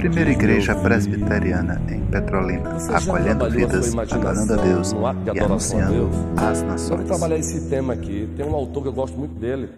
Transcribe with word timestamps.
Primeira 0.00 0.30
Igreja 0.30 0.74
Presbiteriana 0.74 1.80
em 1.88 2.04
Petrolina, 2.06 2.76
acolhendo 2.94 3.50
vidas, 3.50 3.94
adorando 3.96 4.54
a 4.54 4.56
Deus 4.56 4.94
e 5.34 5.40
anunciando 5.40 6.10
às 6.36 6.62
nações. 6.62 6.90
Vamos 6.90 7.06
trabalhar 7.06 7.38
esse 7.38 7.68
tema 7.68 7.94
aqui. 7.94 8.28
Tem 8.36 8.46
um 8.46 8.54
autor 8.54 8.82
que 8.82 8.88
eu 8.88 8.92
gosto 8.92 9.16
muito 9.16 9.34
dele, 9.34 9.70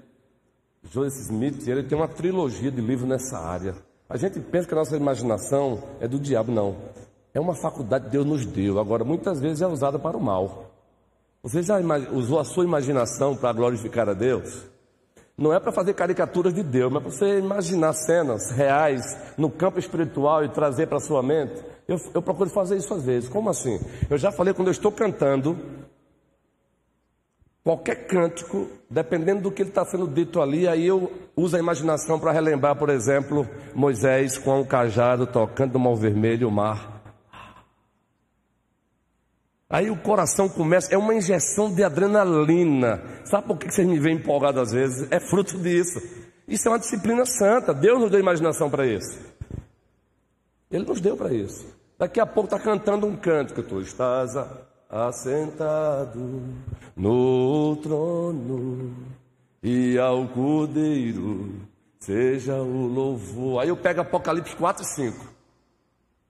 Joseph 0.90 1.22
Smith, 1.22 1.66
ele 1.68 1.84
tem 1.84 1.96
uma 1.96 2.08
trilogia 2.08 2.70
de 2.70 2.80
livros 2.80 3.08
nessa 3.08 3.38
área. 3.38 3.74
A 4.08 4.16
gente 4.16 4.40
pensa 4.40 4.66
que 4.66 4.74
a 4.74 4.76
nossa 4.76 4.96
imaginação 4.96 5.82
é 6.00 6.08
do 6.08 6.18
diabo, 6.18 6.50
não. 6.50 6.76
É 7.32 7.40
uma 7.40 7.54
faculdade 7.54 8.06
que 8.06 8.10
Deus 8.10 8.26
nos 8.26 8.44
deu. 8.44 8.78
Agora, 8.78 9.04
muitas 9.04 9.40
vezes 9.40 9.62
é 9.62 9.66
usada 9.66 9.98
para 9.98 10.16
o 10.16 10.20
mal. 10.20 10.70
Você 11.42 11.62
já 11.62 11.78
usou 12.12 12.38
a 12.38 12.44
sua 12.44 12.64
imaginação 12.64 13.36
para 13.36 13.52
glorificar 13.52 14.08
a 14.08 14.12
Deus? 14.12 14.71
Não 15.42 15.52
é 15.52 15.58
para 15.58 15.72
fazer 15.72 15.92
caricaturas 15.94 16.54
de 16.54 16.62
Deus, 16.62 16.92
mas 16.92 17.02
para 17.02 17.10
você 17.10 17.40
imaginar 17.40 17.92
cenas 17.94 18.52
reais 18.52 19.02
no 19.36 19.50
campo 19.50 19.76
espiritual 19.76 20.44
e 20.44 20.48
trazer 20.48 20.86
para 20.86 20.98
a 20.98 21.00
sua 21.00 21.20
mente. 21.20 21.60
Eu, 21.88 21.96
eu 22.14 22.22
procuro 22.22 22.48
fazer 22.48 22.76
isso 22.76 22.94
às 22.94 23.04
vezes. 23.04 23.28
Como 23.28 23.50
assim? 23.50 23.80
Eu 24.08 24.16
já 24.16 24.30
falei 24.30 24.54
quando 24.54 24.68
eu 24.68 24.72
estou 24.72 24.92
cantando, 24.92 25.58
qualquer 27.64 28.06
cântico, 28.06 28.68
dependendo 28.88 29.42
do 29.42 29.50
que 29.50 29.62
está 29.62 29.84
sendo 29.84 30.06
dito 30.06 30.40
ali, 30.40 30.68
aí 30.68 30.86
eu 30.86 31.10
uso 31.36 31.56
a 31.56 31.58
imaginação 31.58 32.20
para 32.20 32.30
relembrar, 32.30 32.76
por 32.76 32.88
exemplo, 32.88 33.44
Moisés 33.74 34.38
com 34.38 34.60
um 34.60 34.64
cajado 34.64 35.26
tocando 35.26 35.72
no 35.72 35.80
mar 35.80 35.96
vermelho 35.96 36.46
o 36.46 36.52
mar. 36.52 37.01
Aí 39.72 39.90
o 39.90 39.96
coração 39.96 40.50
começa, 40.50 40.94
é 40.94 40.98
uma 40.98 41.14
injeção 41.14 41.72
de 41.72 41.82
adrenalina. 41.82 43.02
Sabe 43.24 43.46
por 43.46 43.56
que 43.56 43.72
vocês 43.72 43.88
me 43.88 43.98
veem 43.98 44.16
empolgado 44.16 44.60
às 44.60 44.70
vezes? 44.70 45.10
É 45.10 45.18
fruto 45.18 45.56
disso. 45.56 45.98
Isso 46.46 46.68
é 46.68 46.70
uma 46.70 46.78
disciplina 46.78 47.24
santa. 47.24 47.72
Deus 47.72 47.98
nos 47.98 48.10
deu 48.10 48.20
imaginação 48.20 48.68
para 48.68 48.86
isso. 48.86 49.18
Ele 50.70 50.84
nos 50.84 51.00
deu 51.00 51.16
para 51.16 51.32
isso. 51.32 51.66
Daqui 51.98 52.20
a 52.20 52.26
pouco 52.26 52.54
está 52.54 52.58
cantando 52.58 53.06
um 53.06 53.16
cântico. 53.16 53.62
Tu 53.62 53.80
estás 53.80 54.32
assentado 54.90 56.42
no 56.94 57.74
trono 57.76 58.94
e 59.62 59.98
ao 59.98 60.28
cordeiro 60.28 61.54
seja 61.98 62.56
o 62.56 62.86
louvor. 62.88 63.62
Aí 63.62 63.70
eu 63.70 63.76
pego 63.78 64.02
Apocalipse 64.02 64.54
4 64.54 64.82
e 64.82 64.86
5. 64.86 65.31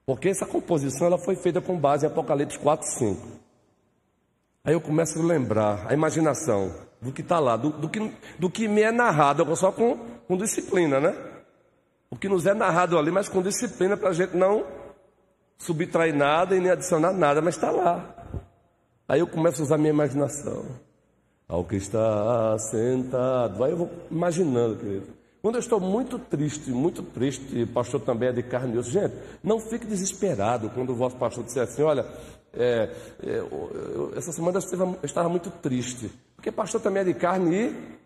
Porque 0.05 0.29
essa 0.29 0.45
composição 0.45 1.07
ela 1.07 1.17
foi 1.17 1.35
feita 1.35 1.61
com 1.61 1.77
base 1.77 2.05
em 2.05 2.09
Apocalipse 2.09 2.59
4 2.59 2.85
e 2.85 2.91
5. 2.91 3.27
Aí 4.65 4.73
eu 4.73 4.81
começo 4.81 5.19
a 5.19 5.23
lembrar, 5.23 5.85
a 5.87 5.93
imaginação 5.93 6.73
do 7.01 7.11
que 7.11 7.21
está 7.21 7.39
lá, 7.39 7.57
do, 7.57 7.69
do, 7.69 7.89
que, 7.89 8.11
do 8.39 8.49
que 8.49 8.67
me 8.67 8.81
é 8.81 8.91
narrado, 8.91 9.55
só 9.55 9.71
com, 9.71 9.97
com 10.27 10.37
disciplina, 10.37 10.99
né? 10.99 11.15
O 12.09 12.15
que 12.15 12.29
nos 12.29 12.45
é 12.45 12.53
narrado 12.53 12.97
ali, 12.97 13.11
mas 13.11 13.27
com 13.27 13.41
disciplina 13.41 13.97
para 13.97 14.09
a 14.09 14.13
gente 14.13 14.37
não 14.37 14.65
subtrair 15.57 16.15
nada 16.15 16.55
e 16.55 16.59
nem 16.59 16.71
adicionar 16.71 17.11
nada, 17.11 17.41
mas 17.41 17.55
está 17.55 17.71
lá. 17.71 18.13
Aí 19.07 19.19
eu 19.19 19.27
começo 19.27 19.61
a 19.61 19.65
usar 19.65 19.77
minha 19.77 19.89
imaginação. 19.89 20.65
Ao 21.47 21.63
que 21.63 21.75
está 21.75 22.57
sentado. 22.57 23.63
Aí 23.63 23.71
eu 23.71 23.77
vou 23.77 23.91
imaginando, 24.09 24.77
querido. 24.77 25.07
Quando 25.43 25.55
eu 25.55 25.59
estou 25.59 25.77
muito 25.77 26.17
triste, 26.17 26.71
muito 26.71 27.03
triste, 27.03 27.65
pastor 27.65 27.99
também 27.99 28.29
é 28.29 28.31
de 28.31 28.41
carne 28.43 28.75
e 28.75 28.77
osso. 28.77 28.91
Gente, 28.91 29.13
não 29.43 29.59
fique 29.59 29.85
desesperado 29.85 30.69
quando 30.69 30.91
o 30.91 30.95
vosso 30.95 31.17
pastor 31.17 31.43
disser 31.43 31.63
assim: 31.63 31.81
olha, 31.81 32.07
é, 32.53 32.89
é, 33.21 34.17
essa 34.17 34.31
semana 34.31 34.57
eu 34.57 34.99
estava, 35.03 35.27
muito 35.27 35.51
triste. 35.51 36.09
Porque 36.37 36.49
pastor 36.49 36.79
também 36.79 37.01
é 37.01 37.07
de 37.07 37.13
carne 37.13 37.57
e 37.57 37.99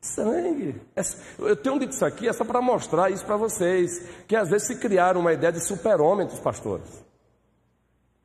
sangue. 0.00 0.74
É, 0.96 1.02
eu 1.38 1.54
tenho 1.54 1.78
dito 1.78 1.92
isso 1.92 2.04
aqui 2.04 2.26
é 2.26 2.32
só 2.32 2.44
para 2.44 2.60
mostrar 2.60 3.10
isso 3.10 3.24
para 3.24 3.36
vocês. 3.36 4.04
Que 4.26 4.34
às 4.34 4.50
vezes 4.50 4.66
se 4.66 4.74
criaram 4.74 5.20
uma 5.20 5.32
ideia 5.32 5.52
de 5.52 5.64
super-homem 5.64 6.26
dos 6.26 6.40
pastores. 6.40 7.00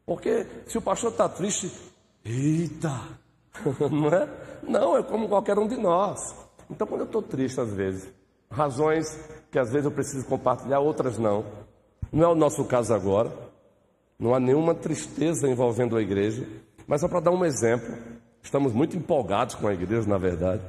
Porque 0.03 0.47
se 0.65 0.79
o 0.79 0.81
pastor 0.81 1.11
está 1.11 1.29
triste, 1.29 1.71
eita, 2.25 2.91
não 3.91 4.07
é? 4.07 4.27
Não, 4.63 4.97
é 4.97 5.03
como 5.03 5.29
qualquer 5.29 5.59
um 5.59 5.67
de 5.67 5.77
nós. 5.77 6.42
Então, 6.69 6.87
quando 6.87 7.01
eu 7.01 7.05
estou 7.05 7.21
triste, 7.21 7.59
às 7.59 7.71
vezes, 7.71 8.11
razões 8.49 9.19
que 9.51 9.59
às 9.59 9.71
vezes 9.71 9.85
eu 9.85 9.91
preciso 9.91 10.25
compartilhar, 10.25 10.79
outras 10.79 11.17
não. 11.17 11.45
Não 12.11 12.23
é 12.23 12.27
o 12.27 12.35
nosso 12.35 12.63
caso 12.65 12.93
agora. 12.93 13.31
Não 14.17 14.33
há 14.33 14.39
nenhuma 14.39 14.73
tristeza 14.73 15.47
envolvendo 15.47 15.97
a 15.97 16.01
igreja. 16.01 16.47
Mas 16.87 17.01
só 17.01 17.07
para 17.07 17.19
dar 17.19 17.31
um 17.31 17.45
exemplo, 17.45 17.95
estamos 18.41 18.73
muito 18.73 18.97
empolgados 18.97 19.55
com 19.55 19.67
a 19.67 19.73
igreja, 19.73 20.07
na 20.07 20.17
verdade. 20.17 20.61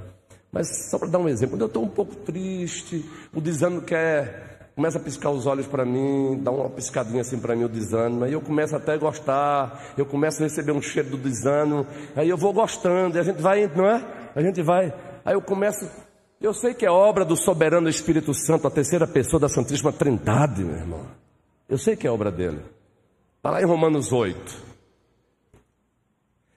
Mas 0.53 0.89
só 0.91 0.99
para 0.99 1.09
dar 1.09 1.19
um 1.19 1.29
exemplo, 1.29 1.55
quando 1.55 1.63
eu 1.63 1.67
estou 1.67 1.83
um 1.83 1.89
pouco 1.89 2.15
triste, 2.15 3.05
o 3.35 3.41
desânimo 3.41 3.83
quer, 3.83 4.71
começa 4.77 4.99
a 4.99 5.01
piscar 5.01 5.31
os 5.31 5.47
olhos 5.47 5.67
para 5.67 5.85
mim, 5.85 6.39
dá 6.43 6.51
uma 6.51 6.71
piscadinha 6.71 7.23
assim 7.23 7.39
para 7.39 7.57
mim 7.57 7.65
o 7.65 7.69
desânimo, 7.69 8.25
aí 8.25 8.33
eu 8.33 8.41
começo 8.41 8.77
até 8.77 8.93
a 8.93 8.97
gostar, 8.97 9.95
eu 9.99 10.07
começo 10.07 10.41
a 10.43 10.45
receber 10.45 10.71
um 10.71 10.81
cheiro 10.81 11.11
do 11.11 11.17
desânimo, 11.17 11.87
aí 12.15 12.29
eu 12.29 12.37
vou 12.37 12.53
gostando, 12.53 13.17
e 13.17 13.21
a 13.21 13.25
gente 13.25 13.43
vai, 13.43 13.69
não 13.75 13.87
é? 13.87 14.31
A 14.35 14.43
gente 14.43 14.63
vai 14.63 14.95
Aí 15.25 15.35
eu 15.35 15.41
começo, 15.41 15.89
eu 16.41 16.53
sei 16.53 16.75
que 16.75 16.85
é 16.85 16.91
obra 16.91 17.25
do 17.25 17.37
soberano 17.37 17.89
Espírito 17.89 18.35
Santo, 18.35 18.67
a 18.67 18.71
terceira 18.71 19.07
pessoa 19.07 19.41
da 19.41 19.49
Santíssima 19.49 19.93
Trindade, 19.93 20.63
meu 20.63 20.77
irmão. 20.77 21.07
Eu 21.69 21.79
sei 21.79 21.97
que 21.97 22.07
é 22.07 22.11
obra 22.11 22.31
dele. 22.31 22.61
Está 23.37 23.51
lá 23.51 23.63
em 23.63 23.65
Romanos 23.65 24.13
8. 24.13 24.75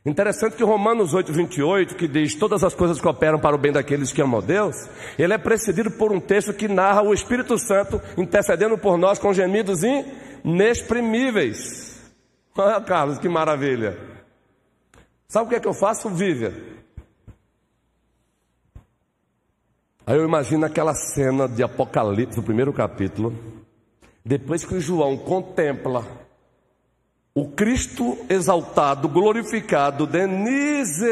Interessante 0.05 0.55
que 0.55 0.63
Romanos 0.63 1.13
8, 1.13 1.33
28, 1.33 1.95
que 1.95 2.07
diz 2.07 2.33
todas 2.33 2.63
as 2.63 2.73
coisas 2.73 3.01
cooperam 3.01 3.39
para 3.39 3.55
o 3.55 3.59
bem 3.59 3.73
daqueles 3.73 4.13
que 4.13 4.21
amam 4.21 4.41
Deus, 4.41 4.73
ele 5.19 5.33
é 5.33 5.37
precedido 5.37 5.91
por 5.91 6.13
um 6.13 6.19
texto 6.19 6.53
que 6.53 6.69
narra 6.69 7.01
o 7.01 7.13
Espírito 7.13 7.57
Santo 7.57 8.01
intercedendo 8.17 8.77
por 8.77 8.97
nós 8.97 9.19
com 9.19 9.33
gemidos 9.33 9.81
inexprimíveis. 10.45 12.09
Olha, 12.57 12.79
Carlos, 12.87 13.19
que 13.19 13.27
maravilha. 13.27 13.97
Sabe 15.27 15.47
o 15.47 15.49
que 15.49 15.55
é 15.55 15.59
que 15.59 15.67
eu 15.67 15.73
faço, 15.73 16.09
Vívia? 16.09 16.53
Aí 20.07 20.15
eu 20.15 20.23
imagino 20.23 20.65
aquela 20.65 20.93
cena 20.93 21.49
de 21.49 21.61
Apocalipse, 21.61 22.37
no 22.37 22.43
primeiro 22.43 22.71
capítulo, 22.71 23.33
depois 24.23 24.63
que 24.63 24.79
João 24.79 25.17
contempla 25.17 26.07
o 27.35 27.49
Cristo 27.49 28.17
exaltado, 28.29 29.09
glorificado, 29.09 30.07
Denise. 30.07 31.05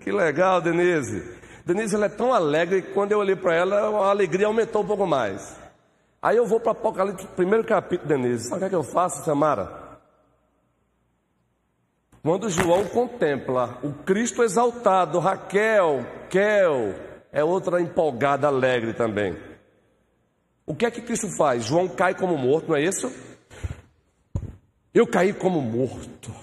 Que 0.00 0.12
legal, 0.12 0.60
Denise. 0.60 1.24
Denise 1.64 1.94
ela 1.94 2.04
é 2.04 2.10
tão 2.10 2.34
alegre 2.34 2.82
que 2.82 2.92
quando 2.92 3.12
eu 3.12 3.18
olhei 3.18 3.34
para 3.34 3.54
ela, 3.54 4.04
a 4.04 4.10
alegria 4.10 4.46
aumentou 4.46 4.82
um 4.82 4.86
pouco 4.86 5.06
mais. 5.06 5.56
Aí 6.20 6.36
eu 6.36 6.46
vou 6.46 6.60
para 6.60 6.72
Apocalipse, 6.72 7.26
primeiro 7.28 7.64
capítulo, 7.64 8.06
Denise. 8.06 8.44
Sabe 8.44 8.56
o 8.56 8.58
que, 8.58 8.64
é 8.66 8.68
que 8.68 8.74
eu 8.74 8.84
faço, 8.84 9.24
Samara? 9.24 9.87
Quando 12.22 12.50
João 12.50 12.84
contempla 12.84 13.78
o 13.82 13.92
Cristo 13.92 14.42
exaltado, 14.42 15.18
Raquel, 15.18 16.04
Kel, 16.28 16.94
é 17.32 17.44
outra 17.44 17.80
empolgada, 17.80 18.46
alegre 18.46 18.92
também. 18.92 19.36
O 20.66 20.74
que 20.74 20.84
é 20.84 20.90
que 20.90 21.00
Cristo 21.00 21.28
faz? 21.36 21.64
João 21.64 21.88
cai 21.88 22.14
como 22.14 22.36
morto, 22.36 22.68
não 22.68 22.76
é 22.76 22.82
isso? 22.82 23.10
Eu 24.92 25.06
caí 25.06 25.32
como 25.32 25.60
morto. 25.62 26.34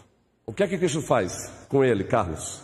O 0.46 0.53
que 0.53 0.64
é 0.64 0.68
que 0.68 0.78
Cristo 0.78 1.02
faz 1.02 1.52
com 1.68 1.84
ele, 1.84 2.03
Carlos? 2.03 2.62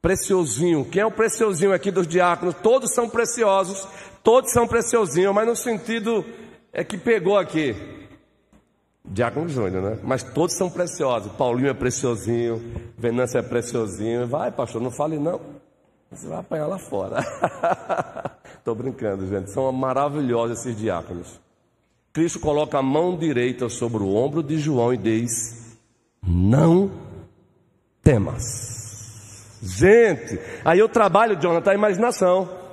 Preciosinho. 0.00 0.84
Quem 0.84 1.02
é 1.02 1.06
o 1.06 1.10
preciosinho 1.10 1.72
aqui 1.72 1.90
dos 1.90 2.06
diáconos? 2.06 2.54
Todos 2.62 2.94
são 2.94 3.08
preciosos, 3.08 3.86
todos 4.22 4.52
são 4.52 4.66
preciosinhos, 4.66 5.34
mas 5.34 5.46
no 5.46 5.56
sentido 5.56 6.24
é 6.72 6.84
que 6.84 6.96
pegou 6.96 7.36
aqui. 7.36 7.74
Diácono 9.06 9.48
Júnior, 9.48 9.82
né? 9.82 9.98
Mas 10.02 10.22
todos 10.22 10.56
são 10.56 10.68
preciosos. 10.68 11.32
Paulinho 11.32 11.68
é 11.68 11.74
preciosinho, 11.74 12.62
Venância 12.98 13.38
é 13.38 13.42
preciosinho. 13.42 14.26
Vai, 14.26 14.50
pastor, 14.50 14.82
não 14.82 14.90
fale 14.90 15.18
não. 15.18 15.40
Você 16.10 16.28
vai 16.28 16.38
apanhar 16.38 16.66
lá 16.66 16.78
fora. 16.78 17.18
Estou 18.58 18.74
brincando, 18.74 19.26
gente. 19.26 19.50
São 19.50 19.70
maravilhosos 19.72 20.60
esses 20.60 20.76
diáconos. 20.76 21.40
Cristo 22.12 22.40
coloca 22.40 22.78
a 22.78 22.82
mão 22.82 23.16
direita 23.16 23.68
sobre 23.68 24.02
o 24.02 24.14
ombro 24.14 24.42
de 24.42 24.58
João 24.58 24.92
e 24.92 24.96
diz: 24.96 25.78
Não 26.22 26.90
temas. 28.02 29.58
Gente, 29.62 30.38
aí 30.64 30.78
eu 30.78 30.88
trabalho, 30.88 31.40
Jonathan, 31.40 31.70
a 31.72 31.74
imaginação. 31.74 32.65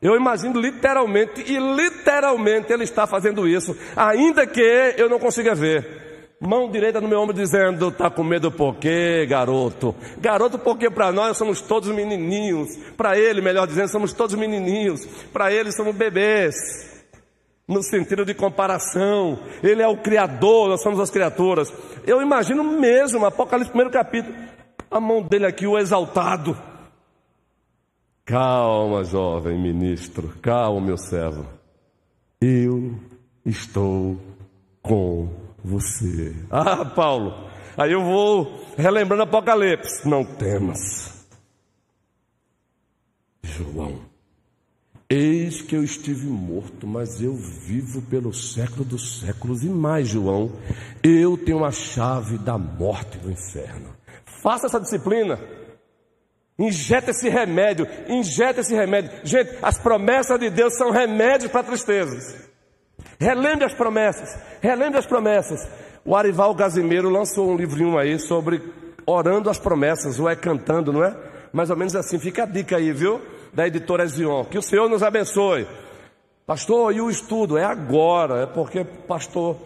Eu 0.00 0.14
imagino 0.14 0.60
literalmente, 0.60 1.40
e 1.50 1.58
literalmente 1.58 2.72
ele 2.72 2.84
está 2.84 3.06
fazendo 3.06 3.48
isso, 3.48 3.76
ainda 3.96 4.46
que 4.46 4.94
eu 4.96 5.08
não 5.08 5.18
consiga 5.18 5.54
ver. 5.54 6.04
Mão 6.38 6.70
direita 6.70 7.00
no 7.00 7.08
meu 7.08 7.18
ombro 7.18 7.34
dizendo: 7.34 7.90
Tá 7.90 8.10
com 8.10 8.22
medo 8.22 8.50
por 8.52 8.76
quê, 8.76 9.24
garoto? 9.26 9.94
Garoto, 10.18 10.58
porque 10.58 10.90
para 10.90 11.10
nós 11.10 11.38
somos 11.38 11.62
todos 11.62 11.88
menininhos. 11.88 12.68
Para 12.94 13.18
ele, 13.18 13.40
melhor 13.40 13.66
dizendo, 13.66 13.88
somos 13.88 14.12
todos 14.12 14.34
menininhos. 14.34 15.06
Para 15.32 15.50
ele, 15.50 15.72
somos 15.72 15.96
bebês. 15.96 16.54
No 17.66 17.82
sentido 17.82 18.24
de 18.24 18.34
comparação, 18.34 19.40
ele 19.62 19.82
é 19.82 19.88
o 19.88 19.96
Criador, 19.96 20.68
nós 20.68 20.82
somos 20.82 21.00
as 21.00 21.10
criaturas. 21.10 21.72
Eu 22.06 22.20
imagino 22.20 22.62
mesmo, 22.62 23.24
Apocalipse, 23.24 23.70
primeiro 23.70 23.90
capítulo, 23.90 24.36
a 24.90 25.00
mão 25.00 25.22
dele 25.22 25.46
aqui, 25.46 25.66
o 25.66 25.78
exaltado 25.78 26.56
Calma, 28.26 29.04
jovem 29.04 29.56
ministro, 29.56 30.34
calma, 30.42 30.80
meu 30.80 30.98
servo. 30.98 31.46
Eu 32.40 32.98
estou 33.44 34.20
com 34.82 35.28
você. 35.62 36.34
Ah, 36.50 36.84
Paulo, 36.84 37.48
aí 37.76 37.92
eu 37.92 38.02
vou 38.02 38.66
relembrando 38.76 39.22
Apocalipse. 39.22 40.08
Não 40.08 40.24
temas. 40.24 41.24
João, 43.44 44.00
eis 45.08 45.62
que 45.62 45.76
eu 45.76 45.84
estive 45.84 46.26
morto, 46.26 46.84
mas 46.84 47.22
eu 47.22 47.32
vivo 47.32 48.02
pelo 48.02 48.34
século 48.34 48.84
dos 48.84 49.20
séculos. 49.20 49.62
E 49.62 49.68
mais, 49.68 50.08
João, 50.08 50.50
eu 51.00 51.38
tenho 51.38 51.64
a 51.64 51.70
chave 51.70 52.38
da 52.38 52.58
morte 52.58 53.18
do 53.18 53.30
inferno. 53.30 53.94
Faça 54.42 54.66
essa 54.66 54.80
disciplina. 54.80 55.38
Injeta 56.58 57.10
esse 57.10 57.28
remédio, 57.28 57.86
injeta 58.08 58.60
esse 58.60 58.74
remédio. 58.74 59.10
Gente, 59.22 59.58
as 59.62 59.78
promessas 59.78 60.38
de 60.38 60.48
Deus 60.48 60.76
são 60.76 60.90
remédios 60.90 61.50
para 61.50 61.62
tristezas. 61.62 62.48
Relembre 63.20 63.64
as 63.64 63.74
promessas, 63.74 64.38
relembre 64.60 64.98
as 64.98 65.06
promessas. 65.06 65.68
O 66.04 66.16
Arival 66.16 66.54
Gazimiro 66.54 67.10
lançou 67.10 67.50
um 67.50 67.56
livrinho 67.56 67.98
aí 67.98 68.18
sobre 68.18 68.62
orando 69.06 69.50
as 69.50 69.58
promessas, 69.58 70.18
ou 70.18 70.28
é 70.28 70.34
cantando, 70.34 70.92
não 70.92 71.04
é? 71.04 71.14
Mais 71.52 71.70
ou 71.70 71.76
menos 71.76 71.94
assim, 71.94 72.18
fica 72.18 72.42
a 72.42 72.46
dica 72.46 72.76
aí, 72.76 72.92
viu? 72.92 73.20
Da 73.52 73.66
editora 73.66 74.06
Zion. 74.06 74.44
Que 74.44 74.58
o 74.58 74.62
Senhor 74.62 74.88
nos 74.88 75.02
abençoe. 75.02 75.66
Pastor, 76.46 76.94
e 76.94 77.00
o 77.00 77.10
estudo? 77.10 77.58
É 77.58 77.64
agora, 77.64 78.42
é 78.42 78.46
porque, 78.46 78.84
pastor, 78.84 79.56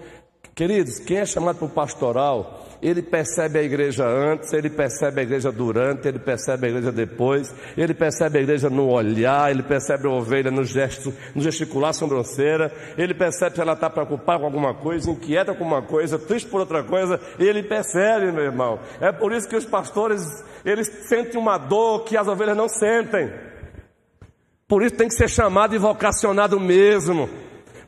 queridos, 0.55 0.99
quem 0.99 1.19
é 1.19 1.27
chamado 1.27 1.57
para 1.57 1.67
o 1.67 1.71
pastoral, 1.71 2.67
ele 2.83 3.03
percebe 3.03 3.59
a 3.59 3.63
igreja 3.63 4.07
antes, 4.07 4.53
ele 4.53 4.71
percebe 4.71 5.21
a 5.21 5.23
igreja 5.23 5.53
durante, 5.53 6.09
ele 6.09 6.19
percebe 6.19 6.67
a 6.67 6.71
igreja 6.71 6.91
depois, 6.91 7.55
ele 7.77 7.93
percebe 7.93 8.39
a 8.39 8.43
igreja 8.43 8.71
no 8.71 8.89
olhar, 8.89 9.51
ele 9.51 9.63
percebe 9.63 10.07
a 10.07 10.11
ovelha 10.11 10.51
no 10.51 10.65
gesto, 10.65 11.13
no 11.35 11.43
gesticular 11.43 11.93
sobrancelha, 11.93 12.73
ele 12.97 13.15
percebe 13.15 13.55
se 13.55 13.61
ela 13.61 13.75
está 13.75 13.91
preocupada 13.91 14.41
com 14.41 14.47
alguma 14.47 14.75
coisa, 14.75 15.11
inquieta 15.11 15.55
com 15.55 15.65
uma 15.65 15.83
coisa, 15.83 16.19
triste 16.19 16.49
por 16.49 16.61
outra 16.61 16.83
coisa, 16.83 17.21
ele 17.39 17.63
percebe, 17.63 18.33
meu 18.33 18.45
irmão. 18.45 18.79
É 19.01 19.13
por 19.13 19.33
isso 19.33 19.49
que 19.49 19.57
os 19.57 19.67
pastores, 19.67 20.23
eles 20.65 20.89
sentem 21.07 21.39
uma 21.39 21.59
dor 21.59 22.05
que 22.05 22.17
as 22.17 22.27
ovelhas 22.27 22.57
não 22.57 22.69
sentem. 22.69 23.31
Por 24.67 24.83
isso 24.83 24.95
tem 24.95 25.09
que 25.09 25.15
ser 25.15 25.29
chamado 25.29 25.75
e 25.75 25.79
vocacionado 25.79 26.59
mesmo 26.59 27.29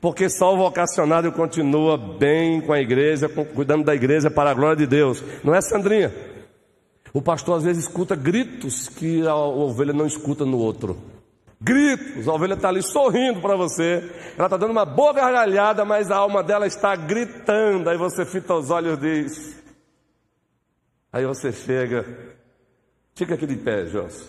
porque 0.02 0.28
só 0.28 0.52
o 0.52 0.56
vocacionado 0.56 1.30
continua 1.30 1.96
bem 1.96 2.60
com 2.60 2.72
a 2.72 2.80
igreja, 2.80 3.28
cuidando 3.28 3.84
da 3.84 3.94
igreja 3.94 4.28
para 4.28 4.50
a 4.50 4.54
glória 4.54 4.74
de 4.74 4.84
Deus. 4.84 5.22
Não 5.44 5.54
é, 5.54 5.60
Sandrinha? 5.60 6.12
O 7.14 7.22
pastor 7.22 7.58
às 7.58 7.62
vezes 7.62 7.84
escuta 7.84 8.16
gritos 8.16 8.88
que 8.88 9.24
a 9.24 9.36
ovelha 9.36 9.92
não 9.92 10.04
escuta 10.04 10.44
no 10.44 10.58
outro. 10.58 10.98
Gritos, 11.60 12.26
a 12.26 12.32
ovelha 12.32 12.54
está 12.54 12.68
ali 12.68 12.82
sorrindo 12.82 13.40
para 13.40 13.54
você, 13.54 14.02
ela 14.36 14.48
está 14.48 14.56
dando 14.56 14.72
uma 14.72 14.84
boa 14.84 15.12
gargalhada, 15.12 15.84
mas 15.84 16.10
a 16.10 16.16
alma 16.16 16.42
dela 16.42 16.66
está 16.66 16.96
gritando. 16.96 17.88
Aí 17.88 17.96
você 17.96 18.26
fita 18.26 18.54
os 18.54 18.70
olhos 18.70 18.98
e 18.98 19.00
diz. 19.00 19.62
Aí 21.12 21.24
você 21.24 21.52
chega, 21.52 22.04
fica 23.14 23.34
aqui 23.34 23.46
de 23.46 23.54
pé, 23.54 23.86
Jós. 23.86 24.28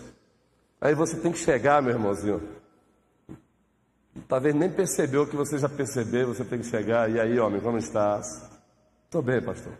Aí 0.80 0.94
você 0.94 1.16
tem 1.16 1.32
que 1.32 1.38
chegar, 1.38 1.82
meu 1.82 1.90
irmãozinho 1.90 2.53
Talvez 4.28 4.54
nem 4.54 4.70
percebeu 4.70 5.26
que 5.26 5.36
você 5.36 5.58
já 5.58 5.68
percebeu, 5.68 6.28
você 6.28 6.44
tem 6.44 6.60
que 6.60 6.66
chegar. 6.66 7.10
E 7.10 7.18
aí, 7.20 7.38
homem, 7.38 7.60
como 7.60 7.78
estás? 7.78 8.48
Estou 9.04 9.20
bem, 9.20 9.42
pastor. 9.42 9.72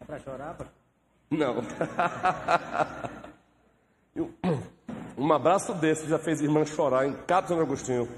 É 0.00 0.04
para 0.04 0.18
chorar, 0.18 0.54
pastor? 0.54 0.74
Não. 1.30 1.56
um 5.18 5.32
abraço 5.32 5.74
desse 5.74 6.06
já 6.08 6.18
fez 6.18 6.40
irmã 6.40 6.64
chorar 6.64 7.06
em 7.06 7.14
Cato 7.26 7.48
São 7.48 7.60
Agostinho. 7.60 8.08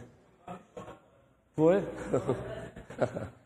Foi? 1.57 1.83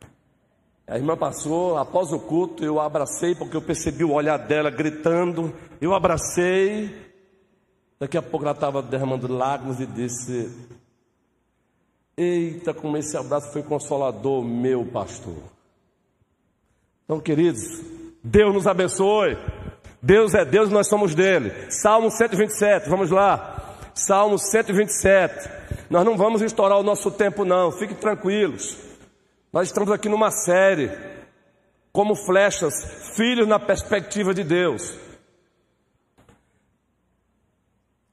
A 0.92 0.98
irmã 0.98 1.16
passou, 1.16 1.78
após 1.78 2.12
o 2.12 2.20
culto, 2.20 2.62
eu 2.62 2.78
abracei, 2.78 3.34
porque 3.34 3.56
eu 3.56 3.62
percebi 3.62 4.04
o 4.04 4.12
olhar 4.12 4.36
dela 4.36 4.68
gritando. 4.68 5.50
Eu 5.80 5.94
abracei. 5.94 6.94
Daqui 7.98 8.18
a 8.18 8.20
pouco 8.20 8.44
ela 8.44 8.52
estava 8.52 8.82
derramando 8.82 9.26
lágrimas 9.26 9.80
e 9.80 9.86
disse: 9.86 10.54
Eita, 12.14 12.74
como 12.74 12.98
esse 12.98 13.16
abraço 13.16 13.50
foi 13.54 13.62
consolador, 13.62 14.44
meu 14.44 14.84
pastor. 14.84 15.38
Então, 17.06 17.18
queridos, 17.18 17.62
Deus 18.22 18.52
nos 18.52 18.66
abençoe. 18.66 19.38
Deus 20.02 20.34
é 20.34 20.44
Deus, 20.44 20.68
nós 20.68 20.88
somos 20.88 21.14
dele. 21.14 21.70
Salmo 21.70 22.10
127, 22.10 22.90
vamos 22.90 23.10
lá. 23.10 23.78
Salmo 23.94 24.38
127. 24.38 25.48
Nós 25.88 26.04
não 26.04 26.18
vamos 26.18 26.42
estourar 26.42 26.78
o 26.78 26.82
nosso 26.82 27.10
tempo, 27.10 27.46
não. 27.46 27.72
Fiquem 27.72 27.96
tranquilos. 27.96 28.91
Nós 29.52 29.68
estamos 29.68 29.90
aqui 29.90 30.08
numa 30.08 30.30
série, 30.30 30.90
como 31.92 32.14
flechas, 32.14 32.72
filhos 33.14 33.46
na 33.46 33.58
perspectiva 33.58 34.32
de 34.32 34.42
Deus. 34.42 34.96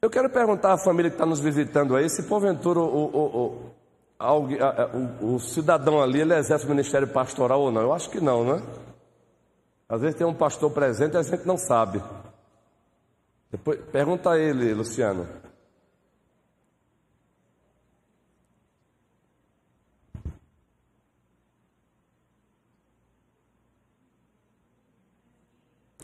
Eu 0.02 0.10
quero 0.10 0.30
perguntar 0.30 0.74
à 0.74 0.78
família 0.78 1.10
que 1.10 1.16
está 1.16 1.26
nos 1.26 1.40
visitando 1.40 1.96
aí, 1.96 2.10
se 2.10 2.24
porventura 2.24 2.80
o, 2.80 2.84
o, 2.84 3.74
o, 4.20 5.36
o, 5.36 5.40
cidadão 5.40 6.02
ali 6.02 6.20
ele 6.20 6.34
exerce 6.34 6.66
o 6.66 6.70
ministério 6.70 7.08
pastoral 7.08 7.62
ou 7.62 7.72
não. 7.72 7.84
Eu 7.84 7.94
acho 7.94 8.10
que 8.10 8.20
não, 8.20 8.44
né? 8.44 8.62
Às 9.88 10.02
vezes 10.02 10.18
tem 10.18 10.28
um 10.28 10.34
pastor 10.34 10.72
presente 10.72 11.14
e 11.14 11.18
a 11.18 11.24
gente 11.24 11.48
não 11.48 11.58
sabe. 11.58 12.04
Depois, 13.50 13.80
pergunta 13.92 14.32
a 14.32 14.38
ele, 14.38 14.74
Luciano. 14.74 15.26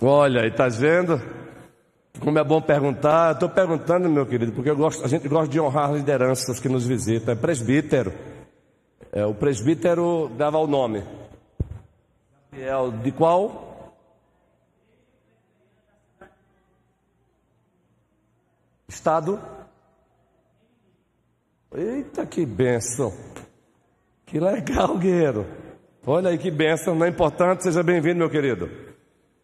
Olha, 0.08 0.42
aí 0.44 0.52
tá 0.52 0.68
vendo? 0.68 1.20
Como 2.20 2.38
é 2.38 2.44
bom 2.44 2.62
perguntar. 2.62 3.34
Estou 3.34 3.50
perguntando, 3.50 4.08
meu 4.08 4.24
querido, 4.24 4.52
porque 4.52 4.72
gosto, 4.72 5.04
a 5.04 5.08
gente 5.08 5.28
gosta 5.28 5.48
de 5.48 5.60
honrar 5.60 5.90
as 5.90 5.96
lideranças 5.96 6.60
que 6.60 6.70
nos 6.70 6.86
visitam. 6.86 7.34
É 7.34 7.36
presbítero. 7.36 8.14
É, 9.12 9.26
o 9.26 9.34
presbítero 9.34 10.30
dava 10.38 10.60
o 10.60 10.68
nome. 10.68 11.04
É 12.54 12.72
de 13.02 13.12
qual? 13.14 13.96
Estado? 18.88 19.42
Eita, 21.74 22.28
que 22.28 22.46
benção. 22.46 23.12
Que 24.24 24.40
legal, 24.40 25.00
guerreiro. 25.00 25.48
Olha 26.06 26.30
aí 26.30 26.38
que 26.38 26.52
benção, 26.52 26.94
não 26.94 27.08
é 27.08 27.10
importante. 27.10 27.64
Seja 27.64 27.82
bem-vindo, 27.82 28.20
meu 28.20 28.30
querido. 28.30 28.85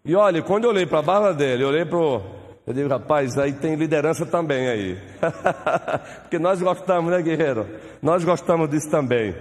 E 0.03 0.15
olha, 0.15 0.41
quando 0.41 0.63
eu 0.63 0.71
olhei 0.71 0.85
para 0.85 0.99
a 0.99 1.03
barba 1.03 1.33
dele, 1.33 1.63
eu 1.63 1.67
olhei 1.67 1.85
para 1.85 1.97
o. 1.99 2.21
Eu 2.65 2.73
digo, 2.73 2.89
rapaz, 2.89 3.37
aí 3.37 3.53
tem 3.53 3.75
liderança 3.75 4.25
também 4.25 4.67
aí. 4.67 4.97
Porque 6.21 6.39
nós 6.39 6.61
gostamos, 6.61 7.11
né, 7.11 7.21
guerreiro? 7.21 7.67
Nós 8.01 8.23
gostamos 8.23 8.69
disso 8.69 8.89
também. 8.89 9.35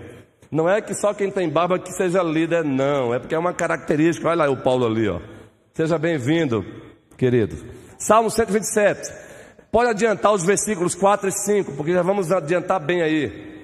Não 0.50 0.68
é 0.68 0.80
que 0.80 0.94
só 0.94 1.14
quem 1.14 1.30
tem 1.30 1.48
barba 1.48 1.78
que 1.78 1.92
seja 1.92 2.22
líder, 2.22 2.64
não. 2.64 3.14
É 3.14 3.20
porque 3.20 3.36
é 3.36 3.38
uma 3.38 3.52
característica. 3.52 4.28
Olha 4.28 4.46
lá 4.46 4.50
o 4.50 4.56
Paulo 4.56 4.84
ali, 4.84 5.08
ó. 5.08 5.20
Seja 5.72 5.96
bem-vindo, 5.96 6.64
querido. 7.16 7.56
Salmo 7.96 8.28
127. 8.30 9.12
Pode 9.70 9.90
adiantar 9.90 10.32
os 10.32 10.44
versículos 10.44 10.96
4 10.96 11.28
e 11.28 11.32
5, 11.32 11.72
porque 11.76 11.92
já 11.92 12.02
vamos 12.02 12.32
adiantar 12.32 12.80
bem 12.80 13.00
aí. 13.00 13.60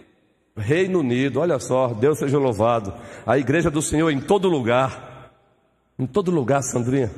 Reino 0.57 1.01
Unido, 1.01 1.41
olha 1.41 1.59
só, 1.59 1.89
Deus 1.89 2.19
seja 2.21 2.39
louvado. 2.39 2.95
A 3.27 3.37
igreja 3.37 3.69
do 3.69 3.83
Senhor 3.83 4.11
em 4.11 4.21
todo 4.21 4.49
lugar. 4.49 5.16
Em 5.99 6.07
todo 6.07 6.31
lugar, 6.31 6.63
Sandrinha. 6.63 7.11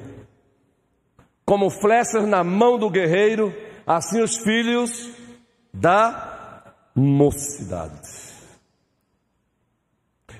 Como 1.44 1.70
flechas 1.70 2.26
na 2.26 2.44
mão 2.44 2.78
do 2.78 2.90
guerreiro, 2.90 3.52
assim 3.87 4.20
os 4.20 4.37
filhos 4.37 5.11
da 5.73 6.75
mocidade. 6.94 8.00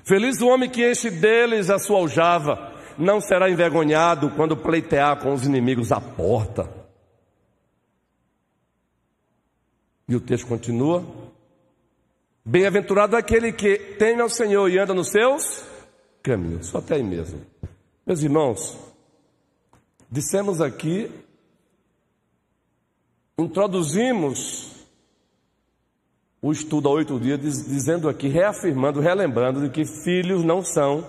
Feliz 0.03 0.41
o 0.41 0.47
homem 0.47 0.69
que 0.69 0.89
enche 0.89 1.09
deles 1.09 1.69
a 1.69 1.77
sua 1.77 1.99
aljava, 1.99 2.73
não 2.97 3.21
será 3.21 3.49
envergonhado 3.49 4.31
quando 4.31 4.57
pleitear 4.57 5.19
com 5.19 5.33
os 5.33 5.45
inimigos 5.45 5.91
à 5.91 5.99
porta. 5.99 6.69
E 10.07 10.15
o 10.15 10.19
texto 10.19 10.47
continua: 10.47 11.05
Bem-aventurado 12.43 13.15
aquele 13.15 13.53
que 13.53 13.77
teme 13.99 14.21
ao 14.21 14.29
Senhor 14.29 14.67
e 14.69 14.79
anda 14.79 14.93
nos 14.93 15.09
seus 15.09 15.63
caminhos. 16.23 16.67
Só 16.67 16.79
até 16.79 16.95
aí 16.95 17.03
mesmo. 17.03 17.39
Meus 18.09 18.23
irmãos, 18.23 18.75
dissemos 20.09 20.61
aqui, 20.61 21.11
introduzimos 23.37 24.71
o 26.41 26.51
estudo 26.51 26.89
há 26.89 26.91
oito 26.93 27.19
dias, 27.19 27.39
dizendo 27.39 28.09
aqui, 28.09 28.27
reafirmando, 28.27 28.99
relembrando 28.99 29.61
de 29.61 29.69
que 29.69 29.85
filhos 29.85 30.43
não 30.43 30.63
são 30.63 31.05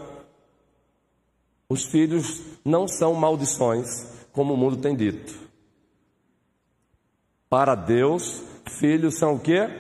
Os 1.71 1.87
filhos 1.87 2.43
não 2.63 2.87
são 2.87 3.15
maldições, 3.15 3.89
como 4.31 4.53
o 4.53 4.57
mundo 4.59 4.77
tem 4.77 4.95
dito. 4.95 5.33
Para 7.49 7.75
Deus, 7.75 8.43
filhos 8.79 9.19
são 9.19 9.37
o 9.37 9.41
quê? 9.41 9.71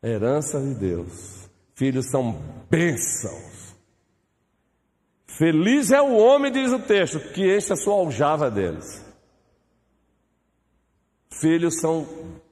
Herança 0.00 0.60
de 0.60 0.72
Deus. 0.72 1.50
Filhos 1.74 2.08
são 2.12 2.40
bênçãos. 2.70 3.49
Feliz 5.36 5.90
é 5.90 6.00
o 6.00 6.16
homem, 6.16 6.52
diz 6.52 6.72
o 6.72 6.78
texto, 6.78 7.18
que 7.18 7.56
enche 7.56 7.72
a 7.72 7.76
sua 7.76 7.94
aljava 7.94 8.50
deles. 8.50 9.04
Filhos 11.30 11.80
são 11.80 12.06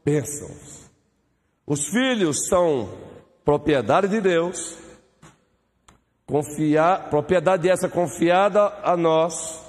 bênçãos. 0.05 0.89
Os 1.67 1.89
filhos 1.89 2.47
são 2.49 2.89
propriedade 3.45 4.09
de 4.09 4.21
Deus, 4.21 4.77
propriedade 7.11 7.69
essa 7.69 7.89
confiada 7.89 8.67
a 8.83 8.97
nós, 8.97 9.61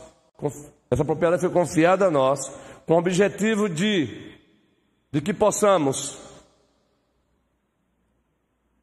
essa 0.90 1.04
propriedade 1.04 1.42
foi 1.42 1.52
confiada 1.52 2.08
a 2.08 2.12
nós, 2.12 2.40
com 2.86 2.94
o 2.94 2.98
objetivo 3.00 3.68
de, 3.68 4.38
de 5.12 5.20
que 5.20 5.34
possamos 5.34 6.18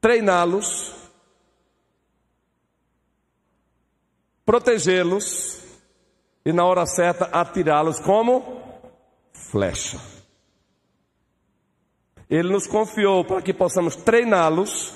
treiná-los, 0.00 0.95
protegê-los 4.46 5.58
e 6.44 6.52
na 6.52 6.64
hora 6.64 6.86
certa 6.86 7.24
atirá-los 7.32 7.98
como 7.98 8.62
flecha. 9.32 9.98
Ele 12.30 12.52
nos 12.52 12.66
confiou 12.66 13.24
para 13.24 13.42
que 13.42 13.52
possamos 13.52 13.96
treiná-los, 13.96 14.94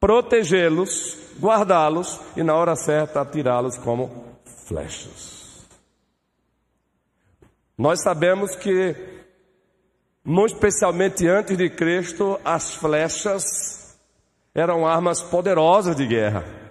protegê-los, 0.00 1.16
guardá-los 1.40 2.20
e 2.36 2.42
na 2.42 2.54
hora 2.54 2.74
certa 2.74 3.20
atirá-los 3.20 3.78
como 3.78 4.24
flechas. 4.66 5.66
Nós 7.78 8.02
sabemos 8.02 8.54
que, 8.56 8.94
muito 10.24 10.54
especialmente 10.54 11.26
antes 11.26 11.56
de 11.56 11.70
Cristo, 11.70 12.38
as 12.44 12.74
flechas 12.74 13.96
eram 14.54 14.86
armas 14.86 15.22
poderosas 15.22 15.96
de 15.96 16.06
guerra. 16.06 16.61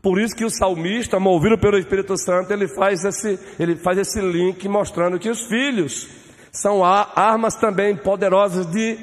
Por 0.00 0.20
isso 0.20 0.34
que 0.34 0.44
o 0.44 0.50
salmista, 0.50 1.18
movido 1.18 1.58
pelo 1.58 1.78
Espírito 1.78 2.16
Santo, 2.16 2.52
ele 2.52 2.68
faz 2.68 3.04
esse, 3.04 3.38
ele 3.58 3.76
faz 3.76 3.98
esse 3.98 4.20
link 4.20 4.66
mostrando 4.68 5.18
que 5.18 5.30
os 5.30 5.46
filhos 5.46 6.08
são 6.52 6.84
armas 6.84 7.56
também 7.56 7.96
poderosas 7.96 8.66
de 8.66 8.98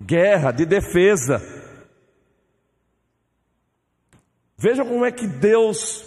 guerra, 0.00 0.52
de 0.52 0.66
defesa. 0.66 1.40
Veja 4.56 4.84
como 4.84 5.04
é 5.04 5.10
que 5.10 5.26
Deus 5.26 6.04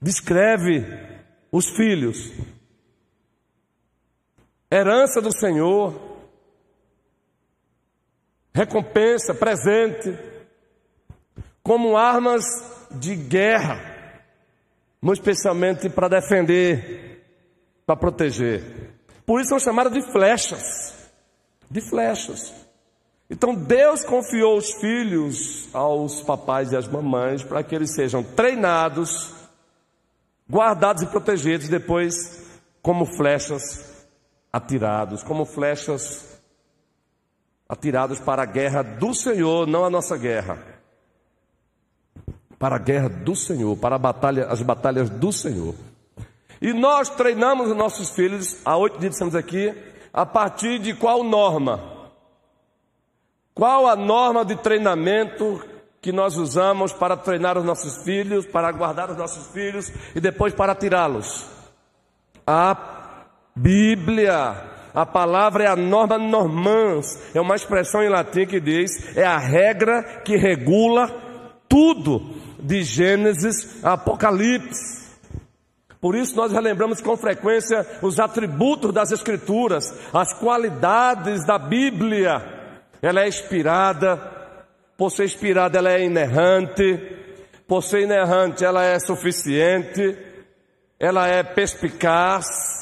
descreve 0.00 0.86
os 1.50 1.68
filhos. 1.70 2.32
Herança 4.70 5.20
do 5.20 5.32
Senhor, 5.32 5.94
recompensa, 8.54 9.34
presente, 9.34 10.16
como 11.62 11.96
armas 11.96 12.44
de 12.90 13.14
guerra, 13.14 13.78
muito 15.00 15.20
especialmente 15.20 15.88
para 15.88 16.08
defender, 16.08 17.24
para 17.86 17.96
proteger. 17.96 18.90
Por 19.24 19.40
isso 19.40 19.50
são 19.50 19.60
chamadas 19.60 19.92
de 19.92 20.02
flechas. 20.12 20.94
De 21.70 21.80
flechas. 21.80 22.52
Então 23.30 23.54
Deus 23.54 24.04
confiou 24.04 24.58
os 24.58 24.72
filhos 24.74 25.68
aos 25.72 26.20
papais 26.22 26.72
e 26.72 26.76
às 26.76 26.88
mamães 26.88 27.44
para 27.44 27.62
que 27.62 27.74
eles 27.74 27.94
sejam 27.94 28.24
treinados, 28.24 29.32
guardados 30.50 31.02
e 31.02 31.06
protegidos, 31.06 31.68
depois 31.68 32.44
como 32.82 33.06
flechas 33.06 34.04
atirados, 34.52 35.22
como 35.22 35.44
flechas 35.44 36.40
atirados 37.68 38.18
para 38.18 38.42
a 38.42 38.46
guerra 38.46 38.82
do 38.82 39.14
Senhor, 39.14 39.64
não 39.66 39.84
a 39.84 39.90
nossa 39.90 40.16
guerra. 40.16 40.69
Para 42.60 42.76
a 42.76 42.78
guerra 42.78 43.08
do 43.08 43.34
Senhor, 43.34 43.74
para 43.78 43.96
batalha, 43.96 44.44
as 44.44 44.60
batalhas 44.60 45.08
do 45.08 45.32
Senhor. 45.32 45.74
E 46.60 46.74
nós 46.74 47.08
treinamos 47.08 47.70
os 47.70 47.76
nossos 47.76 48.10
filhos, 48.10 48.60
há 48.66 48.76
oito 48.76 48.98
dias 48.98 49.14
estamos 49.14 49.34
aqui, 49.34 49.74
a 50.12 50.26
partir 50.26 50.78
de 50.78 50.92
qual 50.92 51.24
norma? 51.24 51.80
Qual 53.54 53.86
a 53.86 53.96
norma 53.96 54.44
de 54.44 54.56
treinamento 54.56 55.64
que 56.02 56.12
nós 56.12 56.36
usamos 56.36 56.92
para 56.92 57.16
treinar 57.16 57.56
os 57.56 57.64
nossos 57.64 58.04
filhos, 58.04 58.44
para 58.44 58.70
guardar 58.72 59.10
os 59.10 59.16
nossos 59.16 59.46
filhos 59.54 59.90
e 60.14 60.20
depois 60.20 60.52
para 60.52 60.74
tirá-los? 60.74 61.46
A 62.46 62.76
Bíblia. 63.56 64.68
A 64.92 65.06
palavra 65.06 65.64
é 65.64 65.66
a 65.66 65.76
norma 65.76 66.18
normans, 66.18 67.06
é 67.34 67.40
uma 67.40 67.54
expressão 67.54 68.02
em 68.02 68.08
latim 68.10 68.44
que 68.44 68.60
diz, 68.60 69.16
é 69.16 69.24
a 69.24 69.38
regra 69.38 70.02
que 70.24 70.36
regula 70.36 71.08
tudo, 71.68 72.34
de 72.62 72.82
Gênesis 72.82 73.84
a 73.84 73.94
Apocalipse. 73.94 75.00
Por 76.00 76.14
isso 76.14 76.34
nós 76.34 76.52
relembramos 76.52 77.00
com 77.00 77.16
frequência 77.16 77.86
os 78.00 78.18
atributos 78.18 78.92
das 78.92 79.12
Escrituras, 79.12 79.84
as 80.12 80.32
qualidades 80.32 81.46
da 81.46 81.58
Bíblia. 81.58 82.42
Ela 83.02 83.22
é 83.22 83.28
inspirada, 83.28 84.16
por 84.96 85.10
ser 85.10 85.24
inspirada 85.24 85.78
ela 85.78 85.92
é 85.92 86.04
inerrante, 86.04 86.98
por 87.66 87.82
ser 87.82 88.02
inerrante 88.02 88.64
ela 88.64 88.82
é 88.82 88.98
suficiente, 88.98 90.16
ela 90.98 91.28
é 91.28 91.42
perspicaz 91.42 92.79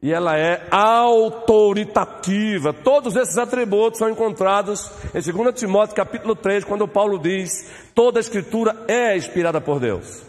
e 0.00 0.12
ela 0.12 0.38
é 0.38 0.66
autoritativa. 0.70 2.72
Todos 2.72 3.16
esses 3.16 3.36
atributos 3.36 3.98
são 3.98 4.08
encontrados 4.08 4.90
em 5.14 5.20
2 5.20 5.54
Timóteo 5.54 5.96
capítulo 5.96 6.36
3, 6.36 6.64
quando 6.64 6.86
Paulo 6.86 7.18
diz: 7.18 7.68
toda 7.94 8.18
a 8.18 8.22
escritura 8.22 8.76
é 8.86 9.16
inspirada 9.16 9.60
por 9.60 9.80
Deus. 9.80 10.22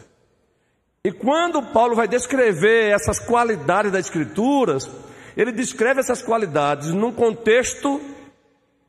E 1.03 1.11
quando 1.11 1.61
Paulo 1.71 1.95
vai 1.95 2.07
descrever 2.07 2.91
essas 2.91 3.19
qualidades 3.19 3.91
das 3.91 4.05
Escrituras, 4.05 4.89
ele 5.37 5.51
descreve 5.51 6.01
essas 6.01 6.21
qualidades 6.21 6.91
num 6.91 7.11
contexto 7.11 8.01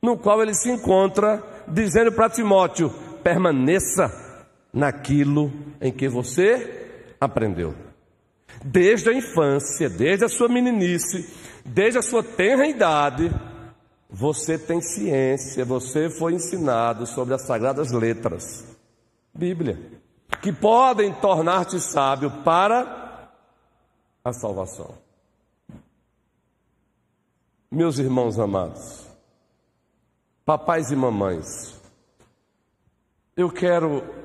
no 0.02 0.16
qual 0.16 0.42
ele 0.42 0.54
se 0.54 0.70
encontra, 0.70 1.42
dizendo 1.68 2.10
para 2.10 2.30
Timóteo: 2.30 2.90
permaneça 3.22 4.10
naquilo 4.72 5.52
em 5.80 5.92
que 5.92 6.08
você 6.08 7.14
aprendeu. 7.20 7.89
Desde 8.64 9.10
a 9.10 9.14
infância, 9.14 9.88
desde 9.88 10.24
a 10.24 10.28
sua 10.28 10.48
meninice, 10.48 11.32
desde 11.64 11.98
a 11.98 12.02
sua 12.02 12.22
tenra 12.22 12.66
idade, 12.66 13.30
você 14.08 14.58
tem 14.58 14.80
ciência, 14.80 15.64
você 15.64 16.10
foi 16.10 16.34
ensinado 16.34 17.06
sobre 17.06 17.34
as 17.34 17.46
sagradas 17.46 17.92
letras. 17.92 18.64
Bíblia 19.32 20.00
que 20.42 20.52
podem 20.52 21.12
tornar-te 21.14 21.78
sábio 21.80 22.30
para 22.42 23.28
a 24.24 24.32
salvação. 24.32 24.94
Meus 27.70 27.98
irmãos 27.98 28.38
amados, 28.38 29.06
papais 30.44 30.90
e 30.90 30.96
mamães, 30.96 31.80
eu 33.36 33.50
quero. 33.50 34.19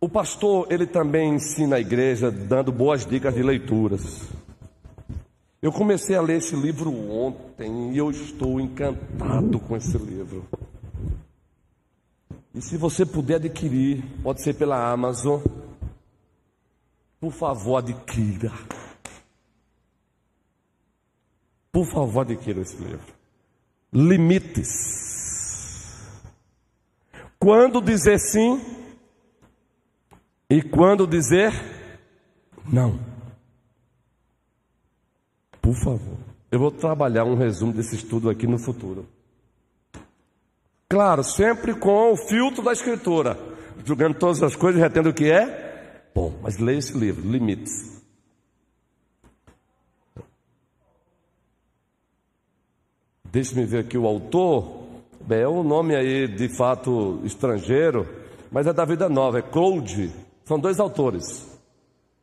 O 0.00 0.08
pastor, 0.08 0.70
ele 0.70 0.86
também 0.86 1.34
ensina 1.34 1.76
a 1.76 1.80
igreja 1.80 2.30
dando 2.30 2.70
boas 2.70 3.04
dicas 3.04 3.34
de 3.34 3.42
leituras. 3.42 4.28
Eu 5.60 5.72
comecei 5.72 6.14
a 6.14 6.20
ler 6.20 6.36
esse 6.36 6.54
livro 6.54 6.94
ontem 7.10 7.92
e 7.92 7.98
eu 7.98 8.08
estou 8.10 8.60
encantado 8.60 9.58
com 9.58 9.76
esse 9.76 9.98
livro. 9.98 10.46
E 12.54 12.60
se 12.62 12.76
você 12.76 13.04
puder 13.04 13.36
adquirir, 13.36 14.04
pode 14.22 14.40
ser 14.40 14.54
pela 14.54 14.88
Amazon, 14.88 15.40
por 17.20 17.32
favor, 17.32 17.78
adquira. 17.78 18.52
Por 21.72 21.84
favor, 21.86 22.20
adquira 22.20 22.60
esse 22.60 22.76
livro. 22.76 23.12
Limites. 23.92 24.68
Quando 27.40 27.80
dizer 27.80 28.20
sim 28.20 28.77
e 30.50 30.62
quando 30.62 31.06
dizer 31.06 31.52
não. 32.70 32.98
Por 35.60 35.74
favor. 35.74 36.18
Eu 36.50 36.58
vou 36.58 36.70
trabalhar 36.70 37.24
um 37.24 37.34
resumo 37.34 37.72
desse 37.72 37.96
estudo 37.96 38.30
aqui 38.30 38.46
no 38.46 38.58
futuro. 38.58 39.06
Claro, 40.88 41.22
sempre 41.22 41.74
com 41.74 42.12
o 42.12 42.16
filtro 42.16 42.62
da 42.62 42.72
escritura, 42.72 43.38
julgando 43.84 44.18
todas 44.18 44.42
as 44.42 44.56
coisas, 44.56 44.80
retendo 44.80 45.10
o 45.10 45.14
que 45.14 45.30
é 45.30 46.10
bom. 46.14 46.38
Mas 46.42 46.56
leia 46.56 46.78
esse 46.78 46.96
livro, 46.96 47.28
Limites. 47.30 47.98
Deixe-me 53.30 53.66
ver 53.66 53.80
aqui 53.80 53.98
o 53.98 54.06
autor. 54.06 54.86
Bem, 55.20 55.42
é 55.42 55.48
um 55.48 55.62
nome 55.62 55.94
aí 55.94 56.26
de 56.26 56.48
fato 56.48 57.20
estrangeiro, 57.24 58.08
mas 58.50 58.66
é 58.66 58.72
da 58.72 58.86
Vida 58.86 59.10
Nova, 59.10 59.40
é 59.40 59.42
Claude. 59.42 60.10
São 60.48 60.58
dois 60.58 60.80
autores. 60.80 61.46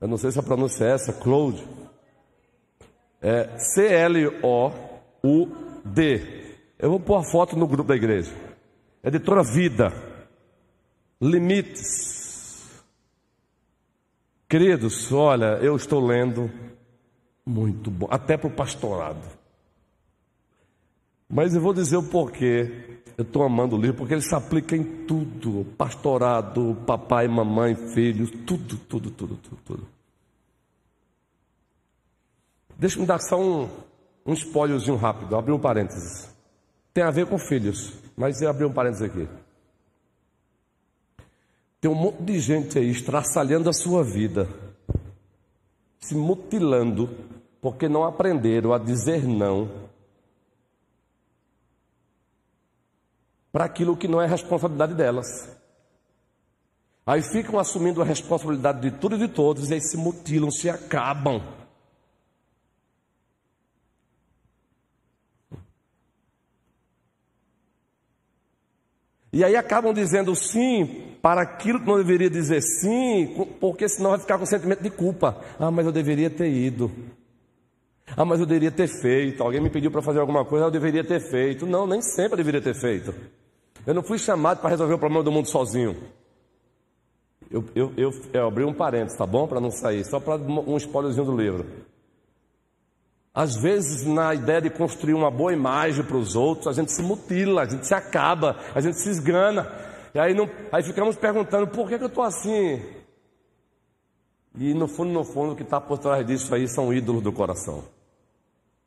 Eu 0.01 0.08
não 0.08 0.17
sei 0.17 0.32
se 0.32 0.39
a 0.39 0.44
pronúncia 0.44 0.84
é 0.84 0.94
essa, 0.94 1.13
Claude. 1.13 1.63
É 3.22 3.55
C-L-O-U-D. 3.60 4.32
Eu 6.79 6.89
vou 6.89 7.00
pôr 7.00 7.17
a 7.17 7.24
foto 7.24 7.55
no 7.55 7.67
grupo 7.67 7.88
da 7.88 7.96
igreja. 7.96 8.34
Editora 9.03 9.44
Vida. 9.44 9.94
Limites. 11.22 12.84
Queridos, 14.50 15.12
olha, 15.13 15.60
eu 15.62 15.75
estou 15.75 16.03
lendo 16.03 16.50
muito 17.46 17.91
bom, 17.91 18.08
até 18.10 18.36
para 18.38 18.48
o 18.48 18.55
pastorado. 18.55 19.22
Mas 21.29 21.55
eu 21.55 21.62
vou 21.62 21.74
dizer 21.74 21.98
o 21.98 22.03
porquê. 22.03 23.00
Eu 23.17 23.24
estou 23.24 23.44
amando 23.44 23.77
o 23.77 23.79
livro, 23.79 23.98
porque 23.98 24.13
ele 24.13 24.22
se 24.22 24.36
aplica 24.36 24.75
em 24.75 25.05
tudo: 25.05 25.65
pastorado, 25.77 26.77
papai, 26.86 27.27
mamãe, 27.27 27.75
filhos, 27.75 28.29
tudo, 28.46 28.77
tudo, 28.77 29.10
tudo, 29.10 29.36
tudo, 29.38 29.60
tudo. 29.65 29.88
Deixa-me 32.77 33.05
dar 33.05 33.20
só 33.20 33.39
um, 33.39 33.70
um 34.25 34.34
espóliozinho 34.34 34.98
rápido, 34.98 35.36
abrir 35.36 35.53
um 35.53 35.60
parênteses. 35.60 36.29
Tem 36.94 37.03
a 37.03 37.12
ver 37.12 37.25
com 37.25 37.38
filhos, 37.38 37.94
mas 38.17 38.41
eu 38.41 38.50
abri 38.50 38.65
um 38.65 38.74
parênteses 38.74 39.03
aqui. 39.03 39.27
Tem 41.79 41.89
um 41.89 41.96
monte 41.96 42.22
de 42.24 42.39
gente 42.39 42.77
aí 42.77 42.89
estraçalhando 42.89 43.70
a 43.70 43.74
sua 43.74 44.03
vida, 44.03 44.50
se 46.00 46.15
mutilando, 46.15 47.10
porque 47.62 47.88
não 47.88 48.03
aprenderam 48.03 48.74
a 48.74 48.77
dizer 48.77 49.24
não 49.25 49.85
para 53.55 53.63
aquilo 53.63 53.95
que 53.95 54.05
não 54.05 54.21
é 54.21 54.27
responsabilidade 54.27 54.93
delas. 54.95 55.25
Aí 57.05 57.21
ficam 57.21 57.57
assumindo 57.57 58.01
a 58.01 58.05
responsabilidade 58.05 58.81
de 58.81 58.91
tudo 58.97 59.15
e 59.15 59.19
de 59.19 59.29
todos, 59.29 59.69
e 59.69 59.75
aí 59.75 59.79
se 59.79 59.95
mutilam, 59.95 60.51
se 60.51 60.69
acabam. 60.69 61.41
E 69.31 69.41
aí 69.41 69.55
acabam 69.55 69.93
dizendo 69.93 70.35
sim 70.35 71.15
para 71.21 71.41
aquilo 71.43 71.79
que 71.79 71.88
não 71.88 71.95
deveria 71.95 72.29
dizer 72.29 72.62
sim, 72.62 73.55
porque 73.62 73.88
senão 73.88 74.09
vai 74.09 74.19
ficar 74.19 74.38
com 74.38 74.45
sentimento 74.45 74.83
de 74.83 74.89
culpa. 74.89 75.41
Ah, 75.57 75.71
mas 75.71 75.85
eu 75.85 75.93
deveria 75.93 76.29
ter 76.29 76.50
ido. 76.50 76.91
Ah, 78.17 78.25
mas 78.25 78.41
eu 78.41 78.45
deveria 78.45 78.71
ter 78.71 78.89
feito. 78.89 79.41
Alguém 79.41 79.62
me 79.62 79.69
pediu 79.69 79.91
para 79.91 80.01
fazer 80.01 80.19
alguma 80.19 80.43
coisa, 80.43 80.65
eu 80.65 80.71
deveria 80.71 81.05
ter 81.05 81.21
feito. 81.21 81.65
Não, 81.65 81.88
nem 81.88 82.01
sempre 82.01 82.33
eu 82.33 82.38
deveria 82.38 82.62
ter 82.62 82.75
feito. 82.75 83.15
Eu 83.86 83.94
não 83.94 84.01
fui 84.01 84.18
chamado 84.18 84.60
para 84.60 84.70
resolver 84.70 84.96
o 84.96 85.00
problema 85.00 85.24
do 85.24 85.32
mundo 85.32 85.48
sozinho. 85.48 85.96
Eu, 87.51 87.63
eu, 87.75 87.94
eu, 87.96 88.10
eu 88.34 88.48
abri 88.48 88.63
um 88.63 88.74
parênteses, 88.74 89.18
tá 89.18 89.25
bom? 89.25 89.48
Para 89.48 89.60
não 89.60 89.70
sair, 89.70 90.04
só 90.04 90.20
para 90.20 90.36
um 90.36 90.75
spoilerzinho 90.77 91.25
do 91.25 91.38
livro. 91.38 91.65
Às 93.34 93.56
vezes, 93.56 94.06
na 94.06 94.34
ideia 94.34 94.62
de 94.62 94.70
construir 94.70 95.13
uma 95.13 95.30
boa 95.30 95.54
imagem 95.54 96.04
para 96.04 96.18
os 96.18 96.36
outros, 96.36 96.68
a 96.68 96.74
gente 96.74 96.92
se 96.92 97.04
mutila, 97.04 97.62
a 97.63 97.65
gente 97.65 97.86
se 97.86 97.94
acaba, 97.94 98.58
a 98.74 98.82
gente 98.82 98.98
se 98.98 99.10
esgana. 99.10 99.72
E 100.13 100.20
aí, 100.20 100.34
não, 100.34 100.50
aí 100.72 100.82
ficamos 100.82 101.15
perguntando, 101.18 101.68
por 101.68 101.88
que, 101.88 101.98
que 101.98 102.04
eu 102.04 102.08
estou 102.08 102.24
assim? 102.24 102.82
E 104.58 104.74
no 104.74 104.88
fundo, 104.88 105.12
no 105.12 105.24
fundo, 105.24 105.51
o 105.51 105.56
que 105.56 105.63
está 105.63 105.80
por 105.80 106.00
trás 106.00 106.25
disso 106.25 106.56
aí 106.56 106.68
são 106.68 106.94
ídolos 106.94 107.22
do 107.22 107.32
coração 107.32 107.84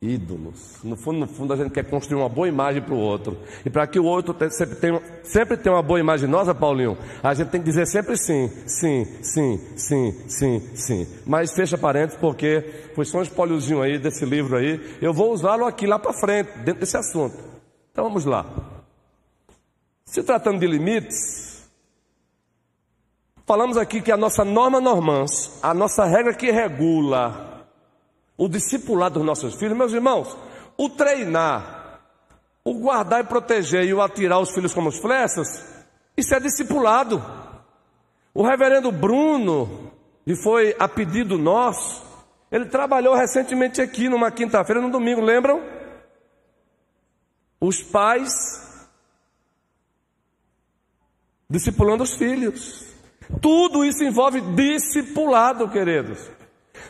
ídolos. 0.00 0.78
No 0.84 0.96
fundo, 0.96 1.18
no 1.18 1.26
fundo, 1.26 1.52
a 1.52 1.56
gente 1.56 1.70
quer 1.70 1.84
construir 1.84 2.20
uma 2.20 2.28
boa 2.28 2.46
imagem 2.46 2.80
para 2.80 2.94
o 2.94 2.98
outro. 2.98 3.36
E 3.64 3.70
para 3.70 3.86
que 3.86 3.98
o 3.98 4.04
outro 4.04 4.34
sempre 4.50 4.76
tenha, 4.76 5.02
sempre 5.24 5.56
tenha 5.56 5.74
uma 5.74 5.82
boa 5.82 5.98
imagem 5.98 6.28
nossa, 6.28 6.54
Paulinho, 6.54 6.96
a 7.22 7.34
gente 7.34 7.48
tem 7.48 7.60
que 7.60 7.66
dizer 7.66 7.86
sempre 7.86 8.16
sim, 8.16 8.48
sim, 8.66 9.04
sim, 9.22 9.60
sim, 9.76 10.12
sim, 10.28 10.60
sim. 10.74 11.06
Mas 11.26 11.52
fecha 11.52 11.76
parênteses, 11.76 12.18
porque 12.20 12.90
foi 12.94 13.04
só 13.04 13.18
um 13.18 13.22
espóliozinho 13.22 13.82
aí 13.82 13.98
desse 13.98 14.24
livro 14.24 14.56
aí. 14.56 14.98
Eu 15.02 15.12
vou 15.12 15.32
usá-lo 15.32 15.64
aqui 15.66 15.86
lá 15.86 15.98
para 15.98 16.12
frente, 16.12 16.50
dentro 16.58 16.80
desse 16.80 16.96
assunto. 16.96 17.36
Então 17.90 18.04
vamos 18.04 18.24
lá. 18.24 18.46
Se 20.04 20.22
tratando 20.22 20.60
de 20.60 20.66
limites, 20.66 21.68
falamos 23.44 23.76
aqui 23.76 24.00
que 24.00 24.12
a 24.12 24.16
nossa 24.16 24.44
norma 24.44 24.80
normans, 24.80 25.58
a 25.60 25.74
nossa 25.74 26.04
regra 26.04 26.32
que 26.32 26.52
regula 26.52 27.47
o 28.38 28.48
discipulado 28.48 29.18
dos 29.18 29.26
nossos 29.26 29.56
filhos, 29.56 29.76
meus 29.76 29.92
irmãos, 29.92 30.34
o 30.76 30.88
treinar, 30.88 32.00
o 32.64 32.72
guardar 32.74 33.20
e 33.20 33.26
proteger 33.26 33.84
e 33.84 33.92
o 33.92 34.00
atirar 34.00 34.38
os 34.38 34.52
filhos 34.52 34.72
como 34.72 34.88
as 34.88 34.98
flechas, 34.98 35.64
isso 36.16 36.34
é 36.34 36.38
discipulado. 36.40 37.20
O 38.32 38.42
reverendo 38.42 38.92
Bruno, 38.92 39.90
e 40.24 40.36
foi 40.36 40.76
a 40.78 40.86
pedido 40.86 41.36
nosso, 41.36 42.06
ele 42.50 42.66
trabalhou 42.66 43.14
recentemente 43.14 43.82
aqui 43.82 44.08
numa 44.08 44.30
quinta-feira, 44.30 44.80
no 44.80 44.90
domingo, 44.90 45.20
lembram? 45.20 45.60
Os 47.60 47.82
pais 47.82 48.32
discipulando 51.50 52.04
os 52.04 52.14
filhos. 52.14 52.86
Tudo 53.42 53.84
isso 53.84 54.04
envolve 54.04 54.40
discipulado, 54.40 55.68
queridos. 55.68 56.37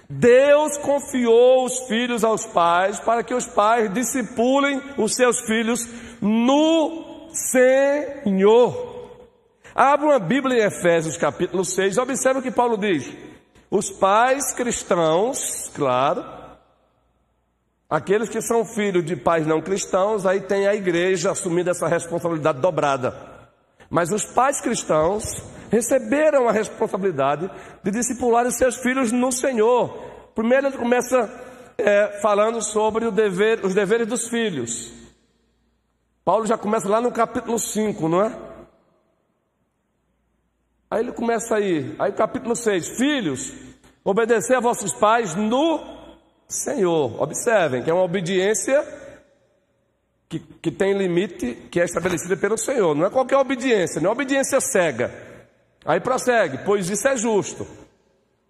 Deus 0.09 0.79
confiou 0.79 1.65
os 1.65 1.81
filhos 1.87 2.25
aos 2.25 2.47
pais 2.47 2.99
para 2.99 3.23
que 3.23 3.35
os 3.35 3.47
pais 3.47 3.93
discipulem 3.93 4.81
os 4.97 5.15
seus 5.15 5.41
filhos 5.41 5.87
no 6.21 7.29
Senhor. 7.33 8.89
Abra 9.75 10.07
uma 10.07 10.19
Bíblia 10.19 10.63
em 10.63 10.67
Efésios 10.67 11.17
capítulo 11.17 11.65
6, 11.65 11.99
observe 11.99 12.41
o 12.41 12.43
que 12.43 12.51
Paulo 12.51 12.77
diz. 12.77 13.13
Os 13.71 13.91
pais 13.91 14.53
cristãos, 14.55 15.71
claro, 15.75 16.25
aqueles 17.89 18.29
que 18.29 18.41
são 18.41 18.65
filhos 18.65 19.05
de 19.05 19.15
pais 19.15 19.47
não 19.47 19.61
cristãos, 19.61 20.25
aí 20.25 20.41
tem 20.41 20.67
a 20.67 20.75
igreja 20.75 21.31
assumindo 21.31 21.71
essa 21.71 21.87
responsabilidade 21.87 22.61
dobrada. 22.61 23.15
Mas 23.91 24.11
os 24.11 24.25
pais 24.25 24.61
cristãos 24.61 25.25
receberam 25.71 26.49
a 26.49 26.53
responsabilidade 26.53 27.51
de 27.83 27.91
discipular 27.91 28.47
os 28.47 28.57
seus 28.57 28.77
filhos 28.77 29.13
no 29.13 29.31
Senhor. 29.33 29.91
Primeiro 30.35 30.69
ele 30.69 30.77
começa 30.77 31.31
é, 31.77 32.19
falando 32.21 32.63
sobre 32.63 33.11
dever, 33.11 33.65
os 33.65 33.75
deveres 33.75 34.07
dos 34.07 34.29
filhos. 34.29 34.93
Paulo 36.25 36.47
já 36.47 36.59
começa 36.59 36.89
lá 36.89 37.01
no 37.01 37.13
capítulo 37.13 37.59
5, 37.59 38.09
não 38.09 38.23
é? 38.23 38.37
Aí 40.91 41.01
ele 41.01 41.13
começa 41.13 41.57
aí, 41.57 41.95
aí 41.99 42.13
capítulo 42.13 42.57
6, 42.57 42.97
filhos, 42.97 43.53
obedecer 44.05 44.57
a 44.57 44.61
vossos 44.61 44.93
pais 44.95 45.35
no 45.35 45.81
Senhor. 46.49 47.21
Observem 47.23 47.83
que 47.83 47.91
é 47.91 47.95
uma 47.95 48.03
obediência 48.03 48.83
que, 50.29 50.39
que 50.39 50.71
tem 50.71 50.97
limite 50.97 51.55
que 51.71 51.81
é 51.81 51.85
estabelecida 51.85 52.37
pelo 52.37 52.57
Senhor. 52.57 52.95
Não 52.95 53.07
é 53.07 53.11
qualquer 53.11 53.37
obediência, 53.37 54.01
não 54.01 54.11
é 54.11 54.13
obediência 54.13 54.61
cega. 54.61 55.28
Aí 55.89 55.99
prossegue, 55.99 56.59
pois 56.67 56.91
isso 56.91 57.09
é 57.09 57.17
justo. 57.17 57.67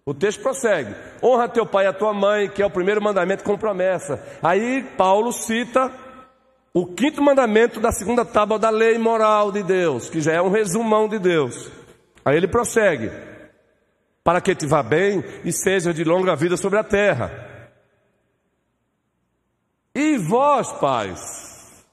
O 0.05 0.13
texto 0.13 0.41
prossegue: 0.41 0.93
honra 1.23 1.47
teu 1.47 1.65
pai 1.65 1.85
e 1.85 1.87
a 1.87 1.93
tua 1.93 2.13
mãe, 2.13 2.49
que 2.49 2.61
é 2.61 2.65
o 2.65 2.69
primeiro 2.69 3.01
mandamento 3.01 3.45
com 3.45 3.57
promessa. 3.57 4.21
Aí 4.43 4.83
Paulo 4.97 5.31
cita 5.31 5.89
o 6.73 6.85
quinto 6.85 7.21
mandamento 7.21 7.79
da 7.79 7.93
segunda 7.93 8.25
tábua 8.25 8.59
da 8.59 8.69
lei 8.69 8.97
moral 8.97 9.53
de 9.53 9.63
Deus, 9.63 10.09
que 10.09 10.19
já 10.19 10.33
é 10.33 10.41
um 10.41 10.49
resumão 10.49 11.07
de 11.07 11.17
Deus. 11.17 11.71
Aí 12.25 12.35
ele 12.35 12.47
prossegue: 12.47 13.09
para 14.21 14.41
que 14.41 14.53
te 14.53 14.67
vá 14.67 14.83
bem 14.83 15.23
e 15.45 15.53
seja 15.53 15.93
de 15.93 16.03
longa 16.03 16.35
vida 16.35 16.57
sobre 16.57 16.77
a 16.77 16.83
terra. 16.83 17.47
E 19.95 20.17
vós, 20.17 20.73
pais, 20.73 21.85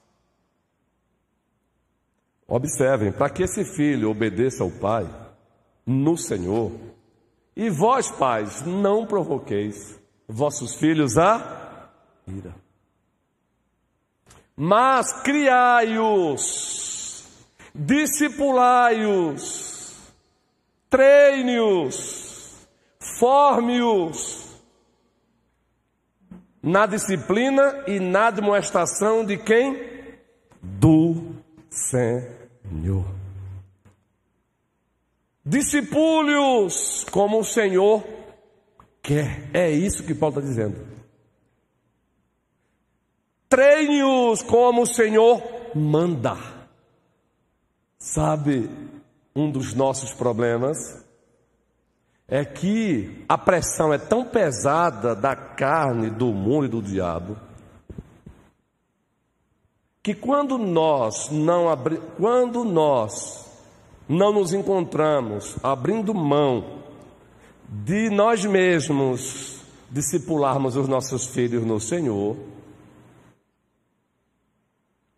observem, 2.49 3.13
para 3.13 3.31
que 3.31 3.45
esse 3.45 3.65
filho 3.65 4.11
obedeça 4.11 4.65
ao 4.65 4.71
pai, 4.71 5.09
no 5.87 6.17
Senhor. 6.17 6.73
E 7.55 7.71
vós, 7.71 8.11
pais, 8.11 8.67
não 8.67 9.07
provoqueis 9.07 9.99
vossos 10.29 10.75
filhos 10.75 11.17
a 11.17 11.89
ira. 12.27 12.55
Mas 14.57 15.13
criai-os, 15.23 17.25
discipulai-os, 17.75 19.95
treine-os, 20.89 22.67
forme-os 23.19 24.47
na 26.63 26.87
disciplina 26.87 27.85
e 27.87 28.01
na 28.01 28.31
demonstração 28.31 29.25
de 29.25 29.37
quem? 29.39 29.95
Do 30.61 31.37
Senhor. 31.71 33.26
Discipule-os 35.49 37.05
como 37.05 37.39
o 37.39 37.45
Senhor 37.45 38.03
quer. 39.01 39.49
É 39.55 39.71
isso 39.71 40.03
que 40.03 40.13
Paulo 40.13 40.41
está 40.41 40.49
dizendo. 40.49 40.85
Treine-os 43.49 44.43
como 44.43 44.83
o 44.83 44.87
Senhor 44.87 45.41
manda. 45.73 46.37
Sabe, 47.97 48.69
um 49.37 49.49
dos 49.49 49.73
nossos 49.73 50.13
problemas 50.13 50.77
é 52.27 52.45
que 52.45 53.25
a 53.29 53.39
pressão 53.39 53.95
é 53.95 53.99
tão 53.99 54.25
pesada 54.25 55.15
da 55.15 55.37
carne, 55.37 56.11
do 56.11 56.33
mundo 56.33 56.67
e 56.67 56.69
do 56.69 56.83
diabo, 56.83 57.37
que 60.03 60.13
quando 60.13 60.59
nós 60.59 61.31
não 61.31 61.69
abri... 61.69 62.01
quando 62.17 62.65
nós 62.65 63.46
não 64.09 64.33
nos 64.33 64.53
encontramos 64.53 65.57
abrindo 65.63 66.15
mão 66.15 66.83
de 67.69 68.09
nós 68.11 68.45
mesmos 68.45 69.61
discipularmos 69.91 70.77
os 70.77 70.89
nossos 70.89 71.27
filhos 71.27 71.65
no 71.65 71.81
Senhor, 71.81 72.37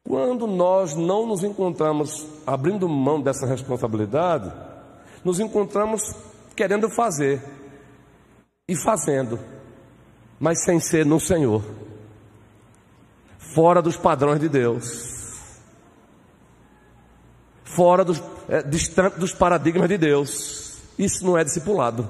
quando 0.05 0.47
nós 0.47 0.95
não 0.95 1.27
nos 1.27 1.43
encontramos 1.45 2.27
abrindo 2.47 2.89
mão 2.89 3.21
dessa 3.21 3.47
responsabilidade, 3.47 4.51
nos 5.23 5.39
encontramos 5.39 6.15
querendo 6.57 6.89
fazer 6.89 7.43
e 8.67 8.75
fazendo, 8.75 9.39
mas 10.41 10.65
sem 10.65 10.81
ser 10.81 11.05
no 11.05 11.21
Senhor, 11.21 11.63
fora 13.55 13.83
dos 13.83 13.97
padrões 13.97 14.41
de 14.41 14.49
Deus, 14.49 15.18
fora 17.75 18.05
dos, 18.05 18.23
é, 18.49 18.63
distante 18.63 19.19
dos 19.19 19.33
paradigmas 19.33 19.89
de 19.89 19.99
Deus. 19.99 20.79
Isso 20.99 21.25
não 21.25 21.37
é 21.37 21.45
discipulado. 21.45 22.09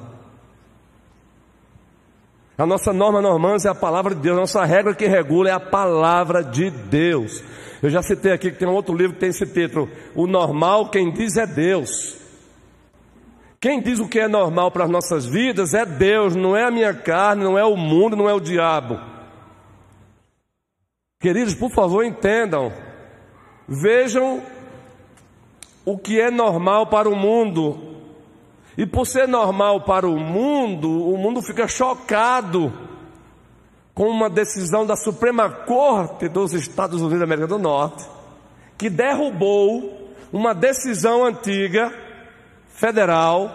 A 2.56 2.66
nossa 2.66 2.92
norma 2.92 3.20
normans 3.20 3.64
é 3.64 3.68
a 3.68 3.74
palavra 3.74 4.14
de 4.14 4.20
Deus, 4.20 4.36
a 4.36 4.40
nossa 4.40 4.64
regra 4.64 4.94
que 4.94 5.06
regula 5.06 5.48
é 5.48 5.52
a 5.52 5.60
palavra 5.60 6.42
de 6.42 6.70
Deus. 6.70 7.42
Eu 7.80 7.88
já 7.88 8.02
citei 8.02 8.32
aqui 8.32 8.50
que 8.50 8.58
tem 8.58 8.66
um 8.66 8.74
outro 8.74 8.96
livro 8.96 9.14
que 9.14 9.20
tem 9.20 9.28
esse 9.28 9.46
título: 9.46 9.88
O 10.14 10.26
normal, 10.26 10.90
quem 10.90 11.12
diz 11.12 11.36
é 11.36 11.46
Deus. 11.46 12.16
Quem 13.60 13.80
diz 13.80 13.98
o 13.98 14.08
que 14.08 14.20
é 14.20 14.28
normal 14.28 14.70
para 14.70 14.84
as 14.84 14.90
nossas 14.90 15.26
vidas 15.26 15.74
é 15.74 15.84
Deus, 15.84 16.34
não 16.34 16.56
é 16.56 16.64
a 16.64 16.70
minha 16.70 16.94
carne, 16.94 17.42
não 17.42 17.58
é 17.58 17.64
o 17.64 17.76
mundo, 17.76 18.16
não 18.16 18.28
é 18.28 18.34
o 18.34 18.40
diabo. 18.40 18.98
Queridos, 21.20 21.54
por 21.54 21.70
favor, 21.70 22.04
entendam. 22.04 22.72
Vejam 23.68 24.40
o 25.90 25.96
que 25.96 26.20
é 26.20 26.30
normal 26.30 26.86
para 26.88 27.08
o 27.08 27.16
mundo. 27.16 27.78
E 28.76 28.84
por 28.84 29.06
ser 29.06 29.26
normal 29.26 29.80
para 29.80 30.06
o 30.06 30.20
mundo, 30.20 31.08
o 31.08 31.16
mundo 31.16 31.40
fica 31.40 31.66
chocado 31.66 32.70
com 33.94 34.06
uma 34.08 34.28
decisão 34.28 34.84
da 34.84 34.96
Suprema 34.96 35.48
Corte 35.48 36.28
dos 36.28 36.52
Estados 36.52 37.00
Unidos 37.00 37.20
da 37.20 37.24
América 37.24 37.46
do 37.48 37.58
Norte, 37.58 38.06
que 38.76 38.90
derrubou 38.90 40.12
uma 40.30 40.54
decisão 40.54 41.24
antiga 41.24 41.90
federal 42.68 43.50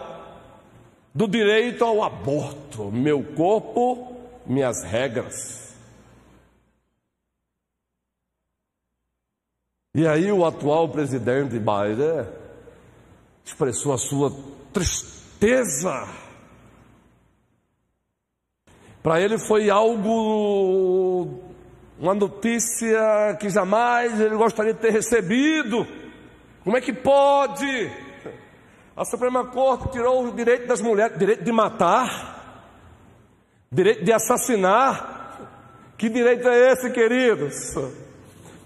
do 1.13 1.27
direito 1.27 1.85
ao 1.85 2.03
aborto. 2.03 2.91
Meu 2.91 3.23
corpo, 3.23 4.11
minhas 4.47 4.83
regras. 4.83 5.62
E 9.95 10.07
aí 10.07 10.31
o 10.31 10.45
atual 10.45 10.89
presidente 10.89 11.59
Biden 11.59 12.27
expressou 13.45 13.93
a 13.93 13.97
sua 13.97 14.31
tristeza 14.71 16.07
para 19.03 19.19
ele 19.19 19.37
foi 19.37 19.69
algo, 19.69 21.43
uma 21.99 22.13
notícia 22.13 23.35
que 23.37 23.49
jamais 23.49 24.17
ele 24.17 24.37
gostaria 24.37 24.73
de 24.73 24.79
ter 24.79 24.93
recebido. 24.93 25.85
Como 26.63 26.77
é 26.77 26.79
que 26.79 26.93
pode? 26.93 27.91
A 28.95 29.03
Suprema 29.03 29.45
Corte 29.47 29.91
tirou 29.91 30.25
o 30.25 30.31
direito 30.31 30.67
das 30.67 30.79
mulheres, 30.79 31.19
direito 31.19 31.43
de 31.43 31.51
matar, 31.51 32.71
direito 33.69 34.05
de 34.05 34.13
assassinar. 34.13 35.11
Que 35.97 36.07
direito 36.07 36.47
é 36.47 36.71
esse, 36.71 36.89
queridos? 36.89 37.75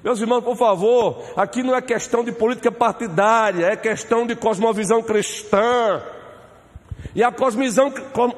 Meus 0.07 0.21
irmãos, 0.21 0.41
por 0.41 0.55
favor, 0.55 1.21
aqui 1.35 1.61
não 1.61 1.75
é 1.75 1.81
questão 1.81 2.23
de 2.23 2.31
política 2.31 2.71
partidária, 2.71 3.65
é 3.65 3.75
questão 3.75 4.25
de 4.25 4.37
cosmovisão 4.37 5.03
cristã. 5.03 6.01
E 7.13 7.21
a 7.21 7.29
cosmovisão, 7.29 7.91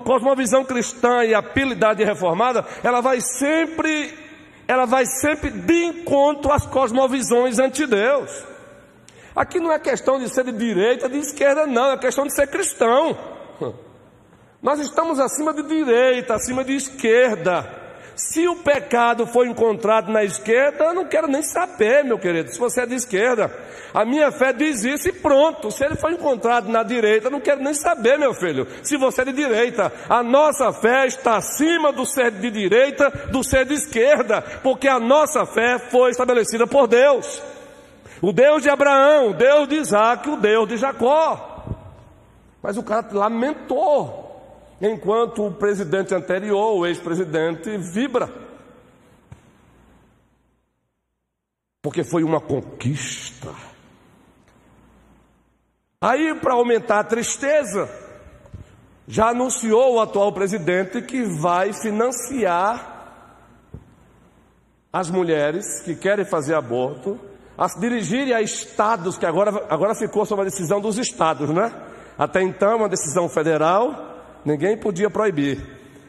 cosmovisão 0.03 0.65
cristã 0.65 1.23
e 1.23 1.36
a 1.36 1.43
pilidade 1.43 2.03
reformada, 2.03 2.65
ela 2.84 3.01
vai 3.01 3.21
sempre, 3.21 4.17
ela 4.67 4.86
vai 4.86 5.05
sempre 5.05 5.51
de 5.51 5.84
encontro 5.84 6.51
às 6.51 6.65
cosmovisões 6.65 7.60
anti-Deus. 7.60 8.32
Aqui 9.36 9.60
não 9.60 9.71
é 9.71 9.77
questão 9.77 10.17
de 10.17 10.27
ser 10.27 10.45
de 10.45 10.53
direita, 10.53 11.08
de 11.08 11.19
esquerda, 11.19 11.67
não, 11.67 11.91
é 11.91 11.99
questão 11.99 12.25
de 12.25 12.34
ser 12.34 12.47
cristão. 12.47 13.15
Nós 14.60 14.79
estamos 14.79 15.19
acima 15.19 15.53
de 15.53 15.62
direita, 15.62 16.34
acima 16.34 16.63
de 16.63 16.75
esquerda. 16.75 17.78
Se 18.19 18.45
o 18.49 18.55
pecado 18.58 19.25
foi 19.25 19.47
encontrado 19.47 20.12
na 20.12 20.25
esquerda, 20.25 20.84
eu 20.84 20.93
não 20.93 21.05
quero 21.05 21.25
nem 21.25 21.41
saber, 21.41 22.03
meu 22.03 22.19
querido, 22.19 22.51
se 22.51 22.60
você 22.60 22.82
é 22.82 22.86
de 22.86 22.95
esquerda. 22.95 23.49
A 23.93 24.03
minha 24.03 24.29
fé 24.29 24.51
diz 24.51 24.84
isso 24.84 25.08
e 25.08 25.13
pronto. 25.13 25.71
Se 25.71 25.86
ele 25.86 25.95
foi 25.95 26.12
encontrado 26.12 26.69
na 26.69 26.84
direita, 26.84 27.27
eu 27.27 27.32
não 27.32 27.39
quero 27.39 27.63
nem 27.63 27.73
saber, 27.73 28.19
meu 28.19 28.34
filho, 28.34 28.67
se 28.84 28.97
você 28.97 29.21
é 29.21 29.25
de 29.25 29.32
direita. 29.32 29.89
A 30.10 30.21
nossa 30.21 30.73
fé 30.73 31.08
está 31.08 31.38
acima 31.38 31.93
do 31.93 32.05
ser 32.05 32.29
de 32.32 32.51
direita, 32.51 33.10
do 33.32 33.41
ser 33.41 33.65
de 33.65 33.75
esquerda, 33.75 34.41
porque 34.62 34.89
a 34.89 34.99
nossa 34.99 35.45
fé 35.45 35.79
foi 35.79 36.12
estabelecida 36.12 36.67
por 36.67 36.88
Deus. 36.88 37.41
O 38.21 38.34
Deus 38.34 38.62
de 38.62 38.69
Abraão, 38.69 39.29
o 39.29 39.34
Deus 39.34 39.65
de 39.69 39.75
Isaac, 39.75 40.29
o 40.29 40.36
Deus 40.36 40.67
de 40.67 40.75
Jacó. 40.75 41.63
Mas 42.62 42.75
o 42.75 42.84
cara 42.84 43.08
lamentou 43.13 44.28
enquanto 44.81 45.45
o 45.45 45.53
presidente 45.53 46.13
anterior, 46.13 46.77
o 46.77 46.85
ex-presidente, 46.85 47.77
vibra. 47.77 48.29
Porque 51.81 52.03
foi 52.03 52.23
uma 52.23 52.41
conquista. 52.41 53.53
Aí, 56.01 56.33
para 56.35 56.53
aumentar 56.53 56.99
a 56.99 57.03
tristeza, 57.03 57.89
já 59.07 59.29
anunciou 59.29 59.95
o 59.95 59.99
atual 59.99 60.31
presidente 60.31 61.01
que 61.01 61.23
vai 61.23 61.73
financiar 61.73 62.97
as 64.91 65.09
mulheres 65.09 65.81
que 65.81 65.95
querem 65.95 66.25
fazer 66.25 66.55
aborto 66.55 67.19
a 67.57 67.67
se 67.67 67.79
dirigirem 67.79 68.33
a 68.33 68.41
estados, 68.41 69.17
que 69.17 69.25
agora, 69.25 69.65
agora 69.69 69.93
ficou 69.93 70.25
sob 70.25 70.41
a 70.41 70.45
decisão 70.45 70.79
dos 70.79 70.97
estados, 70.97 71.49
né? 71.49 71.69
Até 72.17 72.41
então, 72.41 72.77
uma 72.77 72.87
decisão 72.87 73.27
federal, 73.27 74.09
Ninguém 74.45 74.78
podia 74.78 75.10
proibir. 75.10 75.60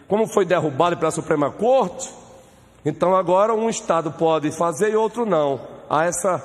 Como 0.09 0.27
foi 0.27 0.45
derrubado 0.45 0.97
pela 0.97 1.11
Suprema 1.11 1.51
Corte, 1.51 2.13
então 2.85 3.15
agora 3.15 3.55
um 3.55 3.69
Estado 3.69 4.11
pode 4.13 4.51
fazer 4.57 4.93
e 4.93 4.97
outro 4.97 5.25
não. 5.25 5.61
Há 5.89 6.07
essa 6.07 6.43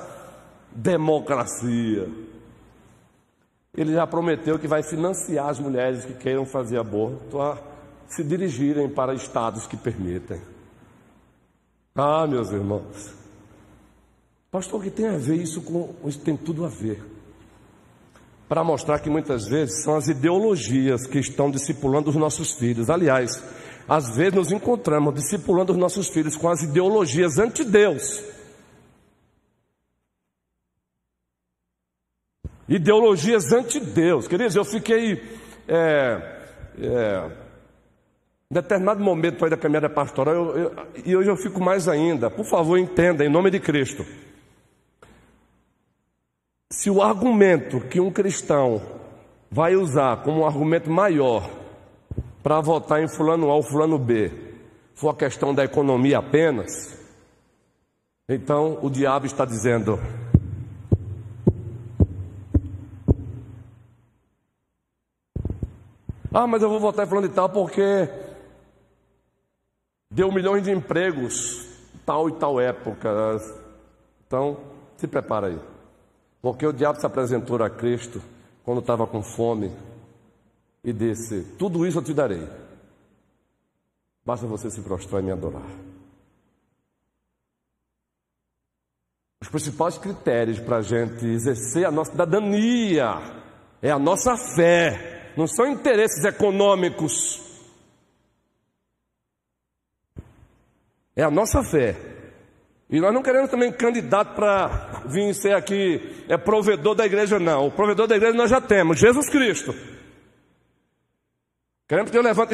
democracia. 0.70 2.08
Ele 3.76 3.92
já 3.92 4.06
prometeu 4.06 4.58
que 4.58 4.68
vai 4.68 4.82
financiar 4.82 5.48
as 5.48 5.58
mulheres 5.58 6.04
que 6.04 6.14
queiram 6.14 6.46
fazer 6.46 6.78
aborto 6.78 7.40
a 7.40 7.58
se 8.08 8.22
dirigirem 8.22 8.88
para 8.88 9.14
estados 9.14 9.66
que 9.66 9.76
permitem. 9.76 10.40
Ah, 11.94 12.26
meus 12.26 12.50
irmãos. 12.50 13.14
Pastor, 14.50 14.80
o 14.80 14.82
que 14.82 14.90
tem 14.90 15.08
a 15.08 15.18
ver 15.18 15.36
isso 15.36 15.60
com. 15.62 15.94
Isso 16.04 16.20
tem 16.20 16.36
tudo 16.36 16.64
a 16.64 16.68
ver 16.68 17.15
para 18.48 18.62
mostrar 18.62 19.00
que 19.00 19.10
muitas 19.10 19.46
vezes 19.46 19.82
são 19.82 19.96
as 19.96 20.08
ideologias 20.08 21.06
que 21.06 21.18
estão 21.18 21.50
discipulando 21.50 22.10
os 22.10 22.16
nossos 22.16 22.52
filhos. 22.52 22.88
Aliás, 22.88 23.42
às 23.88 24.16
vezes 24.16 24.34
nos 24.34 24.52
encontramos 24.52 25.14
discipulando 25.14 25.72
os 25.72 25.78
nossos 25.78 26.08
filhos 26.08 26.36
com 26.36 26.48
as 26.48 26.62
ideologias 26.62 27.38
anti-Deus. 27.38 28.22
Ideologias 32.68 33.52
anti-Deus. 33.52 34.26
Queridos, 34.26 34.56
eu 34.56 34.64
fiquei. 34.64 35.22
É, 35.68 36.36
é, 36.80 37.30
em 38.50 38.54
determinado 38.54 39.02
momento 39.02 39.44
aí 39.44 39.50
da 39.50 39.56
caminhada 39.56 39.88
pastoral, 39.88 40.34
eu, 40.34 40.56
eu, 40.56 40.72
e 41.04 41.16
hoje 41.16 41.28
eu 41.28 41.36
fico 41.36 41.60
mais 41.60 41.88
ainda. 41.88 42.30
Por 42.30 42.44
favor, 42.44 42.78
entenda, 42.78 43.24
em 43.24 43.28
nome 43.28 43.50
de 43.50 43.58
Cristo. 43.58 44.04
Se 46.70 46.90
o 46.90 47.00
argumento 47.00 47.80
que 47.80 48.00
um 48.00 48.10
cristão 48.10 48.82
vai 49.48 49.76
usar 49.76 50.24
como 50.24 50.40
um 50.40 50.46
argumento 50.46 50.90
maior 50.90 51.48
para 52.42 52.60
votar 52.60 53.00
em 53.00 53.08
fulano 53.08 53.50
A 53.50 53.54
ou 53.54 53.62
fulano 53.62 53.98
B 53.98 54.32
for 54.92 55.10
a 55.10 55.14
questão 55.14 55.54
da 55.54 55.64
economia 55.64 56.18
apenas, 56.18 56.98
então 58.28 58.80
o 58.82 58.90
diabo 58.90 59.26
está 59.26 59.44
dizendo: 59.44 60.00
Ah, 66.34 66.48
mas 66.48 66.62
eu 66.62 66.68
vou 66.68 66.80
votar 66.80 67.06
em 67.06 67.08
fulano 67.08 67.28
e 67.28 67.30
tal 67.30 67.48
porque 67.48 68.08
deu 70.10 70.32
milhões 70.32 70.64
de 70.64 70.72
empregos 70.72 71.64
tal 72.04 72.28
e 72.28 72.32
tal 72.32 72.60
época. 72.60 73.08
Então, 74.26 74.58
se 74.96 75.06
prepara 75.06 75.46
aí. 75.46 75.75
Porque 76.46 76.64
o 76.64 76.72
diabo 76.72 77.00
se 77.00 77.04
apresentou 77.04 77.60
a 77.60 77.68
Cristo 77.68 78.22
quando 78.64 78.78
estava 78.78 79.04
com 79.04 79.20
fome 79.20 79.68
e 80.84 80.92
disse: 80.92 81.42
Tudo 81.58 81.84
isso 81.84 81.98
eu 81.98 82.04
te 82.04 82.14
darei. 82.14 82.48
Basta 84.24 84.46
você 84.46 84.70
se 84.70 84.80
prostrar 84.80 85.20
e 85.20 85.24
me 85.24 85.32
adorar. 85.32 85.68
Os 89.42 89.48
principais 89.48 89.98
critérios 89.98 90.60
para 90.60 90.76
a 90.76 90.82
gente 90.82 91.26
exercer 91.26 91.84
a 91.84 91.90
nossa 91.90 92.12
cidadania 92.12 93.42
é 93.82 93.90
a 93.90 93.98
nossa 93.98 94.36
fé, 94.54 95.32
não 95.36 95.48
são 95.48 95.66
interesses 95.66 96.24
econômicos. 96.24 97.42
É 101.16 101.24
a 101.24 101.30
nossa 101.30 101.60
fé. 101.64 102.15
E 102.88 103.00
nós 103.00 103.12
não 103.12 103.22
queremos 103.22 103.50
também 103.50 103.72
candidato 103.72 104.34
para 104.34 105.02
vir 105.06 105.34
ser 105.34 105.54
aqui, 105.54 106.24
é 106.28 106.36
provedor 106.36 106.94
da 106.94 107.04
igreja, 107.04 107.38
não. 107.38 107.66
O 107.66 107.70
provedor 107.70 108.06
da 108.06 108.16
igreja 108.16 108.36
nós 108.36 108.50
já 108.50 108.60
temos, 108.60 108.98
Jesus 108.98 109.28
Cristo. 109.28 109.74
Queremos 111.88 112.10
que 112.10 112.18
eu 112.18 112.22
levante 112.22 112.52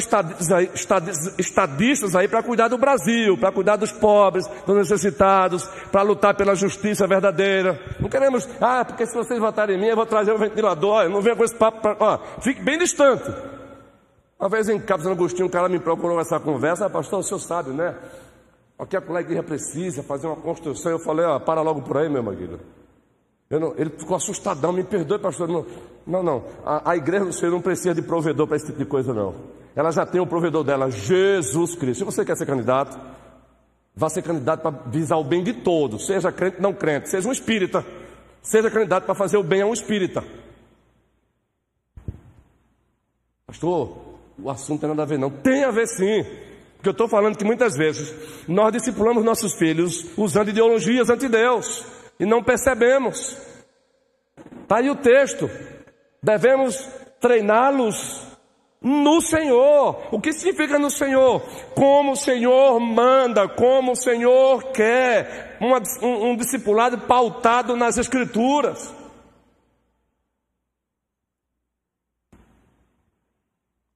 estadistas 1.38 2.14
aí, 2.14 2.28
para 2.28 2.42
cuidar 2.42 2.68
do 2.68 2.76
Brasil, 2.76 3.36
para 3.38 3.50
cuidar 3.50 3.76
dos 3.76 3.90
pobres, 3.90 4.46
dos 4.66 4.76
necessitados, 4.76 5.66
para 5.90 6.02
lutar 6.02 6.34
pela 6.34 6.54
justiça 6.54 7.06
verdadeira. 7.06 7.80
Não 7.98 8.10
queremos, 8.10 8.46
ah, 8.60 8.84
porque 8.84 9.06
se 9.06 9.14
vocês 9.14 9.40
votarem 9.40 9.76
em 9.76 9.80
mim, 9.80 9.86
eu 9.86 9.96
vou 9.96 10.04
trazer 10.04 10.32
um 10.32 10.38
ventilador. 10.38 11.08
Não 11.08 11.22
venho 11.22 11.36
com 11.36 11.44
esse 11.44 11.54
papo, 11.54 11.80
fique 12.42 12.62
bem 12.62 12.78
distante. 12.78 13.24
Uma 14.38 14.50
vez 14.50 14.68
em 14.68 14.78
Capos 14.78 15.06
Agostinho, 15.06 15.46
um 15.46 15.50
cara 15.50 15.68
me 15.68 15.78
procurou 15.78 16.20
essa 16.20 16.38
conversa, 16.38 16.84
ah, 16.84 16.90
pastor, 16.90 17.20
o 17.20 17.22
senhor 17.22 17.38
sabe, 17.38 17.70
né? 17.70 17.94
O 18.82 18.86
que 18.86 18.96
a 18.96 19.20
igreja 19.20 19.44
precisa, 19.44 20.02
fazer 20.02 20.26
uma 20.26 20.34
construção. 20.34 20.90
Eu 20.90 20.98
falei, 20.98 21.24
ó, 21.24 21.38
para 21.38 21.62
logo 21.62 21.82
por 21.82 21.98
aí, 21.98 22.08
meu 22.08 22.20
marido. 22.20 22.58
Não, 23.48 23.74
ele 23.76 23.90
ficou 23.90 24.16
assustadão, 24.16 24.72
me 24.72 24.82
perdoe, 24.82 25.20
pastor. 25.20 25.46
Não, 25.46 25.64
não, 26.04 26.20
não. 26.20 26.44
A, 26.66 26.90
a 26.90 26.96
igreja 26.96 27.24
do 27.24 27.32
Senhor 27.32 27.52
não 27.52 27.60
precisa 27.60 27.94
de 27.94 28.02
provedor 28.02 28.48
para 28.48 28.56
esse 28.56 28.66
tipo 28.66 28.78
de 28.80 28.84
coisa, 28.84 29.14
não. 29.14 29.36
Ela 29.76 29.92
já 29.92 30.04
tem 30.04 30.20
o 30.20 30.26
provedor 30.26 30.64
dela, 30.64 30.90
Jesus 30.90 31.76
Cristo. 31.76 32.00
Se 32.00 32.04
você 32.04 32.24
quer 32.24 32.36
ser 32.36 32.44
candidato, 32.44 32.98
vá 33.94 34.08
ser 34.08 34.22
candidato 34.22 34.62
para 34.62 34.72
visar 34.90 35.16
o 35.16 35.22
bem 35.22 35.44
de 35.44 35.52
todos, 35.52 36.04
seja 36.04 36.32
crente 36.32 36.60
não 36.60 36.74
crente, 36.74 37.08
seja 37.08 37.28
um 37.28 37.32
espírita. 37.32 37.86
Seja 38.42 38.68
candidato 38.68 39.04
para 39.04 39.14
fazer 39.14 39.36
o 39.36 39.44
bem 39.44 39.62
a 39.62 39.66
um 39.66 39.72
espírita. 39.72 40.24
Pastor, 43.46 43.96
o 44.42 44.50
assunto 44.50 44.80
tem 44.80 44.88
nada 44.88 45.04
a 45.04 45.06
ver, 45.06 45.20
não. 45.20 45.30
Tem 45.30 45.62
a 45.62 45.70
ver 45.70 45.86
sim. 45.86 46.51
Porque 46.82 46.88
eu 46.88 46.92
estou 46.94 47.06
falando 47.06 47.38
que 47.38 47.44
muitas 47.44 47.76
vezes 47.76 48.12
nós 48.48 48.72
discipulamos 48.72 49.24
nossos 49.24 49.54
filhos 49.54 50.04
usando 50.16 50.48
ideologias 50.48 51.08
anti-Deus 51.08 51.86
e 52.18 52.26
não 52.26 52.42
percebemos. 52.42 53.38
Está 54.62 54.78
aí 54.78 54.90
o 54.90 54.96
texto. 54.96 55.48
Devemos 56.20 56.84
treiná-los 57.20 58.26
no 58.80 59.20
Senhor. 59.20 60.08
O 60.10 60.20
que 60.20 60.32
significa 60.32 60.76
no 60.76 60.90
Senhor? 60.90 61.40
Como 61.72 62.12
o 62.12 62.16
Senhor 62.16 62.80
manda, 62.80 63.48
como 63.48 63.92
o 63.92 63.96
Senhor 63.96 64.72
quer. 64.72 65.58
Um, 65.60 66.30
um 66.30 66.36
discipulado 66.36 66.98
pautado 67.02 67.76
nas 67.76 67.96
Escrituras. 67.96 68.92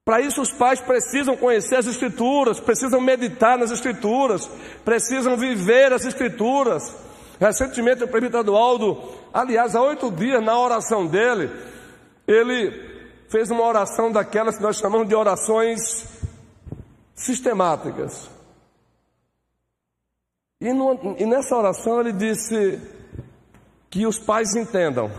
Para 0.07 0.21
isso, 0.21 0.41
os 0.41 0.53
pais 0.53 0.79
precisam 0.79 1.35
conhecer 1.35 1.75
as 1.75 1.85
Escrituras, 1.85 2.61
precisam 2.61 3.01
meditar 3.01 3.57
nas 3.57 3.71
Escrituras, 3.71 4.49
precisam 4.85 5.35
viver 5.35 5.91
as 5.91 6.05
Escrituras. 6.05 6.95
Recentemente, 7.37 8.05
o 8.05 8.07
presbítero 8.07 8.55
Aldo, 8.55 9.03
aliás, 9.33 9.75
há 9.75 9.81
oito 9.81 10.09
dias, 10.09 10.41
na 10.41 10.57
oração 10.57 11.05
dele, 11.05 11.51
ele 12.25 12.71
fez 13.27 13.51
uma 13.51 13.63
oração 13.65 14.09
daquelas 14.09 14.55
que 14.55 14.63
nós 14.63 14.77
chamamos 14.77 15.09
de 15.09 15.13
orações 15.13 16.05
sistemáticas. 17.13 18.29
E, 20.61 20.71
no, 20.71 21.17
e 21.19 21.25
nessa 21.25 21.53
oração 21.53 21.99
ele 21.99 22.13
disse 22.13 22.79
que 23.89 24.07
os 24.07 24.17
pais 24.17 24.55
entendam 24.55 25.11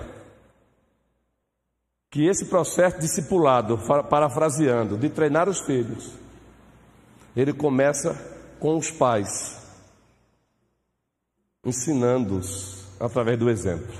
que 2.10 2.26
esse 2.26 2.46
processo 2.46 2.98
discipulado, 2.98 3.78
parafraseando, 4.08 4.96
de 4.96 5.08
treinar 5.10 5.48
os 5.48 5.60
filhos, 5.60 6.12
ele 7.36 7.52
começa 7.52 8.14
com 8.58 8.76
os 8.76 8.90
pais 8.90 9.58
ensinando-os 11.64 12.86
através 12.98 13.38
do 13.38 13.50
exemplo. 13.50 13.94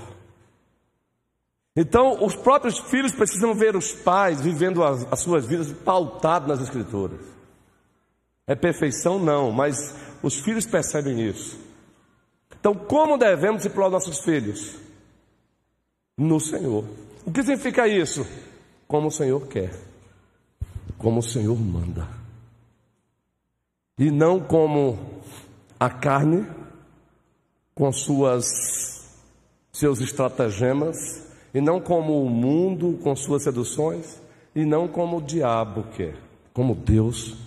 Então, 1.75 2.23
os 2.25 2.35
próprios 2.35 2.79
filhos 2.79 3.11
precisam 3.11 3.53
ver 3.53 3.75
os 3.75 3.93
pais 3.93 4.41
vivendo 4.41 4.83
as, 4.83 5.05
as 5.11 5.21
suas 5.21 5.45
vidas 5.45 5.71
pautados 5.71 6.47
nas 6.47 6.61
Escrituras. 6.61 7.21
É 8.47 8.55
perfeição? 8.55 9.19
Não, 9.19 9.51
mas 9.51 9.95
os 10.23 10.39
filhos 10.39 10.65
percebem 10.65 11.21
isso. 11.21 11.59
Então, 12.59 12.73
como 12.73 13.17
devemos 13.17 13.57
discipular 13.57 13.89
nossos 13.89 14.19
filhos? 14.19 14.75
No 16.17 16.39
Senhor. 16.39 16.83
O 17.25 17.31
que 17.31 17.41
significa 17.43 17.87
isso? 17.87 18.25
Como 18.87 19.07
o 19.07 19.11
Senhor 19.11 19.47
quer, 19.47 19.73
como 20.97 21.19
o 21.19 21.23
Senhor 21.23 21.57
manda, 21.59 22.07
e 23.97 24.09
não 24.09 24.39
como 24.39 24.97
a 25.79 25.89
carne 25.89 26.47
com 27.75 27.91
suas 27.91 28.45
seus 29.71 30.01
estratagemas, 30.01 31.27
e 31.53 31.61
não 31.61 31.79
como 31.79 32.23
o 32.23 32.29
mundo 32.29 32.99
com 33.03 33.15
suas 33.15 33.43
seduções, 33.43 34.21
e 34.55 34.65
não 34.65 34.87
como 34.87 35.17
o 35.17 35.21
diabo 35.21 35.83
quer, 35.95 36.15
como 36.53 36.75
Deus 36.75 37.37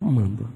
manda. 0.00 0.46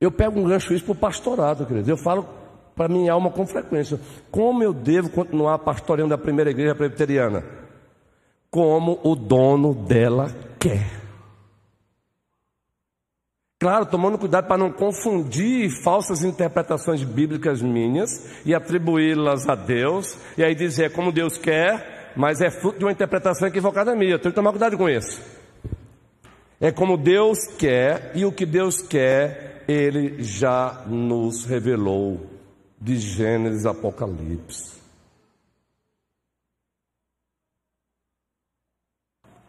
Eu 0.00 0.10
pego 0.10 0.38
um 0.38 0.44
gancho 0.44 0.74
isso 0.74 0.84
para 0.84 0.92
o 0.92 0.96
pastorado, 0.96 1.64
querido. 1.66 1.90
Eu 1.90 1.96
falo 1.96 2.28
para 2.76 2.92
minha 2.92 3.12
alma 3.12 3.30
com 3.30 3.46
frequência: 3.46 3.98
como 4.30 4.62
eu 4.62 4.74
devo 4.74 5.10
continuar 5.10 5.58
pastoreando 5.60 6.14
a 6.14 6.18
primeira 6.18 6.50
igreja 6.50 6.74
presbiteriana? 6.74 7.42
Como 8.50 9.00
o 9.02 9.16
dono 9.16 9.74
dela 9.74 10.28
quer. 10.58 11.06
Claro, 13.58 13.86
tomando 13.86 14.18
cuidado 14.18 14.46
para 14.46 14.58
não 14.58 14.70
confundir 14.70 15.70
falsas 15.82 16.22
interpretações 16.22 17.02
bíblicas 17.02 17.62
minhas 17.62 18.44
e 18.44 18.54
atribuí-las 18.54 19.48
a 19.48 19.54
Deus, 19.54 20.18
e 20.36 20.44
aí 20.44 20.54
dizer 20.54 20.84
é 20.84 20.88
como 20.90 21.10
Deus 21.10 21.38
quer, 21.38 22.12
mas 22.14 22.42
é 22.42 22.50
fruto 22.50 22.78
de 22.78 22.84
uma 22.84 22.92
interpretação 22.92 23.48
equivocada 23.48 23.96
minha. 23.96 24.12
Eu 24.12 24.18
tenho 24.18 24.32
que 24.32 24.36
tomar 24.36 24.50
cuidado 24.50 24.76
com 24.76 24.88
isso. 24.88 25.22
É 26.60 26.70
como 26.70 26.98
Deus 26.98 27.38
quer, 27.58 28.12
e 28.14 28.26
o 28.26 28.32
que 28.32 28.44
Deus 28.44 28.82
quer, 28.82 29.64
Ele 29.66 30.22
já 30.22 30.84
nos 30.86 31.46
revelou, 31.46 32.35
de 32.86 32.98
Gênesis 32.98 33.66
Apocalipse. 33.66 34.76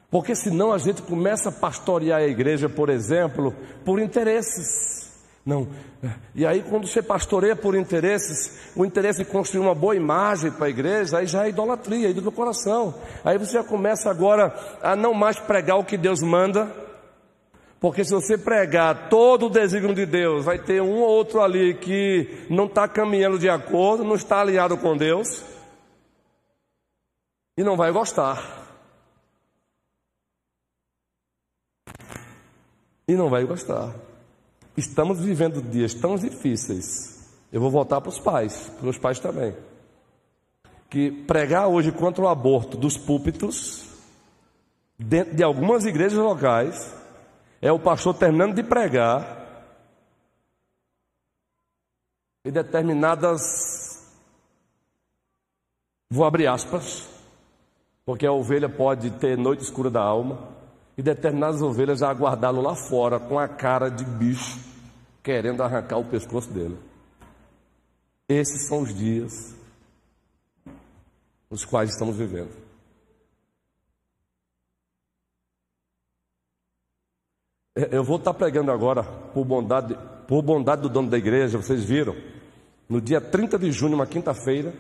Porque 0.10 0.34
senão 0.34 0.74
a 0.74 0.80
gente 0.80 1.04
começa 1.04 1.50
a 1.50 1.52
pastorear 1.52 2.22
a 2.22 2.28
igreja, 2.28 2.68
por 2.68 2.90
exemplo, 2.90 3.54
por 3.86 4.00
interesses. 4.00 5.12
Não. 5.46 5.68
E 6.34 6.48
aí, 6.48 6.64
quando 6.68 6.88
você 6.88 7.00
pastoreia 7.04 7.56
por 7.56 7.76
interesses, 7.76 8.72
o 8.76 8.84
interesse 8.84 9.20
de 9.20 9.30
construir 9.30 9.62
uma 9.62 9.76
boa 9.76 9.96
imagem 9.96 10.50
para 10.50 10.66
a 10.66 10.70
igreja, 10.70 11.20
aí 11.20 11.28
já 11.28 11.46
é 11.46 11.50
idolatria, 11.50 12.08
aí 12.08 12.16
do 12.16 12.32
coração. 12.32 12.96
Aí 13.24 13.38
você 13.38 13.54
já 13.54 13.64
começa 13.64 14.10
agora 14.10 14.52
a 14.82 14.96
não 14.96 15.14
mais 15.14 15.40
pregar 15.40 15.78
o 15.78 15.86
que 15.86 15.96
Deus 15.96 16.24
manda, 16.24 16.74
porque 17.80 18.04
se 18.04 18.12
você 18.12 18.38
pregar 18.38 19.10
todo 19.10 19.48
o 19.48 19.50
desígnio 19.50 19.96
de 19.96 20.06
Deus, 20.06 20.46
vai 20.46 20.60
ter 20.60 20.82
um 20.82 21.02
ou 21.02 21.10
outro 21.10 21.42
ali 21.42 21.76
que 21.76 22.46
não 22.50 22.66
está 22.66 22.88
caminhando 22.88 23.38
de 23.38 23.50
acordo, 23.50 24.04
não 24.04 24.16
está 24.16 24.42
alinhado 24.42 24.78
com 24.78 24.98
Deus, 24.98 25.44
e 27.58 27.64
não 27.64 27.76
vai 27.76 27.92
gostar. 27.92 28.58
e 33.08 33.16
não 33.16 33.30
vai 33.30 33.46
gostar. 33.46 33.96
Estamos 34.76 35.20
vivendo 35.22 35.62
dias 35.62 35.94
tão 35.94 36.16
difíceis. 36.18 37.16
Eu 37.52 37.62
vou 37.62 37.72
voltar 37.72 38.02
para 38.02 38.10
os 38.10 38.20
pais, 38.20 38.70
para 38.80 38.90
os 38.90 38.98
pais 38.98 39.20
também. 39.20 39.56
Que 40.90 41.10
pregar 41.10 41.68
hoje 41.68 41.92
contra 41.92 42.24
o 42.24 42.28
aborto 42.28 42.78
dos 42.78 42.98
púlpitos, 42.98 43.86
dentro 45.00 45.36
de 45.36 45.44
algumas 45.44 45.86
igrejas 45.86 46.20
locais, 46.20 46.94
é 47.62 47.72
o 47.72 47.80
pastor 47.80 48.14
terminando 48.16 48.56
de 48.56 48.64
pregar 48.64 49.38
e 52.46 52.52
determinadas, 52.52 53.42
vou 56.10 56.26
abrir 56.26 56.48
aspas, 56.48 57.08
porque 58.06 58.26
a 58.26 58.32
ovelha 58.32 58.70
pode 58.70 59.12
ter 59.12 59.38
noite 59.38 59.64
escura 59.64 59.90
da 59.90 60.02
alma, 60.02 60.56
e 60.98 61.02
determinadas 61.02 61.62
ovelhas 61.62 62.02
a 62.02 62.10
aguardá-lo 62.10 62.62
lá 62.62 62.76
fora 62.76 63.20
com 63.20 63.38
a 63.38 63.48
cara 63.48 63.90
de 63.90 64.04
bicho, 64.04 64.60
querendo 65.22 65.62
arrancar 65.62 65.98
o 65.98 66.06
pescoço 66.06 66.52
dele. 66.52 66.78
Esses 68.30 68.68
são 68.68 68.82
os 68.82 68.96
dias 68.96 69.56
nos 71.50 71.64
quais 71.66 71.92
estamos 71.92 72.16
vivendo. 72.18 72.67
Eu 77.92 78.04
vou 78.04 78.18
estar 78.18 78.34
pregando 78.34 78.72
agora, 78.72 79.04
por 79.04 79.46
bondade, 79.46 79.96
por 80.28 80.42
bondade 80.42 80.82
do 80.82 80.90
dono 80.90 81.10
da 81.10 81.18
igreja, 81.18 81.60
vocês 81.60 81.84
viram, 81.84 82.16
no 82.90 83.00
dia 83.00 83.22
30 83.22 83.60
de 83.60 83.72
junho, 83.72 83.94
uma 83.94 84.08
quinta-feira, 84.08 84.74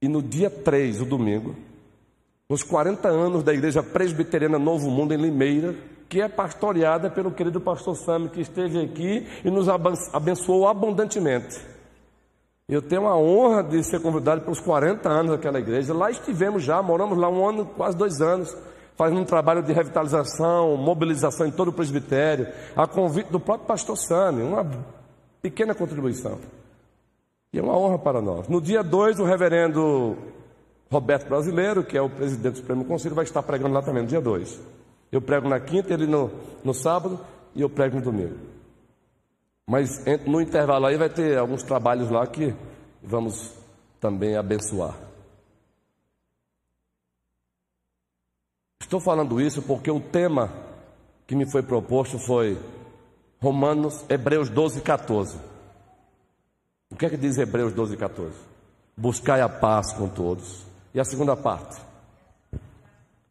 e 0.00 0.08
no 0.08 0.22
dia 0.22 0.48
3, 0.48 1.02
o 1.02 1.04
domingo, 1.04 1.54
nos 2.48 2.62
40 2.62 3.08
anos 3.08 3.42
da 3.42 3.52
Igreja 3.52 3.82
Presbiteriana 3.82 4.58
Novo 4.58 4.90
Mundo 4.90 5.12
em 5.12 5.16
Limeira, 5.16 5.74
que 6.08 6.20
é 6.20 6.28
pastoreada 6.28 7.08
pelo 7.10 7.30
querido 7.30 7.60
pastor 7.60 7.94
Sam, 7.94 8.28
que 8.28 8.40
esteve 8.40 8.80
aqui 8.80 9.26
e 9.44 9.50
nos 9.50 9.68
abençoou 9.68 10.66
abundantemente. 10.66 11.60
Eu 12.68 12.82
tenho 12.82 13.06
a 13.06 13.16
honra 13.16 13.62
de 13.62 13.82
ser 13.84 14.00
convidado 14.00 14.42
pelos 14.42 14.60
40 14.60 15.08
anos 15.08 15.32
daquela 15.32 15.58
igreja. 15.58 15.94
Lá 15.94 16.10
estivemos 16.10 16.62
já, 16.62 16.82
moramos 16.82 17.18
lá 17.18 17.28
um 17.28 17.46
ano, 17.46 17.66
quase 17.66 17.96
dois 17.96 18.20
anos, 18.20 18.56
fazendo 18.96 19.20
um 19.20 19.24
trabalho 19.24 19.62
de 19.62 19.72
revitalização, 19.72 20.76
mobilização 20.76 21.46
em 21.46 21.50
todo 21.50 21.68
o 21.68 21.72
presbitério, 21.72 22.48
a 22.76 22.86
convite 22.86 23.30
do 23.30 23.40
próprio 23.40 23.66
pastor 23.66 23.96
Sam, 23.96 24.32
uma 24.44 24.66
pequena 25.40 25.74
contribuição. 25.74 26.38
E 27.52 27.58
é 27.58 27.62
uma 27.62 27.76
honra 27.76 27.98
para 27.98 28.22
nós. 28.22 28.48
No 28.48 28.60
dia 28.60 28.82
2, 28.82 29.20
o 29.20 29.24
reverendo 29.24 30.16
Roberto 30.90 31.28
Brasileiro, 31.28 31.84
que 31.84 31.96
é 31.96 32.02
o 32.02 32.08
presidente 32.08 32.54
do 32.54 32.58
Supremo 32.58 32.84
Conselho, 32.84 33.14
vai 33.14 33.24
estar 33.24 33.42
pregando 33.42 33.74
lá 33.74 33.82
também 33.82 34.02
no 34.02 34.08
dia 34.08 34.20
2. 34.20 34.60
Eu 35.10 35.20
prego 35.20 35.48
na 35.48 35.60
quinta, 35.60 35.92
ele 35.92 36.06
no, 36.06 36.30
no 36.64 36.72
sábado 36.72 37.20
e 37.54 37.60
eu 37.60 37.68
prego 37.68 37.96
no 37.96 38.02
domingo. 38.02 38.36
Mas 39.68 40.04
no 40.26 40.40
intervalo 40.40 40.86
aí 40.86 40.96
vai 40.96 41.08
ter 41.08 41.38
alguns 41.38 41.62
trabalhos 41.62 42.10
lá 42.10 42.26
que 42.26 42.54
vamos 43.02 43.52
também 44.00 44.36
abençoar. 44.36 44.94
Estou 48.92 49.00
falando 49.00 49.40
isso 49.40 49.62
porque 49.62 49.90
o 49.90 49.98
tema 49.98 50.52
que 51.26 51.34
me 51.34 51.50
foi 51.50 51.62
proposto 51.62 52.18
foi 52.18 52.60
Romanos, 53.40 54.04
Hebreus 54.06 54.50
12, 54.50 54.82
14. 54.82 55.38
O 56.90 56.96
que 56.96 57.06
é 57.06 57.08
que 57.08 57.16
diz 57.16 57.38
Hebreus 57.38 57.72
12, 57.72 57.96
14? 57.96 58.34
Buscai 58.94 59.40
a 59.40 59.48
paz 59.48 59.94
com 59.94 60.10
todos 60.10 60.66
e 60.92 61.00
a 61.00 61.06
segunda 61.06 61.34
parte? 61.34 61.80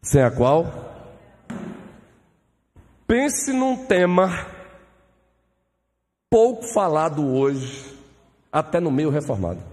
Sem 0.02 0.24
a 0.24 0.32
qual? 0.32 0.66
Pense 3.06 3.54
num 3.54 3.86
tema 3.86 4.48
pouco 6.28 6.64
falado 6.74 7.24
hoje, 7.36 7.96
até 8.52 8.80
no 8.80 8.90
meio 8.90 9.12
reformado. 9.12 9.71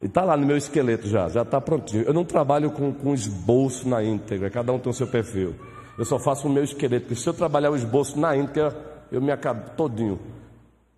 E 0.00 0.06
está 0.06 0.24
lá 0.24 0.36
no 0.36 0.46
meu 0.46 0.56
esqueleto 0.56 1.08
já, 1.08 1.28
já 1.28 1.42
está 1.42 1.60
prontinho. 1.60 2.04
Eu 2.04 2.14
não 2.14 2.24
trabalho 2.24 2.70
com, 2.70 2.92
com 2.92 3.14
esboço 3.14 3.88
na 3.88 4.02
íntegra, 4.02 4.48
cada 4.50 4.72
um 4.72 4.78
tem 4.78 4.90
o 4.90 4.94
seu 4.94 5.06
perfil. 5.06 5.54
Eu 5.98 6.04
só 6.04 6.18
faço 6.18 6.46
o 6.46 6.50
meu 6.50 6.62
esqueleto, 6.62 7.06
porque 7.06 7.20
se 7.20 7.28
eu 7.28 7.34
trabalhar 7.34 7.70
o 7.70 7.76
esboço 7.76 8.18
na 8.18 8.36
íntegra, 8.36 8.76
eu 9.10 9.20
me 9.20 9.32
acabo 9.32 9.70
todinho. 9.76 10.18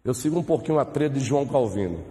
Eu 0.05 0.13
sigo 0.13 0.39
um 0.39 0.43
pouquinho 0.43 0.79
a 0.79 0.85
trilha 0.85 1.11
de 1.11 1.21
João 1.21 1.47
Calvino 1.47 2.05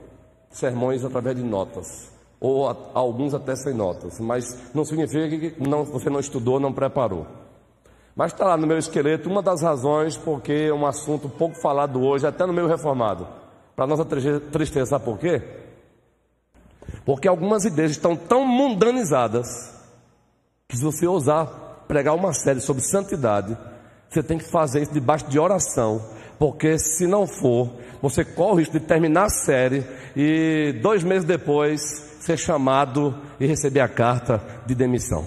sermões 0.51 1.03
através 1.05 1.35
de 1.35 1.43
notas, 1.43 2.11
ou 2.39 2.69
a, 2.69 2.75
alguns 2.93 3.33
até 3.33 3.55
sem 3.55 3.73
notas, 3.73 4.19
mas 4.19 4.57
não 4.73 4.83
significa 4.83 5.29
que 5.29 5.55
não, 5.61 5.83
você 5.83 6.09
não 6.09 6.19
estudou, 6.19 6.59
não 6.59 6.73
preparou. 6.73 7.25
Mas 8.15 8.33
está 8.33 8.45
lá 8.45 8.57
no 8.57 8.67
meu 8.67 8.77
esqueleto 8.77 9.29
uma 9.29 9.41
das 9.41 9.61
razões 9.61 10.17
porque 10.17 10.51
é 10.51 10.73
um 10.73 10.85
assunto 10.85 11.29
pouco 11.29 11.55
falado 11.61 12.01
hoje, 12.01 12.27
até 12.27 12.45
no 12.45 12.53
meio 12.53 12.67
reformado. 12.67 13.27
Para 13.75 13.87
nossa 13.87 14.03
tristeza, 14.03 14.87
sabe 14.87 15.05
por 15.05 15.17
quê? 15.17 15.41
Porque 17.05 17.27
algumas 17.27 17.65
ideias 17.65 17.91
estão 17.91 18.15
tão 18.15 18.45
mundanizadas 18.45 19.47
que 20.67 20.77
se 20.77 20.83
você 20.83 21.07
ousar 21.07 21.47
pregar 21.87 22.13
uma 22.13 22.33
série 22.33 22.59
sobre 22.59 22.83
santidade, 22.83 23.57
você 24.09 24.21
tem 24.21 24.37
que 24.37 24.43
fazer 24.43 24.81
isso 24.81 24.93
debaixo 24.93 25.27
de 25.27 25.39
oração, 25.39 26.01
porque 26.37 26.77
se 26.77 27.07
não 27.07 27.27
for, 27.27 27.71
você 28.01 28.23
corre 28.23 28.51
o 28.51 28.55
risco 28.55 28.79
de 28.79 28.85
terminar 28.85 29.25
a 29.25 29.29
série 29.29 29.83
e 30.15 30.79
dois 30.81 31.03
meses 31.03 31.25
depois 31.25 31.81
ser 32.19 32.37
chamado 32.37 33.15
e 33.39 33.45
receber 33.45 33.79
a 33.79 33.87
carta 33.87 34.41
de 34.65 34.75
demissão. 34.75 35.25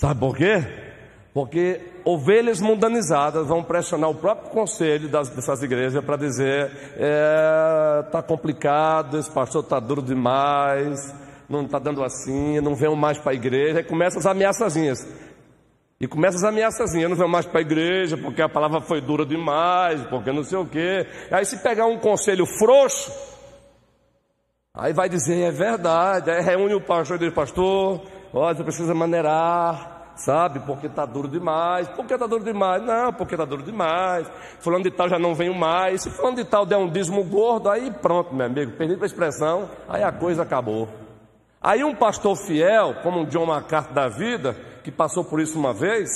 Sabe 0.00 0.20
por 0.20 0.36
quê? 0.36 0.89
Porque 1.32 1.80
ovelhas 2.04 2.60
mundanizadas 2.60 3.46
vão 3.46 3.62
pressionar 3.62 4.10
o 4.10 4.14
próprio 4.14 4.50
conselho 4.50 5.08
das, 5.08 5.28
dessas 5.28 5.62
igrejas 5.62 6.04
para 6.04 6.16
dizer: 6.16 6.70
é, 6.96 8.02
tá 8.10 8.20
complicado, 8.20 9.16
esse 9.16 9.30
pastor 9.30 9.62
está 9.62 9.78
duro 9.78 10.02
demais, 10.02 11.14
não 11.48 11.62
está 11.62 11.78
dando 11.78 12.02
assim, 12.02 12.60
não 12.60 12.74
venham 12.74 12.96
mais 12.96 13.18
para 13.18 13.30
a 13.30 13.34
igreja, 13.34 13.80
e 13.80 13.84
começam 13.84 14.18
as 14.18 14.26
ameaçazinhas. 14.26 15.06
E 16.00 16.08
começa 16.08 16.38
as 16.38 16.44
ameaças, 16.44 16.94
eu 16.94 17.10
não 17.10 17.16
venho 17.16 17.28
mais 17.28 17.44
para 17.44 17.58
a 17.58 17.62
igreja 17.62 18.16
porque 18.16 18.40
a 18.40 18.48
palavra 18.48 18.80
foi 18.80 19.02
dura 19.02 19.26
demais, 19.26 20.00
porque 20.06 20.32
não 20.32 20.42
sei 20.42 20.56
o 20.56 20.64
quê. 20.64 21.06
Aí 21.30 21.44
se 21.44 21.62
pegar 21.62 21.84
um 21.84 21.98
conselho 21.98 22.46
frouxo, 22.58 23.12
aí 24.72 24.94
vai 24.94 25.10
dizer, 25.10 25.42
é 25.42 25.50
verdade, 25.50 26.30
aí 26.30 26.42
reúne 26.42 26.74
o 26.74 26.80
pastor 26.80 27.16
e 27.16 27.26
diz, 27.26 27.34
pastor, 27.34 28.00
olha, 28.32 28.56
você 28.56 28.64
precisa 28.64 28.94
maneirar, 28.94 29.99
sabe, 30.16 30.60
porque 30.60 30.86
está 30.86 31.04
duro 31.04 31.28
demais. 31.28 31.88
Por 31.88 32.04
que 32.06 32.14
está 32.14 32.26
duro 32.26 32.44
demais? 32.44 32.82
Não, 32.82 33.12
porque 33.12 33.34
está 33.34 33.44
duro 33.44 33.62
demais. 33.62 34.30
Fulano 34.60 34.84
de 34.84 34.90
tal 34.90 35.08
já 35.08 35.18
não 35.18 35.34
venho 35.34 35.54
mais. 35.54 36.02
Se 36.02 36.10
fulano 36.10 36.36
de 36.36 36.44
tal 36.44 36.66
der 36.66 36.76
um 36.76 36.90
dízimo 36.90 37.24
gordo, 37.24 37.68
aí 37.68 37.90
pronto, 37.90 38.34
meu 38.34 38.46
amigo, 38.46 38.72
perdi 38.72 38.96
a 39.00 39.06
expressão, 39.06 39.68
aí 39.88 40.02
a 40.02 40.12
coisa 40.12 40.42
acabou. 40.42 40.88
Aí 41.60 41.84
um 41.84 41.94
pastor 41.94 42.36
fiel, 42.36 42.96
como 43.02 43.20
um 43.20 43.24
John 43.26 43.46
MacArthur 43.46 43.92
da 43.92 44.08
vida, 44.08 44.56
que 44.82 44.90
passou 44.90 45.24
por 45.24 45.40
isso 45.40 45.58
uma 45.58 45.74
vez, 45.74 46.08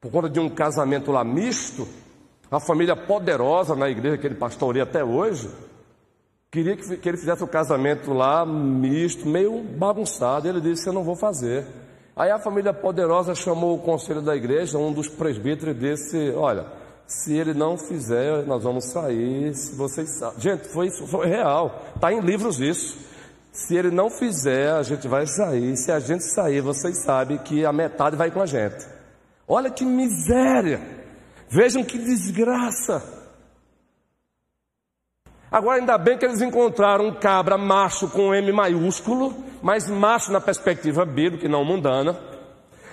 por 0.00 0.12
conta 0.12 0.28
de 0.28 0.38
um 0.38 0.48
casamento 0.48 1.10
lá 1.10 1.24
misto, 1.24 1.88
a 2.50 2.60
família 2.60 2.94
poderosa 2.94 3.74
na 3.74 3.88
igreja 3.88 4.18
que 4.18 4.26
ele 4.26 4.34
pastoreia 4.34 4.84
até 4.84 5.02
hoje, 5.02 5.50
queria 6.50 6.76
que, 6.76 6.96
que 6.98 7.08
ele 7.08 7.16
fizesse 7.16 7.42
o 7.42 7.48
casamento 7.48 8.12
lá 8.12 8.44
misto, 8.44 9.26
meio 9.26 9.62
bagunçado. 9.62 10.46
Ele 10.46 10.60
disse: 10.60 10.86
Eu 10.86 10.92
não 10.92 11.02
vou 11.02 11.16
fazer. 11.16 11.66
Aí 12.14 12.30
a 12.30 12.38
família 12.38 12.74
poderosa 12.74 13.34
chamou 13.34 13.76
o 13.76 13.80
conselho 13.80 14.20
da 14.20 14.36
igreja, 14.36 14.78
um 14.78 14.92
dos 14.92 15.08
presbíteros, 15.08 15.78
disse: 15.78 16.32
Olha, 16.36 16.66
se 17.06 17.34
ele 17.34 17.54
não 17.54 17.76
fizer, 17.76 18.44
nós 18.46 18.62
vamos 18.62 18.90
sair. 18.90 19.54
Se 19.54 19.74
vocês 19.74 20.18
sabem. 20.18 20.40
Gente, 20.40 20.68
foi, 20.68 20.90
foi 20.90 21.26
real. 21.26 21.82
Está 21.94 22.12
em 22.12 22.20
livros 22.20 22.60
isso. 22.60 22.98
Se 23.52 23.76
ele 23.76 23.90
não 23.90 24.08
fizer, 24.08 24.72
a 24.72 24.82
gente 24.82 25.06
vai 25.06 25.26
sair. 25.26 25.76
Se 25.76 25.92
a 25.92 26.00
gente 26.00 26.24
sair, 26.24 26.60
vocês 26.60 27.02
sabem 27.04 27.38
que 27.38 27.64
a 27.66 27.72
metade 27.72 28.16
vai 28.16 28.30
com 28.30 28.40
a 28.40 28.46
gente. 28.46 28.86
Olha 29.46 29.70
que 29.70 29.84
miséria! 29.84 30.80
Vejam 31.50 31.84
que 31.84 31.98
desgraça! 31.98 33.21
Agora, 35.52 35.78
ainda 35.78 35.98
bem 35.98 36.16
que 36.16 36.24
eles 36.24 36.40
encontraram 36.40 37.08
um 37.08 37.12
cabra 37.12 37.58
macho 37.58 38.08
com 38.08 38.34
M 38.34 38.50
maiúsculo, 38.50 39.34
mas 39.60 39.86
macho 39.88 40.32
na 40.32 40.40
perspectiva 40.40 41.04
bíblica 41.04 41.44
e 41.44 41.48
não 41.48 41.62
mundana. 41.62 42.18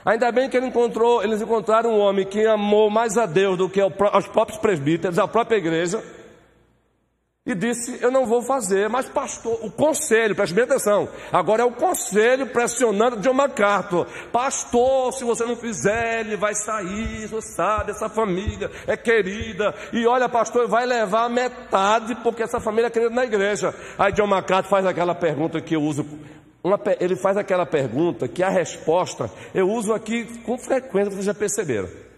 Ainda 0.04 0.30
bem 0.30 0.50
que 0.50 0.58
ele 0.58 0.68
encontrou, 0.68 1.24
eles 1.24 1.42
encontraram 1.42 1.92
um 1.92 2.00
homem 2.00 2.26
que 2.26 2.46
amou 2.46 2.90
mais 2.90 3.18
a 3.18 3.26
Deus 3.26 3.58
do 3.58 3.70
que 3.70 3.80
aos 3.80 4.28
próprios 4.28 4.60
presbíteros, 4.60 5.18
a 5.18 5.28
própria 5.28 5.58
igreja 5.58 6.04
e 7.50 7.56
disse: 7.56 7.98
Eu 8.00 8.12
não 8.12 8.28
vou 8.28 8.44
fazer. 8.44 8.88
Mas, 8.90 9.10
pastor, 9.10 9.58
o 9.64 9.72
conselho, 9.72 10.36
preste 10.36 10.54
bem 10.54 10.66
atenção. 10.66 11.10
Agora 11.32 11.64
é 11.64 11.66
o 11.66 11.72
conselho 11.72 12.46
pressionando 12.48 13.18
John 13.18 13.34
MacArthur: 13.34 14.06
Pastor, 14.32 15.12
se 15.14 15.24
você 15.24 15.44
não 15.46 15.56
fizer, 15.56 16.20
ele 16.20 16.38
vai 16.38 16.54
sair. 16.54 17.28
Você 17.28 17.54
sabe, 17.54 17.92
essa 17.92 18.08
família 18.08 18.70
é 18.86 18.96
querida. 18.96 19.74
E 19.92 20.06
olha, 20.06 20.30
pastor, 20.30 20.68
vai 20.68 20.86
levar 20.86 21.28
metade, 21.30 22.16
porque 22.24 22.44
essa 22.44 22.60
família 22.60 22.88
é 22.88 22.92
querida 22.92 23.14
na 23.14 23.26
igreja. 23.26 23.74
Aí 23.98 24.12
John 24.12 24.28
MacArthur 24.28 24.70
faz 24.70 24.86
aquela 24.86 25.16
pergunta 25.16 25.60
que 25.60 25.76
eu 25.76 25.82
uso. 25.82 26.06
Uma, 26.64 26.80
ele 27.00 27.16
faz 27.16 27.36
aquela 27.36 27.66
pergunta 27.66 28.28
que 28.28 28.44
a 28.44 28.50
resposta 28.50 29.32
eu 29.56 29.70
uso 29.70 29.94
aqui 29.94 30.26
com 30.42 30.58
frequência, 30.58 31.12
vocês 31.12 31.26
já 31.26 31.34
perceberam. 31.34 32.09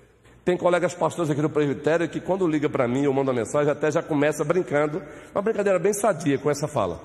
Tem 0.43 0.57
colegas 0.57 0.95
pastores 0.95 1.29
aqui 1.29 1.41
no 1.41 1.49
presbitério 1.49 2.09
que 2.09 2.19
quando 2.19 2.47
liga 2.47 2.67
para 2.67 2.87
mim 2.87 3.05
ou 3.05 3.13
manda 3.13 3.31
mensagem 3.31 3.71
até 3.71 3.91
já 3.91 4.01
começa 4.01 4.43
brincando, 4.43 5.01
uma 5.33 5.41
brincadeira 5.41 5.77
bem 5.77 5.93
sadia 5.93 6.39
com 6.39 6.49
essa 6.49 6.67
fala. 6.67 6.99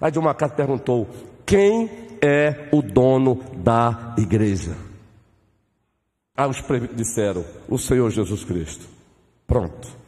Aí 0.00 0.10
de 0.10 0.18
uma 0.18 0.34
carta 0.34 0.56
perguntou: 0.56 1.06
quem 1.44 1.90
é 2.22 2.68
o 2.72 2.80
dono 2.80 3.40
da 3.56 4.14
igreja? 4.16 4.74
Aí 6.34 6.48
os 6.48 6.60
presbíteros 6.62 6.96
disseram: 6.96 7.44
o 7.68 7.78
Senhor 7.78 8.10
Jesus 8.10 8.44
Cristo. 8.44 8.86
Pronto. 9.46 10.00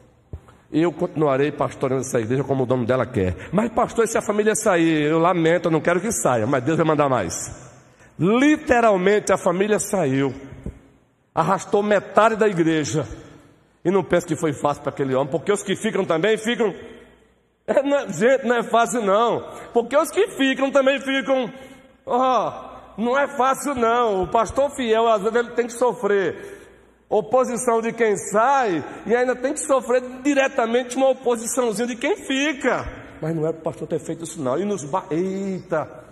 Eu 0.73 0.91
continuarei 0.91 1.53
pastoreando 1.53 2.03
essa 2.03 2.19
igreja 2.19 2.43
como 2.43 2.65
o 2.65 2.67
dono 2.67 2.85
dela 2.85 3.07
quer. 3.07 3.49
Mas, 3.53 3.71
pastor, 3.71 4.09
se 4.09 4.19
a 4.19 4.23
família 4.23 4.57
sair, 4.57 5.03
eu 5.03 5.21
lamento, 5.21 5.69
eu 5.69 5.71
não 5.71 5.81
quero 5.81 6.01
que 6.01 6.11
saia, 6.11 6.47
mas 6.47 6.65
Deus 6.65 6.77
vai 6.77 6.87
mandar 6.87 7.09
mais. 7.09 7.35
Literalmente 8.19 9.33
a 9.33 9.37
família 9.37 9.79
saiu 9.79 10.35
arrastou 11.35 11.83
metade 11.83 12.37
da 12.37 12.47
igreja 12.47 13.07
E 13.85 13.91
não 13.91 14.05
pense 14.05 14.27
que 14.27 14.37
foi 14.37 14.53
fácil 14.53 14.83
para 14.83 14.93
aquele 14.93 15.15
homem, 15.15 15.31
porque 15.31 15.53
os 15.53 15.63
que 15.63 15.77
ficam 15.77 16.05
também 16.05 16.39
ficam. 16.39 16.75
É, 17.67 17.83
não, 17.83 17.99
é, 17.99 18.09
gente, 18.13 18.47
não 18.47 18.57
é 18.57 18.63
fácil 18.63 19.03
não. 19.03 19.47
Porque 19.73 19.97
os 19.97 20.11
que 20.11 20.29
ficam 20.29 20.71
também 20.71 21.01
ficam. 21.01 21.53
Oh, 22.07 22.53
não 22.97 23.19
é 23.19 23.27
fácil 23.37 23.75
não. 23.75 24.23
O 24.23 24.29
pastor 24.29 24.71
fiel, 24.75 25.09
às 25.09 25.23
vezes, 25.23 25.37
ele 25.37 25.51
tem 25.51 25.67
que 25.67 25.73
sofrer 25.73 26.63
oposição 27.09 27.81
de 27.81 27.93
quem 27.93 28.17
sai 28.17 28.83
e 29.07 29.15
ainda 29.15 29.37
tem 29.37 29.53
que 29.53 29.61
sofrer 29.61 30.03
diretamente 30.23 30.97
uma 30.97 31.11
oposiçãozinha 31.11 31.87
de 31.87 31.97
quem 31.97 32.17
fica. 32.17 32.87
Mas 33.21 33.35
não 33.35 33.47
é 33.47 33.53
para 33.53 33.61
o 33.61 33.65
pastor 33.65 33.87
ter 33.87 33.99
feito 33.99 34.25
isso 34.25 34.41
não. 34.41 34.59
E 34.59 34.65
nos 34.65 34.85
ba... 34.85 35.05
Eita! 35.11 36.04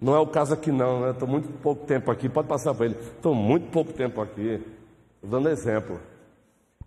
Não 0.00 0.14
é 0.14 0.18
o 0.18 0.26
caso 0.26 0.54
aqui 0.54 0.70
não, 0.70 1.00
né? 1.00 1.10
Estou 1.10 1.26
muito 1.26 1.48
pouco 1.60 1.86
tempo 1.86 2.10
aqui, 2.10 2.28
pode 2.28 2.48
passar 2.48 2.74
para 2.74 2.86
ele. 2.86 2.96
Estou 2.96 3.34
muito 3.34 3.70
pouco 3.70 3.92
tempo 3.92 4.20
aqui. 4.20 4.62
Estou 5.14 5.30
dando 5.30 5.48
exemplo. 5.48 6.00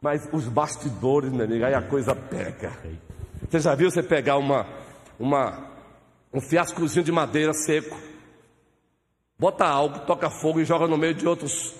Mas 0.01 0.29
os 0.31 0.47
bastidores, 0.47 1.31
meu 1.31 1.45
amigo, 1.45 1.65
aí 1.65 1.73
a 1.73 1.81
coisa 1.81 2.15
pega. 2.15 2.71
Você 3.49 3.59
já 3.59 3.75
viu 3.75 3.89
você 3.89 4.03
pegar 4.03 4.37
uma, 4.37 4.65
uma, 5.19 5.71
um 6.33 6.39
fiascozinho 6.39 7.03
de 7.03 7.11
madeira 7.11 7.53
seco, 7.53 7.97
bota 9.37 9.65
algo, 9.65 9.99
toca 9.99 10.29
fogo 10.29 10.61
e 10.61 10.65
joga 10.65 10.87
no 10.87 10.97
meio 10.97 11.13
de 11.13 11.27
outros, 11.27 11.75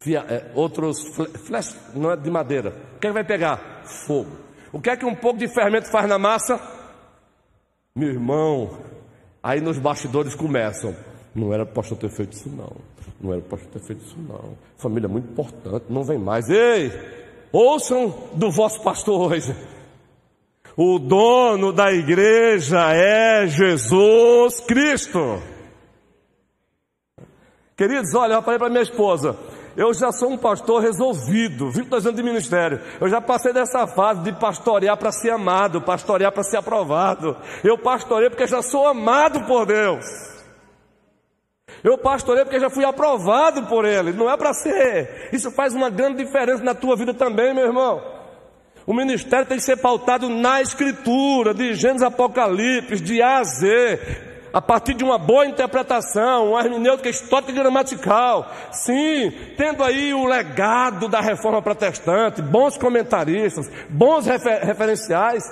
fia, 0.00 0.26
é, 0.28 0.50
outros 0.54 0.98
flash, 1.46 1.74
não 1.94 2.10
é 2.10 2.16
de 2.16 2.30
madeira. 2.30 2.70
O 2.96 2.98
que, 2.98 3.06
é 3.06 3.10
que 3.10 3.14
vai 3.14 3.24
pegar? 3.24 3.84
Fogo. 4.06 4.36
O 4.72 4.80
que 4.80 4.90
é 4.90 4.96
que 4.96 5.06
um 5.06 5.14
pouco 5.14 5.38
de 5.38 5.48
fermento 5.48 5.90
faz 5.90 6.08
na 6.08 6.18
massa? 6.18 6.60
Meu 7.94 8.10
irmão, 8.10 8.78
aí 9.46 9.60
nos 9.60 9.78
bastidores 9.78 10.34
começam. 10.34 10.92
Não 11.32 11.54
era 11.54 11.64
para 11.64 11.72
o 11.72 11.74
pastor 11.76 11.96
ter 11.98 12.10
feito 12.10 12.32
isso, 12.32 12.48
não. 12.48 12.72
Não 13.20 13.32
era 13.32 13.40
para 13.42 13.46
o 13.46 13.58
pastor 13.58 13.72
ter 13.72 13.86
feito 13.86 14.04
isso, 14.04 14.16
não. 14.18 14.56
Família 14.76 15.06
é 15.06 15.08
muito 15.08 15.30
importante, 15.30 15.84
não 15.88 16.02
vem 16.02 16.18
mais. 16.18 16.48
Ei, 16.48 16.90
ouçam 17.52 18.12
do 18.34 18.50
vosso 18.50 18.82
pastor 18.82 19.30
hoje. 19.32 19.54
O 20.76 20.98
dono 20.98 21.72
da 21.72 21.92
igreja 21.92 22.92
é 22.92 23.46
Jesus 23.46 24.60
Cristo. 24.60 25.40
Queridos, 27.76 28.14
olha, 28.14 28.34
eu 28.34 28.42
falei 28.42 28.58
para 28.58 28.68
minha 28.68 28.82
esposa, 28.82 29.36
eu 29.76 29.92
já 29.92 30.10
sou 30.10 30.30
um 30.30 30.38
pastor 30.38 30.82
resolvido, 30.82 31.70
22 31.70 32.06
anos 32.06 32.16
de 32.16 32.22
ministério. 32.22 32.80
Eu 33.00 33.08
já 33.08 33.20
passei 33.20 33.52
dessa 33.52 33.86
fase 33.86 34.22
de 34.22 34.32
pastorear 34.32 34.96
para 34.96 35.12
ser 35.12 35.30
amado, 35.30 35.82
pastorear 35.82 36.32
para 36.32 36.42
ser 36.42 36.56
aprovado. 36.56 37.36
Eu 37.62 37.76
pastorei 37.76 38.30
porque 38.30 38.46
já 38.46 38.62
sou 38.62 38.86
amado 38.86 39.42
por 39.46 39.66
Deus. 39.66 40.04
Eu 41.84 41.98
pastorei 41.98 42.44
porque 42.44 42.58
já 42.58 42.70
fui 42.70 42.84
aprovado 42.84 43.66
por 43.66 43.84
Ele. 43.84 44.12
Não 44.12 44.30
é 44.30 44.36
para 44.36 44.54
ser. 44.54 45.28
Isso 45.32 45.50
faz 45.50 45.74
uma 45.74 45.90
grande 45.90 46.24
diferença 46.24 46.64
na 46.64 46.74
tua 46.74 46.96
vida 46.96 47.12
também, 47.12 47.54
meu 47.54 47.66
irmão. 47.66 48.02
O 48.86 48.94
ministério 48.94 49.46
tem 49.46 49.58
que 49.58 49.64
ser 49.64 49.76
pautado 49.76 50.28
na 50.28 50.62
Escritura, 50.62 51.52
de 51.52 51.74
Gênesis 51.74 52.02
Apocalipse, 52.02 53.02
de 53.02 53.20
A 53.20 53.38
a 53.38 53.44
Z, 53.44 54.35
a 54.56 54.62
partir 54.62 54.94
de 54.94 55.04
uma 55.04 55.18
boa 55.18 55.44
interpretação, 55.44 56.52
uma 56.52 56.62
hermenêutica 56.62 57.10
histórica 57.10 57.52
e 57.52 57.54
gramatical. 57.54 58.50
Sim, 58.72 59.30
tendo 59.54 59.84
aí 59.84 60.14
o 60.14 60.24
legado 60.24 61.10
da 61.10 61.20
reforma 61.20 61.60
protestante, 61.60 62.40
bons 62.40 62.78
comentaristas, 62.78 63.70
bons 63.90 64.24
refer 64.24 64.62
referenciais. 64.62 65.44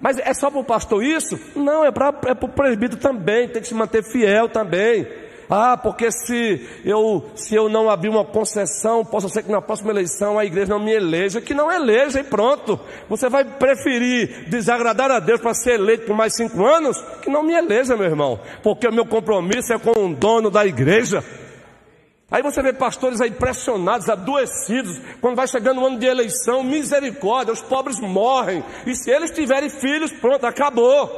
Mas 0.00 0.18
é 0.18 0.32
só 0.32 0.50
para 0.50 0.60
o 0.60 0.64
pastor 0.64 1.04
isso? 1.04 1.38
Não, 1.54 1.84
é 1.84 1.90
para 1.90 2.14
é 2.28 2.32
o 2.32 2.48
presbítero 2.48 2.98
também, 2.98 3.46
tem 3.46 3.60
que 3.60 3.68
se 3.68 3.74
manter 3.74 4.02
fiel 4.02 4.48
também. 4.48 5.06
Ah, 5.48 5.76
porque 5.76 6.10
se 6.10 6.66
eu, 6.84 7.24
se 7.34 7.54
eu 7.54 7.68
não 7.68 7.88
abrir 7.88 8.08
uma 8.08 8.24
concessão, 8.24 9.04
possa 9.04 9.28
ser 9.28 9.44
que 9.44 9.50
na 9.50 9.62
próxima 9.62 9.90
eleição 9.90 10.38
a 10.38 10.44
igreja 10.44 10.72
não 10.72 10.84
me 10.84 10.92
eleja, 10.92 11.40
que 11.40 11.54
não 11.54 11.70
eleja 11.70 12.20
e 12.20 12.24
pronto. 12.24 12.78
Você 13.08 13.28
vai 13.28 13.44
preferir 13.44 14.48
desagradar 14.48 15.10
a 15.10 15.20
Deus 15.20 15.40
para 15.40 15.54
ser 15.54 15.74
eleito 15.74 16.06
por 16.06 16.16
mais 16.16 16.34
cinco 16.34 16.64
anos? 16.64 17.00
Que 17.22 17.30
não 17.30 17.42
me 17.42 17.54
eleja, 17.54 17.96
meu 17.96 18.06
irmão, 18.06 18.40
porque 18.62 18.88
o 18.88 18.92
meu 18.92 19.06
compromisso 19.06 19.72
é 19.72 19.78
com 19.78 20.06
o 20.06 20.14
dono 20.14 20.50
da 20.50 20.66
igreja. 20.66 21.22
Aí 22.28 22.42
você 22.42 22.60
vê 22.60 22.72
pastores 22.72 23.20
aí 23.20 23.30
pressionados, 23.30 24.08
adoecidos, 24.08 25.00
quando 25.20 25.36
vai 25.36 25.46
chegando 25.46 25.80
o 25.80 25.86
ano 25.86 25.98
de 25.98 26.06
eleição, 26.06 26.64
misericórdia, 26.64 27.52
os 27.52 27.62
pobres 27.62 28.00
morrem, 28.00 28.64
e 28.84 28.96
se 28.96 29.12
eles 29.12 29.30
tiverem 29.30 29.70
filhos, 29.70 30.10
pronto, 30.10 30.44
acabou. 30.44 31.08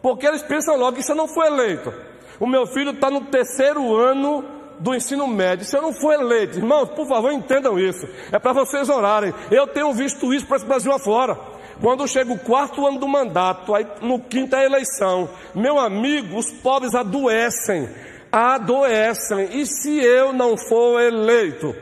Porque 0.00 0.26
eles 0.26 0.42
pensam 0.42 0.78
logo 0.78 0.96
que 0.96 1.02
você 1.02 1.12
não 1.12 1.28
foi 1.28 1.46
eleito. 1.46 1.92
O 2.40 2.46
meu 2.46 2.66
filho 2.66 2.92
está 2.92 3.10
no 3.10 3.26
terceiro 3.26 3.94
ano 3.94 4.42
do 4.78 4.94
ensino 4.94 5.26
médio. 5.28 5.66
Se 5.66 5.76
eu 5.76 5.82
não 5.82 5.92
for 5.92 6.14
eleito, 6.14 6.56
irmãos, 6.56 6.88
por 6.88 7.06
favor, 7.06 7.30
entendam 7.30 7.78
isso. 7.78 8.08
É 8.32 8.38
para 8.38 8.54
vocês 8.54 8.88
orarem. 8.88 9.32
Eu 9.50 9.66
tenho 9.66 9.92
visto 9.92 10.32
isso 10.32 10.46
para 10.46 10.56
esse 10.56 10.66
Brasil 10.66 10.90
afora. 10.90 11.38
Quando 11.82 12.08
chega 12.08 12.32
o 12.32 12.38
quarto 12.38 12.86
ano 12.86 12.98
do 12.98 13.06
mandato, 13.06 13.74
aí 13.74 13.86
no 14.00 14.18
quinto 14.18 14.56
é 14.56 14.60
a 14.60 14.64
eleição. 14.64 15.28
Meu 15.54 15.78
amigo, 15.78 16.38
os 16.38 16.50
pobres 16.50 16.94
adoecem. 16.94 17.88
Adoecem. 18.32 19.60
E 19.60 19.66
se 19.66 19.98
eu 19.98 20.32
não 20.32 20.56
for 20.56 21.00
eleito? 21.00 21.74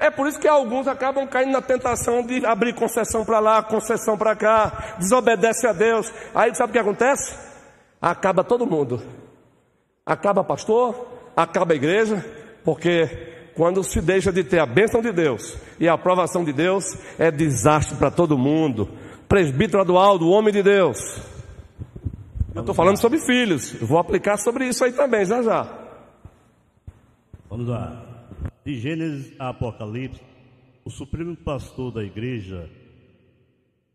É 0.00 0.10
por 0.10 0.26
isso 0.26 0.40
que 0.40 0.48
alguns 0.48 0.88
acabam 0.88 1.28
caindo 1.28 1.52
na 1.52 1.60
tentação 1.60 2.24
de 2.24 2.44
abrir 2.46 2.72
concessão 2.74 3.22
para 3.22 3.38
lá, 3.38 3.62
concessão 3.62 4.16
para 4.16 4.34
cá, 4.34 4.96
desobedece 4.98 5.66
a 5.66 5.74
Deus. 5.74 6.10
Aí 6.34 6.54
sabe 6.54 6.70
o 6.70 6.72
que 6.72 6.78
acontece? 6.78 7.38
Acaba 8.00 8.42
todo 8.42 8.66
mundo. 8.66 9.02
Acaba 10.06 10.42
pastor, 10.42 11.06
acaba 11.36 11.74
a 11.74 11.76
igreja, 11.76 12.24
porque 12.64 13.50
quando 13.54 13.84
se 13.84 14.00
deixa 14.00 14.32
de 14.32 14.42
ter 14.42 14.58
a 14.58 14.64
bênção 14.64 15.02
de 15.02 15.12
Deus 15.12 15.58
e 15.78 15.86
a 15.86 15.92
aprovação 15.92 16.44
de 16.44 16.52
Deus, 16.54 16.82
é 17.18 17.30
desastre 17.30 17.94
para 17.98 18.10
todo 18.10 18.38
mundo. 18.38 18.88
Presbítero 19.28 19.82
Adualdo, 19.82 20.30
homem 20.30 20.52
de 20.52 20.62
Deus. 20.62 20.98
Eu 22.54 22.60
estou 22.60 22.74
falando 22.74 22.96
sobre 22.96 23.18
filhos, 23.18 23.74
vou 23.74 23.98
aplicar 23.98 24.38
sobre 24.38 24.66
isso 24.66 24.82
aí 24.82 24.92
também, 24.92 25.26
já 25.26 25.42
já. 25.42 25.68
Vamos 27.50 27.68
lá 27.68 28.09
de 28.64 28.78
Gênesis 28.78 29.34
a 29.38 29.48
Apocalipse, 29.50 30.20
o 30.84 30.90
supremo 30.90 31.36
pastor 31.36 31.92
da 31.92 32.02
igreja, 32.02 32.70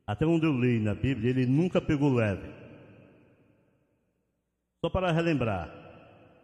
até 0.06 0.26
onde 0.26 0.46
eu 0.46 0.52
li 0.52 0.80
na 0.80 0.94
Bíblia, 0.94 1.30
ele 1.30 1.46
nunca 1.46 1.82
pegou 1.82 2.14
leve. 2.14 2.48
Só 4.84 4.90
para 4.90 5.12
relembrar, 5.12 5.74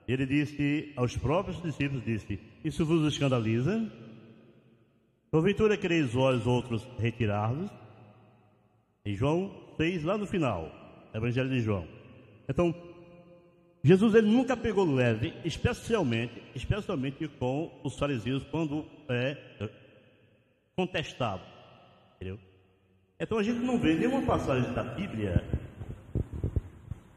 ele 0.07 0.25
disse 0.25 0.91
aos 0.95 1.15
próprios 1.15 1.61
discípulos, 1.61 2.03
disse, 2.03 2.39
isso 2.63 2.85
vos 2.85 3.05
escandaliza? 3.11 3.91
Porventura 5.29 5.77
quereis 5.77 6.11
vós 6.11 6.45
outros 6.45 6.83
retirar-vos? 6.97 7.71
Em 9.05 9.15
João 9.15 9.51
6, 9.77 10.03
lá 10.03 10.17
no 10.17 10.27
final, 10.27 10.69
Evangelho 11.13 11.49
de 11.49 11.61
João. 11.61 11.87
Então, 12.49 12.73
Jesus 13.83 14.13
ele 14.13 14.27
nunca 14.27 14.55
pegou 14.55 14.85
leve, 14.85 15.33
especialmente, 15.43 16.41
especialmente 16.53 17.27
com 17.27 17.71
os 17.83 17.97
fariseus 17.97 18.43
quando 18.43 18.85
é 19.09 19.35
contestado. 20.75 21.41
Entendeu? 22.15 22.39
Então 23.19 23.39
a 23.39 23.43
gente 23.43 23.59
não 23.59 23.79
vê 23.79 23.95
nenhuma 23.95 24.21
passagem 24.21 24.71
da 24.73 24.83
Bíblia 24.83 25.43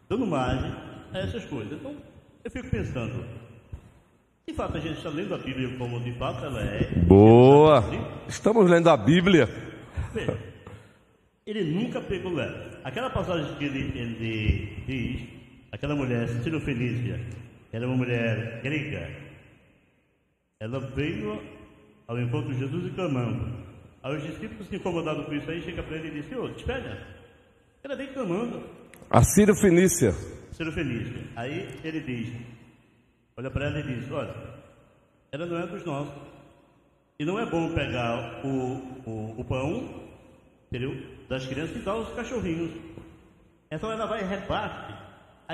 dando 0.08 0.26
margem 0.26 0.72
a 1.12 1.18
essas 1.18 1.44
coisas. 1.44 1.72
Então 1.72 1.94
eu 2.42 2.50
fico 2.50 2.68
pensando, 2.68 3.24
de 4.46 4.54
fato 4.54 4.78
a 4.78 4.80
gente 4.80 4.96
está 4.96 5.10
lendo 5.10 5.34
a 5.34 5.38
Bíblia 5.38 5.76
como 5.76 6.00
de 6.00 6.12
fato 6.14 6.46
ela 6.46 6.62
é. 6.62 6.90
Boa! 7.06 7.84
Estamos 8.26 8.70
lendo 8.70 8.88
a 8.88 8.96
Bíblia. 8.96 9.48
Veja, 10.14 10.38
ele 11.46 11.64
nunca 11.64 12.00
pegou 12.00 12.32
leve. 12.32 12.78
Aquela 12.82 13.10
passagem 13.10 13.54
que 13.56 13.64
ele, 13.64 13.98
ele 13.98 14.84
diz 14.86 15.33
Aquela 15.74 15.96
mulher, 15.96 16.28
Felícia, 16.28 17.20
era 17.72 17.84
uma 17.84 17.96
mulher 17.96 18.60
grega. 18.62 19.10
Ela 20.60 20.78
veio 20.78 21.42
ao 22.06 22.16
encontro 22.16 22.52
de 22.52 22.60
Jesus 22.60 22.86
e 22.86 22.90
clamando. 22.90 23.58
Aí 24.00 24.16
os 24.16 24.22
discípulos, 24.22 24.72
incomodados 24.72 25.26
com 25.26 25.34
isso, 25.34 25.50
aí 25.50 25.60
chega 25.62 25.82
para 25.82 25.96
ele 25.96 26.06
e 26.06 26.10
diz: 26.12 26.28
Senhor, 26.28 26.48
espera. 26.52 27.04
Ela 27.82 27.96
vem 27.96 28.06
clamando. 28.12 28.62
A 29.10 29.24
Ciro 29.24 29.52
Fenícia. 29.56 30.12
Ciro 30.52 30.70
Fenícia. 30.70 31.20
Aí 31.34 31.68
ele 31.82 32.00
diz: 32.02 32.32
Olha 33.36 33.50
para 33.50 33.66
ela 33.66 33.80
e 33.80 33.82
diz: 33.82 34.08
Olha, 34.12 34.32
ela 35.32 35.44
não 35.44 35.58
é 35.58 35.66
dos 35.66 35.84
nossos. 35.84 36.22
E 37.18 37.24
não 37.24 37.36
é 37.36 37.46
bom 37.46 37.74
pegar 37.74 38.44
o, 38.44 38.76
o, 39.10 39.40
o 39.40 39.44
pão, 39.44 40.08
entendeu? 40.68 40.94
Das 41.28 41.44
crianças 41.46 41.74
e 41.74 41.80
dar 41.80 41.92
aos 41.92 42.14
cachorrinhos. 42.14 42.70
Então 43.72 43.90
ela 43.90 44.06
vai 44.06 44.22
e 44.22 44.24
rebate 44.24 45.03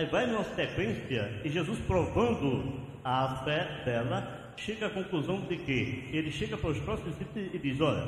Aí 0.00 0.06
vai 0.06 0.26
numa 0.26 0.42
sequência 0.44 1.30
e 1.44 1.50
Jesus 1.50 1.78
provando 1.80 2.80
a 3.04 3.42
fé 3.44 3.82
dela, 3.84 4.50
chega 4.56 4.86
à 4.86 4.88
conclusão 4.88 5.42
de 5.42 5.58
que 5.58 6.08
ele 6.10 6.32
chega 6.32 6.56
para 6.56 6.70
os 6.70 6.78
próximos 6.78 7.18
discípulos 7.18 7.50
e 7.52 7.58
diz: 7.58 7.78
Olha, 7.82 8.06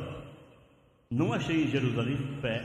não 1.10 1.34
achei 1.34 1.64
em 1.64 1.68
Jerusalém 1.68 2.16
fé 2.40 2.64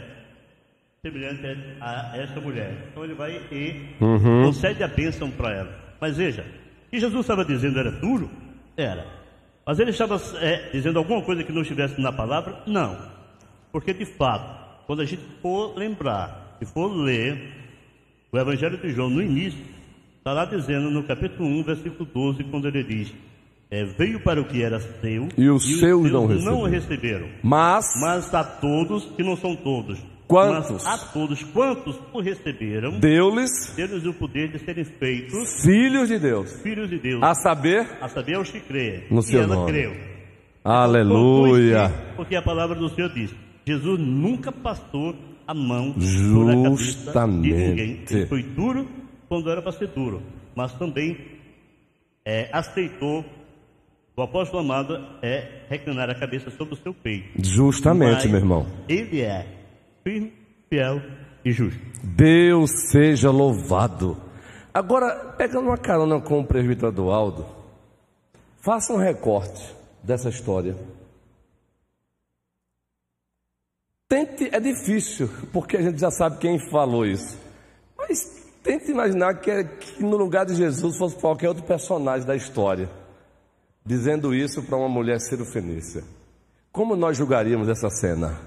semelhante 1.02 1.42
a 1.82 2.14
esta 2.16 2.40
mulher. 2.40 2.88
Então 2.90 3.04
ele 3.04 3.16
vai 3.16 3.36
e 3.52 3.98
uhum. 4.00 4.46
concede 4.46 4.82
a 4.82 4.88
bênção 4.88 5.30
para 5.30 5.54
ela. 5.54 5.78
Mas 6.00 6.16
veja, 6.16 6.46
o 6.88 6.90
que 6.90 6.98
Jesus 6.98 7.20
estava 7.20 7.44
dizendo 7.44 7.78
era 7.78 7.92
duro? 7.92 8.30
Era. 8.78 9.06
Mas 9.66 9.78
ele 9.78 9.92
estava 9.92 10.16
é, 10.40 10.70
dizendo 10.72 11.00
alguma 11.00 11.22
coisa 11.22 11.44
que 11.44 11.52
não 11.52 11.64
estivesse 11.64 12.00
na 12.00 12.14
palavra? 12.14 12.64
Não. 12.66 12.98
Porque, 13.74 13.94
de 13.94 14.06
fato, 14.06 14.86
quando 14.86 15.02
a 15.02 15.06
gente 15.06 15.22
for 15.42 15.78
lembrar 15.78 16.58
e 16.62 16.66
for 16.66 16.88
ler 16.88 17.67
o 18.32 18.38
Evangelho 18.38 18.78
de 18.78 18.92
João 18.92 19.10
no 19.10 19.22
início, 19.22 19.60
está 20.18 20.34
lá 20.34 20.46
dizendo 20.46 20.90
no 20.90 21.04
capítulo 21.04 21.48
1, 21.48 21.64
versículo 21.64 22.10
12, 22.14 22.44
quando 22.46 22.68
ele 22.68 22.84
diz: 22.84 23.14
é, 23.72 23.86
Veio 23.86 24.20
para 24.20 24.42
o 24.42 24.46
que 24.46 24.62
era 24.62 24.80
seu, 24.80 25.30
e 25.38 25.50
os 25.50 25.66
e 25.66 25.80
seus, 25.80 26.12
não, 26.12 26.26
receberam. 26.26 26.52
não 26.52 26.64
receberam. 26.64 27.28
Mas, 27.44 27.86
mas 28.02 28.34
a 28.34 28.44
todos, 28.44 29.06
que 29.16 29.24
não 29.24 29.38
são 29.38 29.56
todos, 29.56 30.00
Quantos? 30.28 30.84
Mas 30.84 30.86
a 30.86 30.98
todos 31.14 31.42
quantos 31.44 31.98
o 32.12 32.20
receberam, 32.20 33.00
deu-lhes 33.00 33.74
deu 33.76 34.12
o 34.12 34.14
poder 34.14 34.50
de 34.52 34.60
serem 34.60 34.84
feitos 34.84 35.64
filhos 35.64 36.10
de 36.10 36.20
Deus. 36.20 36.52
Filhos 36.62 36.90
de 36.90 37.00
Deus. 37.00 37.24
A 37.24 37.34
saber, 37.34 37.88
a 38.02 38.10
saber 38.10 38.36
aos 38.36 38.52
que 38.52 38.60
creem. 38.60 39.06
No 39.10 39.22
seu 39.22 39.44
ela 39.44 39.56
nome. 39.56 39.72
creu. 39.72 39.96
Aleluia. 40.66 41.90
Porque 42.18 42.36
a 42.36 42.42
palavra 42.42 42.76
do 42.76 42.90
Senhor 42.90 43.10
diz: 43.14 43.34
Jesus 43.66 43.98
nunca 44.00 44.52
passou 44.52 45.16
a 45.48 45.54
mão 45.54 45.94
Justamente. 45.98 46.84
sobre 46.84 47.10
a 47.10 47.14
cabeça 47.14 47.42
de 47.42 47.70
ninguém. 47.70 48.04
Ele 48.10 48.26
foi 48.28 48.44
duro 48.44 48.88
quando 49.30 49.50
era 49.50 49.62
para 49.62 49.72
ser 49.72 49.88
duro, 49.88 50.22
mas 50.56 50.74
também 50.74 51.18
é, 52.26 52.50
aceitou 52.52 53.24
o 54.18 54.24
apóstolo 54.24 54.64
amado 54.64 55.00
é 55.22 55.62
reclinar 55.70 56.10
a 56.10 56.16
cabeça 56.16 56.50
sobre 56.50 56.74
o 56.74 56.78
seu 56.78 56.92
peito. 56.92 57.30
Justamente, 57.38 58.24
Mas 58.24 58.26
meu 58.26 58.40
irmão. 58.40 58.66
Ele 58.90 59.22
é 59.22 59.46
firme, 60.04 60.34
fiel 60.68 61.00
e 61.46 61.52
justo. 61.52 61.80
Deus 62.04 62.72
seja 62.90 63.30
louvado. 63.30 64.18
Agora, 64.74 65.36
pegando 65.38 65.68
uma 65.68 65.78
carona 65.78 66.20
com 66.20 66.40
o 66.40 66.44
presbítero 66.44 66.88
Eduardo, 66.88 67.46
faça 68.60 68.92
um 68.92 68.98
recorte 68.98 69.76
dessa 70.04 70.30
história. 70.30 70.76
Tente, 74.10 74.50
é 74.54 74.60
difícil, 74.60 75.30
porque 75.52 75.76
a 75.76 75.82
gente 75.82 76.00
já 76.00 76.10
sabe 76.10 76.38
quem 76.38 76.58
falou 76.70 77.06
isso. 77.06 77.38
Mas 77.98 78.42
tente 78.64 78.90
imaginar 78.90 79.34
que, 79.36 79.64
que 79.64 80.04
no 80.04 80.16
lugar 80.16 80.46
de 80.46 80.56
Jesus 80.56 80.98
fosse 80.98 81.16
qualquer 81.18 81.50
outro 81.50 81.64
personagem 81.64 82.26
da 82.26 82.36
história, 82.36 82.90
dizendo 83.86 84.34
isso 84.34 84.64
para 84.64 84.78
uma 84.78 84.88
mulher 84.88 85.20
cirofenícia. 85.20 86.04
Como 86.72 86.96
nós 86.96 87.18
julgaríamos 87.18 87.68
essa 87.68 87.90
cena? 87.90 88.40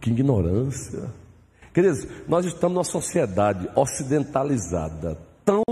Que 0.00 0.10
ignorância. 0.10 1.10
Queridos, 1.72 2.06
nós 2.28 2.44
estamos 2.44 2.74
numa 2.74 2.84
sociedade 2.84 3.68
ocidentalizada, 3.74 5.16
tão 5.44 5.62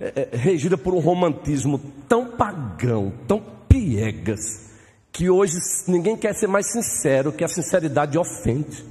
é, 0.00 0.28
é, 0.32 0.36
regida 0.36 0.76
por 0.76 0.94
um 0.94 0.98
romantismo 0.98 1.78
tão 2.08 2.36
pagão, 2.36 3.12
tão 3.28 3.40
piegas, 3.68 4.73
que 5.14 5.30
hoje 5.30 5.56
ninguém 5.86 6.16
quer 6.16 6.34
ser 6.34 6.48
mais 6.48 6.72
sincero, 6.72 7.32
que 7.32 7.44
a 7.44 7.48
sinceridade 7.48 8.18
ofende. 8.18 8.84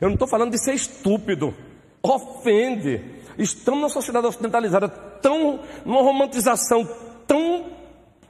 Eu 0.00 0.08
não 0.08 0.14
estou 0.14 0.26
falando 0.26 0.50
de 0.50 0.58
ser 0.58 0.72
estúpido, 0.72 1.54
ofende. 2.02 3.04
Estamos 3.36 3.80
numa 3.80 3.88
sociedade 3.90 4.26
ocidentalizada, 4.26 4.88
tão, 4.88 5.60
numa 5.84 6.00
romantização 6.00 6.88
tão 7.26 7.66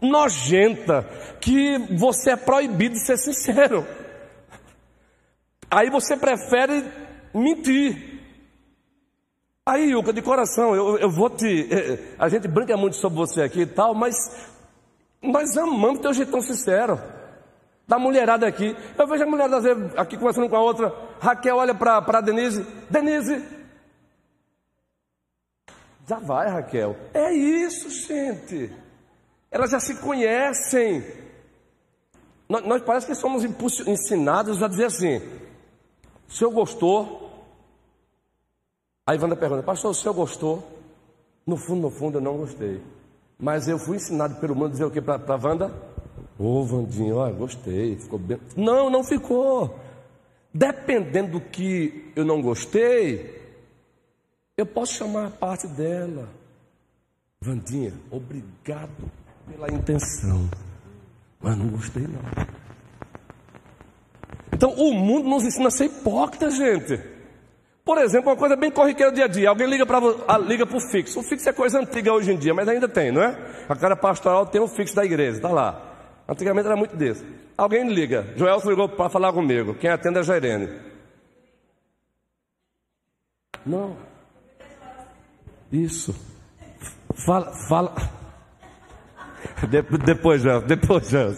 nojenta, 0.01 1.09
que 1.41 1.79
você 1.97 2.33
é 2.33 2.37
proibido 2.37 2.97
de 2.97 3.07
ser 3.07 3.17
sincero. 3.17 3.87
Aí 5.71 5.91
você 5.91 6.17
prefere 6.17 6.85
mentir. 7.33 8.21
Aí, 9.65 9.93
Yuka, 9.93 10.13
de 10.13 10.23
coração, 10.23 10.75
eu, 10.75 10.99
eu 10.99 11.09
vou 11.09 11.31
te. 11.31 11.69
Eh, 11.71 11.93
eh, 11.93 11.99
a 12.19 12.29
gente 12.29 12.49
brinca 12.49 12.77
muito 12.77 12.97
sobre 12.97 13.17
você 13.17 13.43
aqui 13.43 13.61
e 13.61 13.67
tal, 13.67 13.95
mas 13.95 14.17
nós 15.23 15.57
amamos 15.57 16.01
teu 16.01 16.13
jeitão 16.13 16.41
sincero. 16.41 17.01
Da 17.87 17.99
mulherada 17.99 18.47
aqui. 18.47 18.77
Eu 18.99 19.07
vejo 19.07 19.25
a 19.25 19.27
mulherada 19.27 19.93
aqui 19.97 20.17
conversando 20.17 20.49
com 20.49 20.57
a 20.57 20.63
outra. 20.63 20.95
Raquel 21.21 21.57
olha 21.57 21.75
para 21.75 22.21
Denise. 22.21 22.63
Denise. 22.91 23.45
Já 26.09 26.19
vai, 26.19 26.49
Raquel. 26.49 26.97
É 27.15 27.33
isso, 27.33 27.89
gente. 27.91 28.73
Elas 29.51 29.71
já 29.71 29.79
se 29.79 29.97
conhecem. 30.01 31.05
Nós, 32.49 32.65
nós 32.65 32.83
parece 32.83 33.07
que 33.07 33.15
somos 33.15 33.45
ensinados 33.87 34.63
a 34.63 34.69
dizer 34.69 34.87
assim: 34.87 35.19
o 36.29 36.33
senhor 36.33 36.51
gostou? 36.51 37.31
A 39.07 39.15
Ivana 39.15 39.37
pergunta, 39.37 39.63
pastor, 39.63 39.91
o 39.91 39.95
senhor 39.95 40.15
gostou? 40.15 40.67
No 41.47 41.57
fundo, 41.57 41.83
no 41.83 41.91
fundo, 41.91 42.19
eu 42.19 42.23
não 42.23 42.37
gostei. 42.37 42.81
Mas 43.43 43.67
eu 43.67 43.77
fui 43.77 43.97
ensinado 43.97 44.37
pelo 44.37 44.55
mundo 44.55 44.67
a 44.67 44.71
dizer 44.71 44.85
o 44.85 44.91
que 44.91 45.01
para 45.01 45.17
a 45.17 45.37
Wanda? 45.37 45.67
Ô, 46.39 46.61
oh, 46.61 46.65
Vandinho, 46.65 47.17
ó, 47.17 47.29
gostei, 47.33 47.97
ficou 47.97 48.17
bem. 48.17 48.39
Não, 48.57 48.89
não 48.89 49.03
ficou. 49.03 49.81
Dependendo 50.55 51.33
do 51.33 51.41
que 51.41 52.13
eu 52.15 52.25
não 52.25 52.41
gostei, 52.41 53.43
eu 54.57 54.65
posso 54.65 54.95
chamar 54.95 55.27
a 55.27 55.31
parte 55.31 55.67
dela. 55.67 56.29
Vandinha, 57.41 57.93
obrigado 58.13 59.11
pela 59.51 59.69
intenção. 59.73 60.49
Mas 61.41 61.59
não 61.59 61.67
gostei, 61.67 62.05
não. 62.05 62.21
Então, 64.53 64.71
o 64.71 64.95
mundo 64.95 65.29
nos 65.29 65.43
ensina 65.43 65.67
a 65.67 65.71
ser 65.73 65.87
hipócrita, 65.87 66.49
gente. 66.49 67.12
Por 67.85 67.99
exemplo, 67.99 68.31
uma 68.31 68.37
coisa 68.37 68.55
bem 68.55 68.71
corriqueira 68.71 69.11
do 69.11 69.17
dia 69.17 69.25
a 69.25 69.29
dia. 69.29 69.49
Alguém 69.49 69.69
liga 69.69 69.85
para 69.85 70.39
liga 70.39 70.65
o 70.65 70.81
fixo. 70.81 71.19
O 71.19 71.23
fixo 71.23 71.49
é 71.49 71.53
coisa 71.53 71.81
antiga 71.81 72.13
hoje 72.13 72.33
em 72.33 72.37
dia, 72.37 72.55
mas 72.55 72.69
ainda 72.69 72.89
tem, 72.89 73.11
não 73.11 73.23
é? 73.23 73.37
A 73.69 73.75
cara 73.75 73.97
pastoral 73.97 74.47
tem 74.47 74.61
o 74.61 74.69
fixo 74.69 74.95
da 74.95 75.05
igreja, 75.05 75.39
está 75.39 75.49
lá. 75.49 75.83
Antigamente 76.29 76.67
era 76.67 76.77
muito 76.77 76.97
desse. 76.97 77.27
Alguém 77.59 77.93
liga. 77.93 78.33
Joel 78.37 78.61
ligou 78.65 78.89
para 78.89 79.11
falar 79.11 79.33
comigo. 79.33 79.75
Quem 79.75 79.91
atende 79.91 80.19
é 80.19 80.21
a 80.21 80.23
Jairene. 80.23 80.69
Não. 83.67 83.97
Isso. 85.73 86.15
Fala, 87.27 87.53
fala. 87.69 87.95
De, 89.69 89.83
depois, 89.83 90.41
já, 90.41 90.61
depois, 90.61 91.09
já. 91.09 91.33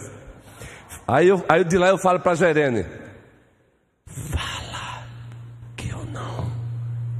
Aí, 1.07 1.27
eu, 1.27 1.43
aí 1.49 1.63
de 1.63 1.77
lá 1.77 1.89
eu 1.89 1.97
falo 1.97 2.19
para 2.19 2.35
Jairene. 2.35 2.85
Fala 4.07 4.54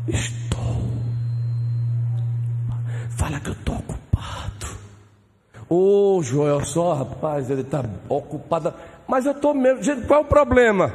estou. 0.07 0.75
Fala 3.17 3.39
que 3.39 3.49
eu 3.49 3.53
estou 3.53 3.75
ocupado. 3.75 4.67
Ô 5.69 6.17
oh, 6.17 6.21
Joel, 6.21 6.63
só 6.65 6.93
rapaz, 6.93 7.49
ele 7.49 7.61
está 7.61 7.83
ocupado. 8.09 8.73
Mas 9.07 9.25
eu 9.25 9.31
estou 9.31 9.53
mesmo. 9.53 9.83
Gente, 9.83 10.05
qual 10.07 10.21
é 10.21 10.23
o 10.23 10.27
problema? 10.27 10.93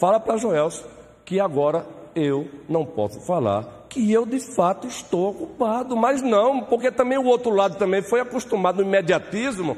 Fala 0.00 0.18
para 0.18 0.38
Joel 0.38 0.68
que 1.24 1.38
agora 1.38 1.86
eu 2.14 2.48
não 2.68 2.86
posso 2.86 3.20
falar 3.20 3.82
que 3.88 4.10
eu 4.10 4.24
de 4.24 4.40
fato 4.40 4.86
estou 4.86 5.30
ocupado, 5.30 5.94
mas 5.94 6.22
não, 6.22 6.64
porque 6.64 6.90
também 6.90 7.18
o 7.18 7.26
outro 7.26 7.50
lado 7.54 7.76
também 7.76 8.00
foi 8.00 8.20
acostumado 8.20 8.76
no 8.76 8.88
imediatismo 8.88 9.76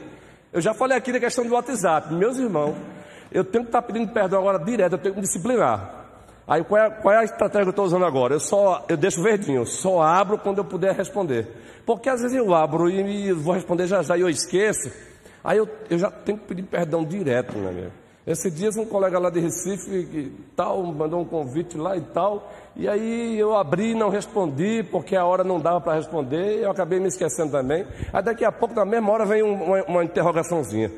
eu 0.54 0.60
já 0.60 0.72
falei 0.72 0.96
aqui 0.96 1.10
da 1.10 1.18
questão 1.18 1.44
do 1.44 1.52
WhatsApp. 1.52 2.14
Meus 2.14 2.38
irmãos, 2.38 2.76
eu 3.34 3.44
tenho 3.44 3.64
que 3.64 3.68
estar 3.68 3.82
pedindo 3.82 4.12
perdão 4.12 4.38
agora 4.38 4.58
direto, 4.58 4.92
eu 4.92 4.98
tenho 4.98 5.14
que 5.14 5.20
me 5.20 5.26
disciplinar. 5.26 6.04
Aí 6.46 6.62
qual 6.62 6.80
é, 6.80 6.90
qual 6.90 7.14
é 7.14 7.18
a 7.18 7.24
estratégia 7.24 7.62
que 7.62 7.68
eu 7.68 7.70
estou 7.70 7.84
usando 7.84 8.04
agora? 8.04 8.34
Eu 8.34 8.40
só 8.40 8.84
eu 8.88 8.96
deixo 8.96 9.20
verdinho, 9.22 9.66
só 9.66 10.00
abro 10.00 10.38
quando 10.38 10.58
eu 10.58 10.64
puder 10.64 10.94
responder. 10.94 11.48
Porque 11.84 12.08
às 12.08 12.22
vezes 12.22 12.36
eu 12.36 12.54
abro 12.54 12.88
e 12.88 13.32
vou 13.32 13.54
responder 13.54 13.86
já 13.88 14.02
já 14.02 14.16
e 14.16 14.20
eu 14.20 14.28
esqueço. 14.28 14.90
Aí 15.42 15.58
eu, 15.58 15.68
eu 15.90 15.98
já 15.98 16.10
tenho 16.10 16.38
que 16.38 16.46
pedir 16.46 16.62
perdão 16.62 17.04
direto, 17.04 17.58
meu? 17.58 17.90
Esses 18.26 18.54
dias 18.54 18.76
um 18.78 18.86
colega 18.86 19.18
lá 19.18 19.28
de 19.28 19.38
Recife 19.38 19.90
e 19.90 20.32
tal, 20.56 20.82
mandou 20.82 21.20
um 21.20 21.26
convite 21.26 21.76
lá 21.76 21.94
e 21.94 22.00
tal. 22.00 22.50
E 22.74 22.88
aí 22.88 23.38
eu 23.38 23.54
abri 23.54 23.90
e 23.90 23.94
não 23.94 24.08
respondi, 24.08 24.82
porque 24.90 25.14
a 25.14 25.26
hora 25.26 25.44
não 25.44 25.60
dava 25.60 25.80
para 25.80 25.94
responder, 25.94 26.62
eu 26.62 26.70
acabei 26.70 26.98
me 26.98 27.08
esquecendo 27.08 27.52
também. 27.52 27.84
Aí 28.12 28.22
daqui 28.22 28.44
a 28.44 28.50
pouco, 28.50 28.74
na 28.74 28.84
mesma 28.86 29.12
hora, 29.12 29.26
vem 29.26 29.42
uma, 29.42 29.82
uma 29.84 30.04
interrogaçãozinha. 30.04 30.90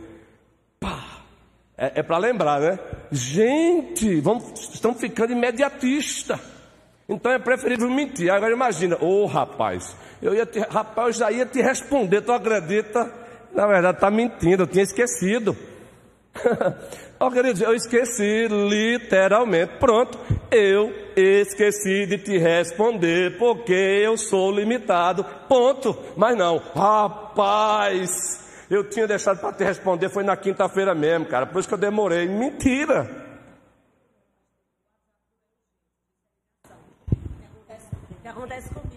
É, 1.79 2.01
é 2.01 2.03
para 2.03 2.19
lembrar, 2.19 2.61
né? 2.61 2.79
Gente, 3.13 4.21
vamos, 4.21 4.71
estamos 4.73 5.01
ficando 5.01 5.33
imediatista. 5.33 6.41
Então 7.09 7.31
é 7.31 7.39
preferível 7.39 7.89
mentir. 7.91 8.31
Agora 8.33 8.53
imagina, 8.53 8.97
ô 9.01 9.23
oh, 9.23 9.27
rapaz, 9.27 9.95
eu 10.21 10.35
ia 10.35 10.47
te, 10.47 10.59
rapaz, 10.59 11.07
eu 11.07 11.13
já 11.13 11.31
ia 11.31 11.47
te 11.47 11.61
responder, 11.61 12.23
tu 12.23 12.33
acredita? 12.33 13.13
Na 13.55 13.67
verdade, 13.67 13.99
está 13.99 14.11
mentindo, 14.11 14.65
eu 14.65 14.67
tinha 14.67 14.85
esquecido. 14.85 15.57
oh, 17.21 17.31
queridos, 17.31 17.61
eu 17.61 17.75
esqueci 17.75 18.49
literalmente. 18.49 19.75
Pronto, 19.79 20.19
eu 20.51 20.93
esqueci 21.17 22.07
de 22.07 22.19
te 22.19 22.39
responder 22.39 23.39
porque 23.39 23.73
eu 23.73 24.17
sou 24.17 24.51
limitado. 24.51 25.25
Ponto. 25.49 25.97
Mas 26.17 26.37
não, 26.37 26.59
rapaz, 26.75 28.46
eu 28.69 28.89
tinha 28.89 29.07
deixado 29.07 29.39
para 29.39 29.53
te 29.53 29.65
responder, 29.65 30.09
foi 30.09 30.25
na 30.25 30.37
quinta-feira 30.37 30.95
mesmo, 30.95 31.27
cara. 31.27 31.47
Por 31.47 31.61
isso 31.61 31.69
que 31.69 31.75
eu 31.75 31.79
demorei. 31.79 32.29
Mentira. 32.29 33.27
Acontece 38.25 38.69
comigo? 38.69 38.97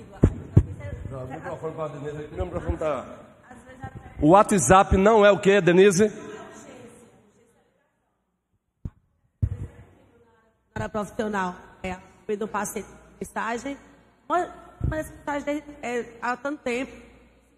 o 1.12 1.28
microfone 1.28 1.76
para 1.76 1.86
a 1.86 1.88
Denise 1.88 2.24
aqui. 2.24 2.36
Meu 2.36 2.46
microfone. 2.46 2.78
O 4.22 4.32
WhatsApp 4.32 4.98
não 4.98 5.26
é 5.26 5.32
o 5.32 5.40
que, 5.40 5.62
Denise? 5.62 6.12
Para 10.74 10.90
profissional. 10.90 11.56
É, 11.82 11.98
do 12.36 12.48
paciente 12.48 12.88
mensagem. 13.20 13.78
Mas, 14.28 14.52
mensagem 14.90 15.64
é, 15.82 16.06
há 16.22 16.36
tanto 16.36 16.62
tempo. 16.64 16.92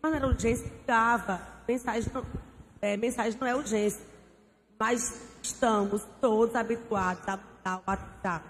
Mas 0.02 0.14
era 0.14 0.28
urgência, 0.28 0.72
ligava. 0.82 1.51
Mensagem 1.68 2.12
não, 2.14 2.26
é, 2.82 2.98
mensagem 2.98 3.38
não 3.40 3.48
é 3.48 3.56
urgência. 3.56 4.02
Mas 4.80 5.22
estamos 5.42 6.04
todos 6.20 6.56
habituados 6.56 7.28
a 7.28 7.40
dar 7.64 7.78
o 7.78 7.82
WhatsApp. 7.88 8.46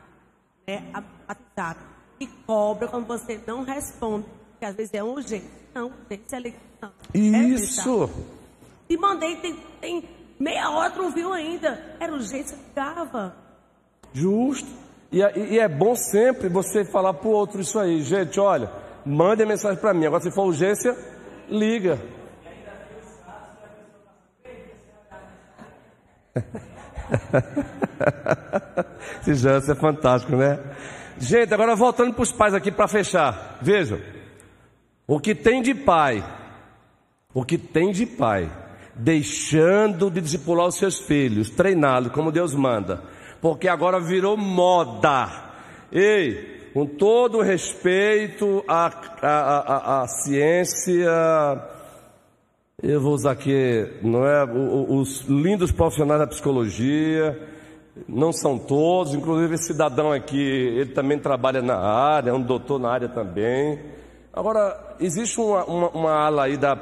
Né? 0.68 0.90
A, 0.94 1.04
WhatsApp. 1.28 1.80
E 2.20 2.28
cobra 2.28 2.88
quando 2.88 3.08
você 3.08 3.40
não 3.46 3.64
responde. 3.64 4.26
Que 4.60 4.66
às 4.66 4.76
vezes 4.76 4.94
é 4.94 5.04
urgência. 5.04 5.50
Não, 5.74 5.88
urgência 5.88 6.36
é 6.36 6.40
ligação. 6.40 6.92
Isso! 7.14 8.04
É 8.28 8.42
e 8.92 8.98
mandei, 8.98 9.38
tem, 9.38 9.56
tem 9.80 10.04
meia 10.38 10.70
hora, 10.70 10.94
não 10.96 11.12
viu 11.12 11.32
ainda. 11.32 11.96
Era 11.98 12.12
urgência, 12.12 12.58
ligava. 12.68 13.34
Justo. 14.14 14.68
E, 15.10 15.20
e, 15.20 15.60
é 15.60 15.68
bom 15.68 15.96
sempre 15.96 16.50
você 16.50 16.84
falar 16.84 17.14
para 17.14 17.28
o 17.28 17.32
outro 17.32 17.62
isso 17.62 17.80
aí. 17.80 18.02
Gente, 18.02 18.40
olha, 18.40 18.72
mande 19.06 19.46
mensagem 19.46 19.80
para 19.80 19.94
mim. 19.94 20.06
Agora, 20.06 20.22
se 20.22 20.32
for 20.32 20.44
urgência, 20.44 20.94
liga. 21.50 22.00
Esse 29.22 29.36
Jansen 29.36 29.74
é 29.74 29.76
fantástico, 29.76 30.36
né? 30.36 30.60
Gente, 31.18 31.54
agora 31.54 31.76
voltando 31.76 32.14
para 32.14 32.24
os 32.24 32.32
pais 32.32 32.54
aqui 32.54 32.72
para 32.72 32.88
fechar. 32.88 33.60
Vejam. 33.62 34.00
O 35.08 35.20
que 35.20 35.36
tem 35.36 35.62
de 35.62 35.76
pai, 35.76 36.24
o 37.34 37.44
que 37.44 37.58
tem 37.58 37.92
de 37.92 38.06
pai, 38.06 38.50
deixando 38.96 40.10
de 40.10 40.22
discipular 40.22 40.68
os 40.68 40.78
seus 40.78 41.00
filhos, 41.00 41.50
treiná-los 41.50 42.14
como 42.14 42.32
Deus 42.32 42.56
manda, 42.56 43.04
porque 43.42 43.68
agora 43.68 44.00
virou 44.00 44.38
moda. 44.38 45.30
Ei, 45.92 46.70
com 46.74 46.86
todo 46.86 47.42
respeito 47.42 48.64
à, 48.68 48.88
à, 49.22 50.00
à, 50.00 50.04
à 50.04 50.08
ciência, 50.08 51.12
eu 52.84 53.00
vou 53.00 53.14
usar 53.14 53.32
aqui, 53.32 53.88
não 54.02 54.26
é, 54.26 54.44
os 54.44 55.22
lindos 55.22 55.72
profissionais 55.72 56.20
da 56.20 56.26
psicologia, 56.26 57.40
não 58.08 58.34
são 58.34 58.58
todos, 58.58 59.14
inclusive 59.14 59.54
esse 59.54 59.68
cidadão 59.68 60.12
aqui, 60.12 60.42
ele 60.42 60.92
também 60.92 61.20
trabalha 61.20 61.62
na 61.62 61.78
área, 61.78 62.32
é 62.32 62.34
um 62.34 62.42
doutor 62.42 62.80
na 62.80 62.90
área 62.90 63.08
também. 63.08 63.80
Agora, 64.34 64.96
existe 65.00 65.40
uma, 65.40 65.64
uma, 65.66 65.90
uma 65.90 66.12
ala 66.12 66.46
aí 66.46 66.58
da 66.58 66.76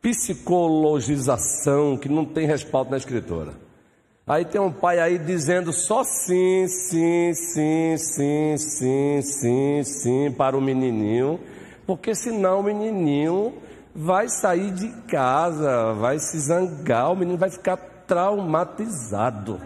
psicologização 0.00 1.98
que 1.98 2.08
não 2.08 2.24
tem 2.24 2.46
respaldo 2.46 2.90
na 2.90 2.96
escritura. 2.96 3.52
Aí 4.26 4.44
tem 4.44 4.60
um 4.60 4.72
pai 4.72 4.98
aí 4.98 5.18
dizendo 5.18 5.72
só 5.72 6.04
sim, 6.04 6.66
sim, 6.68 7.34
sim, 7.34 7.96
sim, 7.98 8.56
sim, 8.56 9.20
sim, 9.20 9.82
sim 9.84 10.30
para 10.32 10.56
o 10.56 10.60
menininho, 10.60 11.38
porque 11.86 12.14
senão 12.14 12.60
o 12.60 12.62
menininho 12.62 13.52
vai 13.94 14.28
sair 14.28 14.70
de 14.70 14.88
casa, 15.06 15.92
vai 15.94 16.18
se 16.18 16.38
zangar, 16.38 17.12
o 17.12 17.16
menino 17.16 17.38
vai 17.38 17.50
ficar 17.50 17.76
traumatizado. 18.06 19.60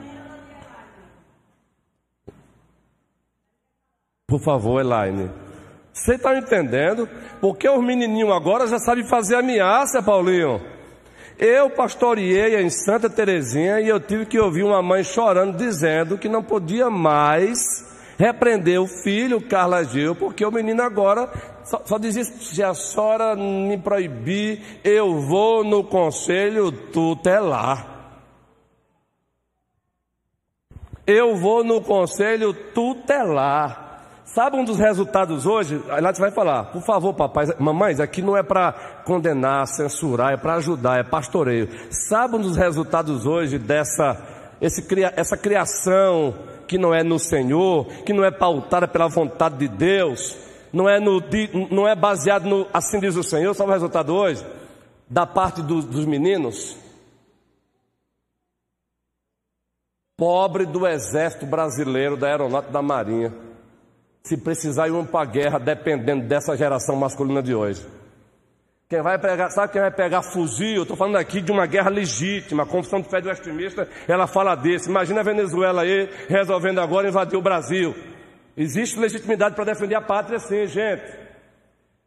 Por 4.26 4.40
favor, 4.40 4.80
Elaine. 4.80 5.30
Você 5.92 6.16
está 6.16 6.36
entendendo? 6.36 7.08
Porque 7.40 7.68
os 7.68 7.82
menininhos 7.82 8.30
agora 8.30 8.66
já 8.66 8.78
sabem 8.78 9.06
fazer 9.08 9.36
ameaça, 9.36 10.02
Paulinho. 10.02 10.60
Eu 11.38 11.70
pastoreei 11.70 12.60
em 12.60 12.68
Santa 12.68 13.08
Terezinha 13.08 13.80
e 13.80 13.88
eu 13.88 14.00
tive 14.00 14.26
que 14.26 14.38
ouvir 14.38 14.62
uma 14.62 14.82
mãe 14.82 15.04
chorando, 15.04 15.56
dizendo 15.56 16.18
que 16.18 16.28
não 16.28 16.42
podia 16.42 16.90
mais 16.90 17.58
repreender 18.18 18.80
o 18.80 18.86
filho, 18.86 19.40
Carla 19.40 19.84
Gil, 19.84 20.14
porque 20.14 20.44
o 20.44 20.50
menino 20.50 20.82
agora 20.82 21.30
só, 21.64 21.82
só 21.84 21.98
dizia: 21.98 22.24
se 22.24 22.62
a 22.62 22.74
senhora 22.74 23.36
me 23.36 23.76
proibir, 23.78 24.80
eu 24.82 25.20
vou 25.20 25.64
no 25.64 25.84
conselho 25.84 26.70
tutelar. 26.70 27.94
Eu 31.06 31.36
vou 31.36 31.62
no 31.62 31.80
conselho 31.80 32.52
tutelar. 32.52 33.84
Sabe 34.24 34.56
um 34.56 34.64
dos 34.64 34.78
resultados 34.78 35.46
hoje? 35.46 35.80
Lá 35.86 36.12
você 36.12 36.20
vai 36.20 36.32
falar, 36.32 36.64
por 36.64 36.82
favor, 36.82 37.14
papai, 37.14 37.46
mamães, 37.60 38.00
aqui 38.00 38.20
não 38.20 38.36
é 38.36 38.42
para 38.42 38.72
condenar, 39.04 39.68
censurar, 39.68 40.32
é 40.32 40.36
para 40.36 40.54
ajudar, 40.56 40.98
é 40.98 41.04
pastoreio. 41.04 41.68
Sabe 41.90 42.34
um 42.34 42.40
dos 42.40 42.56
resultados 42.56 43.24
hoje 43.24 43.56
dessa 43.56 44.34
esse, 44.60 44.84
essa 45.16 45.36
criação 45.36 46.34
que 46.66 46.78
não 46.78 46.94
é 46.94 47.02
no 47.02 47.18
Senhor, 47.18 47.86
que 48.04 48.12
não 48.12 48.24
é 48.24 48.30
pautada 48.30 48.86
pela 48.86 49.08
vontade 49.08 49.56
de 49.56 49.68
Deus, 49.68 50.36
não 50.72 50.88
é, 50.88 51.00
no, 51.00 51.22
não 51.70 51.88
é 51.88 51.94
baseado 51.94 52.44
no 52.44 52.66
assim 52.72 53.00
diz 53.00 53.16
o 53.16 53.22
Senhor, 53.22 53.54
sabe 53.54 53.70
o 53.70 53.72
resultado 53.72 54.14
hoje? 54.14 54.44
Da 55.08 55.26
parte 55.26 55.62
do, 55.62 55.80
dos 55.82 56.04
meninos? 56.04 56.76
Pobre 60.16 60.64
do 60.64 60.86
exército 60.86 61.46
brasileiro, 61.46 62.16
da 62.16 62.26
aeronáutica 62.26 62.72
da 62.72 62.82
marinha 62.82 63.46
se 64.26 64.36
precisar 64.36 64.88
ir 64.88 65.06
para 65.06 65.20
a 65.20 65.24
guerra, 65.24 65.58
dependendo 65.60 66.26
dessa 66.26 66.56
geração 66.56 66.96
masculina 66.96 67.40
de 67.40 67.54
hoje. 67.54 67.86
Quem 68.88 69.02
vai 69.02 69.18
pegar, 69.18 69.50
sabe 69.50 69.72
quem 69.72 69.80
vai 69.80 69.90
pegar 69.90 70.22
fuzil? 70.22 70.82
Estou 70.82 70.96
falando 70.96 71.16
aqui 71.16 71.40
de 71.40 71.50
uma 71.50 71.66
guerra 71.66 71.90
legítima. 71.90 72.62
A 72.62 72.66
Confissão 72.66 73.00
de 73.00 73.08
Fé 73.08 73.20
do 73.20 73.30
Extremista, 73.30 73.88
ela 74.06 74.26
fala 74.26 74.54
desse. 74.54 74.88
Imagina 74.88 75.20
a 75.20 75.24
Venezuela 75.24 75.82
aí 75.82 76.08
resolvendo 76.28 76.80
agora 76.80 77.08
invadir 77.08 77.36
o 77.36 77.42
Brasil. 77.42 77.94
Existe 78.56 78.98
legitimidade 78.98 79.54
para 79.54 79.64
defender 79.64 79.96
a 79.96 80.00
pátria, 80.00 80.38
sim, 80.38 80.66
gente. 80.66 81.04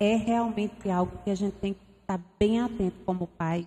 é 0.00 0.16
realmente 0.16 0.88
algo 0.88 1.12
que 1.22 1.30
a 1.30 1.34
gente 1.34 1.52
tem 1.56 1.74
que 1.74 1.80
estar 2.00 2.18
bem 2.38 2.62
atento 2.62 2.96
como 3.04 3.26
pais 3.26 3.66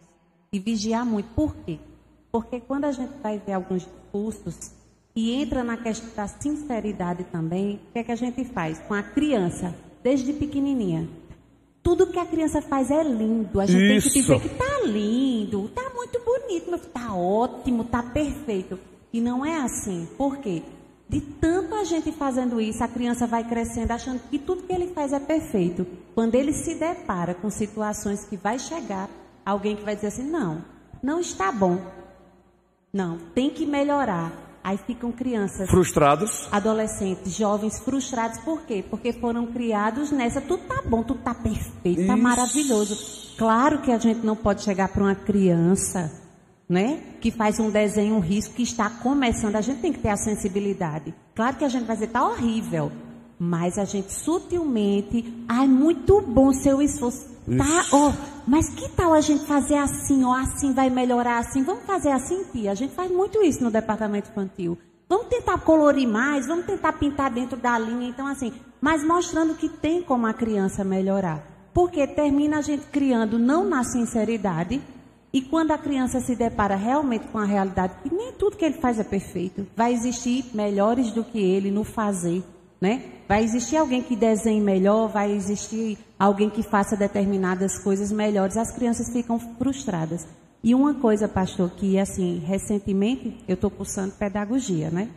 e 0.51 0.57
vigiar 0.57 1.05
muito. 1.05 1.27
Por 1.35 1.55
quê? 1.57 1.77
Porque 2.31 2.59
quando 2.59 2.85
a 2.85 2.91
gente 2.91 3.13
vai 3.21 3.37
ver 3.37 3.53
alguns 3.53 3.83
discursos 3.83 4.71
e 5.15 5.35
entra 5.35 5.63
na 5.63 5.77
questão 5.77 6.09
da 6.15 6.27
sinceridade 6.27 7.25
também, 7.25 7.75
o 7.75 7.91
que 7.93 7.99
é 7.99 8.03
que 8.03 8.11
a 8.11 8.15
gente 8.15 8.43
faz 8.43 8.79
com 8.87 8.95
a 8.95 9.03
criança, 9.03 9.71
desde 10.01 10.33
pequenininha? 10.33 11.07
Tudo 11.87 12.07
que 12.07 12.19
a 12.19 12.25
criança 12.25 12.61
faz 12.61 12.91
é 12.91 13.01
lindo. 13.01 13.61
A 13.61 13.65
gente 13.65 13.95
Isso. 13.95 14.09
tem 14.09 14.11
que 14.11 14.19
dizer 14.19 14.41
que 14.41 14.49
tá 14.57 14.81
lindo, 14.83 15.69
tá 15.69 15.89
muito 15.95 16.19
bonito, 16.19 16.69
meu 16.69 16.77
filho, 16.77 16.91
tá 16.91 17.15
ótimo, 17.15 17.85
tá 17.85 18.03
perfeito. 18.03 18.77
E 19.13 19.21
não 19.21 19.45
é 19.45 19.61
assim. 19.61 20.05
Por 20.17 20.35
quê? 20.39 20.63
De 21.07 21.21
tanto 21.21 21.73
a 21.75 21.85
gente 21.85 22.11
fazendo 22.11 22.59
isso, 22.59 22.83
a 22.83 22.89
criança 22.89 23.25
vai 23.25 23.45
crescendo 23.45 23.91
achando 23.91 24.19
que 24.29 24.37
tudo 24.37 24.63
que 24.63 24.73
ele 24.73 24.87
faz 24.87 25.13
é 25.13 25.19
perfeito. 25.21 25.87
Quando 26.13 26.35
ele 26.35 26.51
se 26.51 26.75
depara 26.75 27.33
com 27.33 27.49
situações 27.49 28.25
que 28.25 28.35
vai 28.35 28.59
chegar 28.59 29.09
alguém 29.45 29.77
que 29.77 29.83
vai 29.83 29.95
dizer 29.95 30.07
assim: 30.07 30.29
não, 30.29 30.61
não 31.01 31.21
está 31.21 31.53
bom. 31.53 31.79
Não, 32.91 33.17
tem 33.33 33.49
que 33.49 33.65
melhorar. 33.65 34.46
Aí 34.67 34.77
ficam 34.77 35.13
crianças 35.13 35.69
frustrados, 35.69 36.49
adolescentes, 36.51 37.33
jovens 37.33 37.79
frustrados. 37.79 38.37
Por 38.39 38.63
quê? 38.63 38.83
Porque 38.89 39.13
foram 39.13 39.47
criados 39.47 40.11
nessa. 40.11 40.41
Tudo 40.41 40.63
tá 40.63 40.83
bom, 40.85 41.03
tudo 41.03 41.21
tá 41.21 41.33
perfeito, 41.33 42.05
tá 42.05 42.17
maravilhoso. 42.17 43.33
Claro 43.37 43.79
que 43.79 43.93
a 43.93 43.97
gente 43.97 44.25
não 44.25 44.35
pode 44.35 44.63
chegar 44.63 44.89
para 44.89 45.01
uma 45.01 45.15
criança 45.15 46.11
né? 46.67 47.01
Que 47.21 47.31
faz 47.31 47.61
um 47.61 47.71
desenho, 47.71 48.15
um 48.15 48.19
risco 48.19 48.55
que 48.55 48.63
está 48.63 48.89
começando. 48.89 49.55
A 49.55 49.61
gente 49.61 49.79
tem 49.79 49.93
que 49.93 49.99
ter 49.99 50.09
a 50.09 50.17
sensibilidade. 50.17 51.15
Claro 51.33 51.55
que 51.55 51.63
a 51.63 51.69
gente 51.69 51.85
vai 51.85 51.95
dizer, 51.95 52.07
tá 52.07 52.27
horrível. 52.27 52.91
Mas 53.39 53.77
a 53.77 53.85
gente 53.85 54.11
sutilmente, 54.11 55.33
ai, 55.47 55.67
muito 55.67 56.21
bom 56.21 56.51
seu 56.51 56.81
esforço. 56.81 57.37
Tá, 57.45 57.85
ó, 57.93 58.11
mas 58.45 58.69
que 58.69 58.89
tal 58.89 59.13
a 59.13 59.21
gente 59.21 59.45
fazer 59.45 59.77
assim, 59.77 60.23
ó, 60.25 60.33
assim 60.33 60.73
vai 60.73 60.89
melhorar 60.89 61.37
assim? 61.37 61.63
Vamos 61.63 61.83
fazer 61.83 62.11
assim, 62.11 62.43
tia. 62.51 62.71
A 62.71 62.75
gente 62.75 62.93
faz 62.93 63.09
muito 63.09 63.41
isso 63.41 63.63
no 63.63 63.71
departamento 63.71 64.29
infantil. 64.29 64.77
Vamos 65.07 65.27
tentar 65.27 65.57
colorir 65.59 66.07
mais, 66.07 66.47
vamos 66.47 66.65
tentar 66.65 66.93
pintar 66.93 67.31
dentro 67.31 67.55
da 67.57 67.79
linha, 67.79 68.09
então 68.09 68.27
assim, 68.27 68.51
mas 68.81 69.05
mostrando 69.05 69.55
que 69.55 69.69
tem 69.69 70.01
como 70.01 70.27
a 70.27 70.33
criança 70.33 70.83
melhorar. 70.83 71.41
Porque 71.73 72.05
termina 72.05 72.57
a 72.57 72.61
gente 72.61 72.87
criando 72.87 73.39
não 73.39 73.63
na 73.63 73.85
sinceridade, 73.85 74.81
e 75.31 75.41
quando 75.41 75.71
a 75.71 75.77
criança 75.77 76.19
se 76.19 76.35
depara 76.35 76.75
realmente 76.75 77.27
com 77.27 77.37
a 77.37 77.45
realidade, 77.45 77.93
que 78.03 78.13
nem 78.13 78.33
tudo 78.33 78.57
que 78.57 78.65
ele 78.65 78.79
faz 78.79 78.99
é 78.99 79.03
perfeito, 79.03 79.65
vai 79.75 79.93
existir 79.93 80.45
melhores 80.53 81.11
do 81.11 81.23
que 81.23 81.39
ele 81.39 81.71
no 81.71 81.85
fazer, 81.85 82.43
né? 82.79 83.03
Vai 83.27 83.43
existir 83.43 83.77
alguém 83.77 84.01
que 84.01 84.15
desenhe 84.15 84.61
melhor, 84.61 85.09
vai 85.09 85.31
existir 85.31 85.97
alguém 86.17 86.49
que 86.49 86.63
faça 86.63 86.95
determinadas 86.95 87.77
coisas 87.79 88.11
melhores. 88.11 88.57
As 88.57 88.71
crianças 88.71 89.11
ficam 89.11 89.39
frustradas. 89.39 90.27
E 90.63 90.73
uma 90.73 90.93
coisa, 90.93 91.27
pastor, 91.27 91.69
que 91.71 91.99
assim, 91.99 92.41
recentemente 92.45 93.37
eu 93.47 93.55
estou 93.55 93.69
cursando 93.69 94.13
pedagogia, 94.13 94.89
né? 94.89 95.09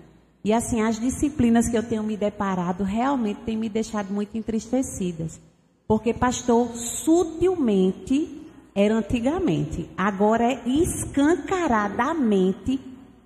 E 0.43 0.53
assim, 0.53 0.81
as 0.81 0.99
disciplinas 0.99 1.69
que 1.69 1.77
eu 1.77 1.83
tenho 1.83 2.03
me 2.03 2.17
deparado 2.17 2.83
realmente 2.83 3.43
têm 3.43 3.57
me 3.57 3.69
deixado 3.69 4.13
muito 4.13 4.39
entristecidas. 4.39 5.39
Porque, 5.87 6.15
pastor, 6.15 6.75
sutilmente 6.77 8.41
era 8.75 8.95
antigamente. 8.95 9.89
Agora 9.97 10.45
é 10.45 10.61
escancaradamente 10.67 12.81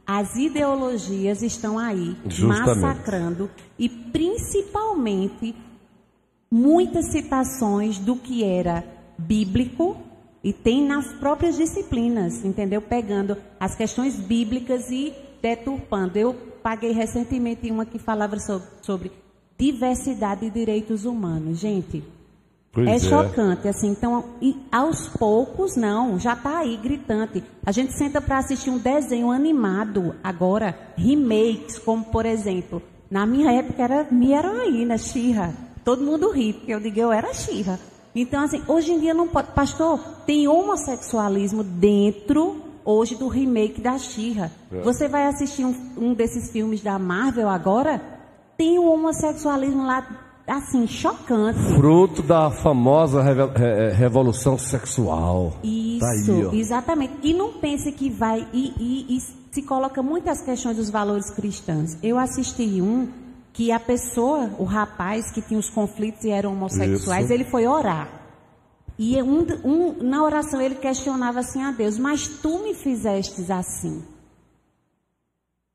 as 0.06 0.36
ideologias 0.36 1.42
estão 1.42 1.78
aí 1.78 2.16
Justamente. 2.26 2.80
massacrando 2.80 3.50
e 3.78 3.88
principalmente 3.88 5.54
muitas 6.50 7.06
citações 7.06 7.98
do 7.98 8.16
que 8.16 8.44
era 8.44 8.84
bíblico 9.18 9.96
e 10.42 10.52
tem 10.52 10.86
nas 10.86 11.12
próprias 11.14 11.56
disciplinas, 11.56 12.44
entendeu? 12.44 12.82
Pegando 12.82 13.36
as 13.58 13.74
questões 13.74 14.14
bíblicas 14.16 14.90
e 14.90 15.14
deturpando. 15.40 16.18
Eu 16.18 16.34
paguei 16.62 16.92
recentemente 16.92 17.70
uma 17.70 17.86
que 17.86 17.98
falava 17.98 18.38
sobre, 18.38 18.68
sobre 18.82 19.12
diversidade 19.58 20.44
e 20.46 20.50
direitos 20.50 21.06
humanos. 21.06 21.58
Gente, 21.58 22.04
Pois 22.74 22.88
é, 22.88 22.94
é 22.96 22.98
chocante, 22.98 23.68
assim. 23.68 23.88
Então, 23.88 24.24
aos 24.70 25.06
poucos, 25.06 25.76
não, 25.76 26.18
já 26.18 26.32
está 26.32 26.58
aí 26.58 26.76
gritante. 26.76 27.42
A 27.64 27.70
gente 27.70 27.96
senta 27.96 28.20
para 28.20 28.38
assistir 28.38 28.68
um 28.68 28.78
desenho 28.78 29.30
animado, 29.30 30.16
agora, 30.22 30.76
remakes, 30.96 31.78
como 31.78 32.04
por 32.04 32.26
exemplo, 32.26 32.82
na 33.08 33.24
minha 33.24 33.52
época 33.52 33.80
era 33.80 34.06
minha 34.10 34.38
heroína, 34.38 34.98
Xirra. 34.98 35.54
Todo 35.84 36.02
mundo 36.02 36.30
ri, 36.30 36.52
porque 36.52 36.74
eu 36.74 36.80
digo, 36.80 36.98
eu 36.98 37.12
era 37.12 37.32
Xirra. 37.32 37.78
Então, 38.12 38.42
assim, 38.42 38.62
hoje 38.66 38.92
em 38.92 38.98
dia 38.98 39.14
não 39.14 39.28
pode. 39.28 39.52
Pastor, 39.52 39.98
tem 40.26 40.48
homossexualismo 40.48 41.62
dentro 41.62 42.60
hoje 42.84 43.14
do 43.14 43.28
remake 43.28 43.80
da 43.80 43.96
Xirra. 43.98 44.50
É. 44.72 44.80
Você 44.80 45.06
vai 45.06 45.26
assistir 45.26 45.64
um, 45.64 45.74
um 45.96 46.14
desses 46.14 46.50
filmes 46.50 46.82
da 46.82 46.98
Marvel 46.98 47.48
agora? 47.48 48.00
Tem 48.56 48.78
o 48.78 48.84
homossexualismo 48.84 49.84
lá 49.86 50.23
assim, 50.46 50.86
chocante. 50.86 51.58
Fruto 51.74 52.22
da 52.22 52.50
famosa 52.50 53.22
revolução 53.92 54.58
sexual. 54.58 55.54
Isso, 55.62 56.00
tá 56.00 56.10
aí, 56.10 56.60
exatamente. 56.60 57.14
E 57.22 57.32
não 57.32 57.54
pense 57.54 57.90
que 57.92 58.10
vai. 58.10 58.46
E, 58.52 58.72
e, 58.78 59.16
e, 59.16 59.20
se 59.20 59.62
coloca 59.62 60.02
muitas 60.02 60.42
questões 60.42 60.76
dos 60.76 60.90
valores 60.90 61.30
cristãos. 61.30 61.96
Eu 62.02 62.18
assisti 62.18 62.82
um 62.82 63.08
que 63.52 63.70
a 63.70 63.78
pessoa, 63.78 64.50
o 64.58 64.64
rapaz 64.64 65.30
que 65.30 65.40
tinha 65.40 65.58
os 65.58 65.70
conflitos 65.70 66.24
e 66.24 66.30
eram 66.30 66.52
homossexuais, 66.52 67.26
Isso. 67.26 67.32
ele 67.32 67.44
foi 67.44 67.66
orar. 67.66 68.08
E 68.98 69.20
um, 69.22 69.46
um, 69.64 70.02
na 70.02 70.22
oração 70.24 70.60
ele 70.60 70.74
questionava 70.74 71.40
assim 71.40 71.62
a 71.62 71.70
Deus: 71.70 71.98
Mas 71.98 72.26
tu 72.26 72.62
me 72.62 72.74
fizestes 72.74 73.50
assim 73.50 74.02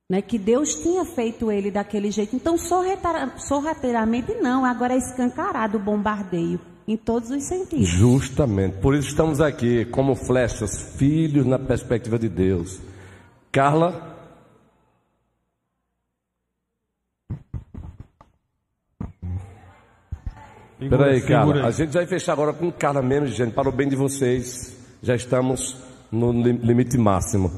né, 0.10 0.24
que 0.24 0.39
Deus 0.39 0.74
tinha 0.76 1.05
feito 1.05 1.51
ele 1.51 1.70
daquele 1.70 2.10
jeito. 2.10 2.36
Então, 2.36 2.55
sorrateiramente 2.57 4.34
não, 4.41 4.66
agora 4.66 4.95
é 4.95 4.97
escancarado 4.97 5.78
o 5.78 5.80
bombardeio 5.80 6.60
em 6.88 6.97
todos 6.97 7.30
os 7.30 7.43
sentidos. 7.43 7.88
Justamente, 7.88 8.78
por 8.78 8.95
isso 8.95 9.10
estamos 9.10 9.39
aqui 9.39 9.86
como 9.86 10.16
flechas, 10.16 10.95
filhos 10.97 11.45
na 11.45 11.60
perspectiva 11.60 12.18
de 12.18 12.28
Deus. 12.28 12.82
Carla? 13.51 14.18
Espera 20.82 21.12
aí, 21.12 21.22
Carla. 21.22 21.68
A 21.68 21.72
gente 21.72 21.93
vai 21.93 22.07
fechar 22.07 22.34
agora 22.34 22.53
com 22.53 22.72
Carla 22.72 23.01
menos, 23.03 23.32
gente, 23.32 23.53
para 23.53 23.70
o 23.70 23.72
bem 23.72 23.88
de 23.88 23.95
vocês. 23.95 24.76
Já 25.03 25.14
estamos 25.14 25.78
no 26.12 26.32
limite 26.32 26.97
máximo. 26.97 27.51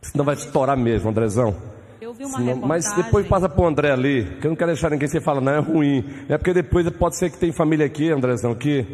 Senão 0.00 0.24
vai 0.24 0.34
estourar 0.34 0.76
mesmo, 0.76 1.10
Andrezão. 1.10 1.56
Eu 2.00 2.14
vi 2.14 2.24
uma 2.24 2.38
Senão, 2.38 2.56
Mas 2.56 2.90
depois 2.94 3.26
passa 3.26 3.48
pro 3.48 3.66
André 3.66 3.90
ali, 3.90 4.38
que 4.40 4.46
eu 4.46 4.50
não 4.50 4.56
quero 4.56 4.72
deixar 4.72 4.90
ninguém 4.90 5.08
você 5.08 5.20
fala, 5.20 5.40
não, 5.40 5.52
é 5.52 5.58
ruim. 5.58 6.04
É 6.28 6.38
porque 6.38 6.54
depois 6.54 6.88
pode 6.90 7.16
ser 7.16 7.30
que 7.30 7.38
tem 7.38 7.52
família 7.52 7.86
aqui, 7.86 8.10
Andrezão, 8.10 8.54
que 8.54 8.86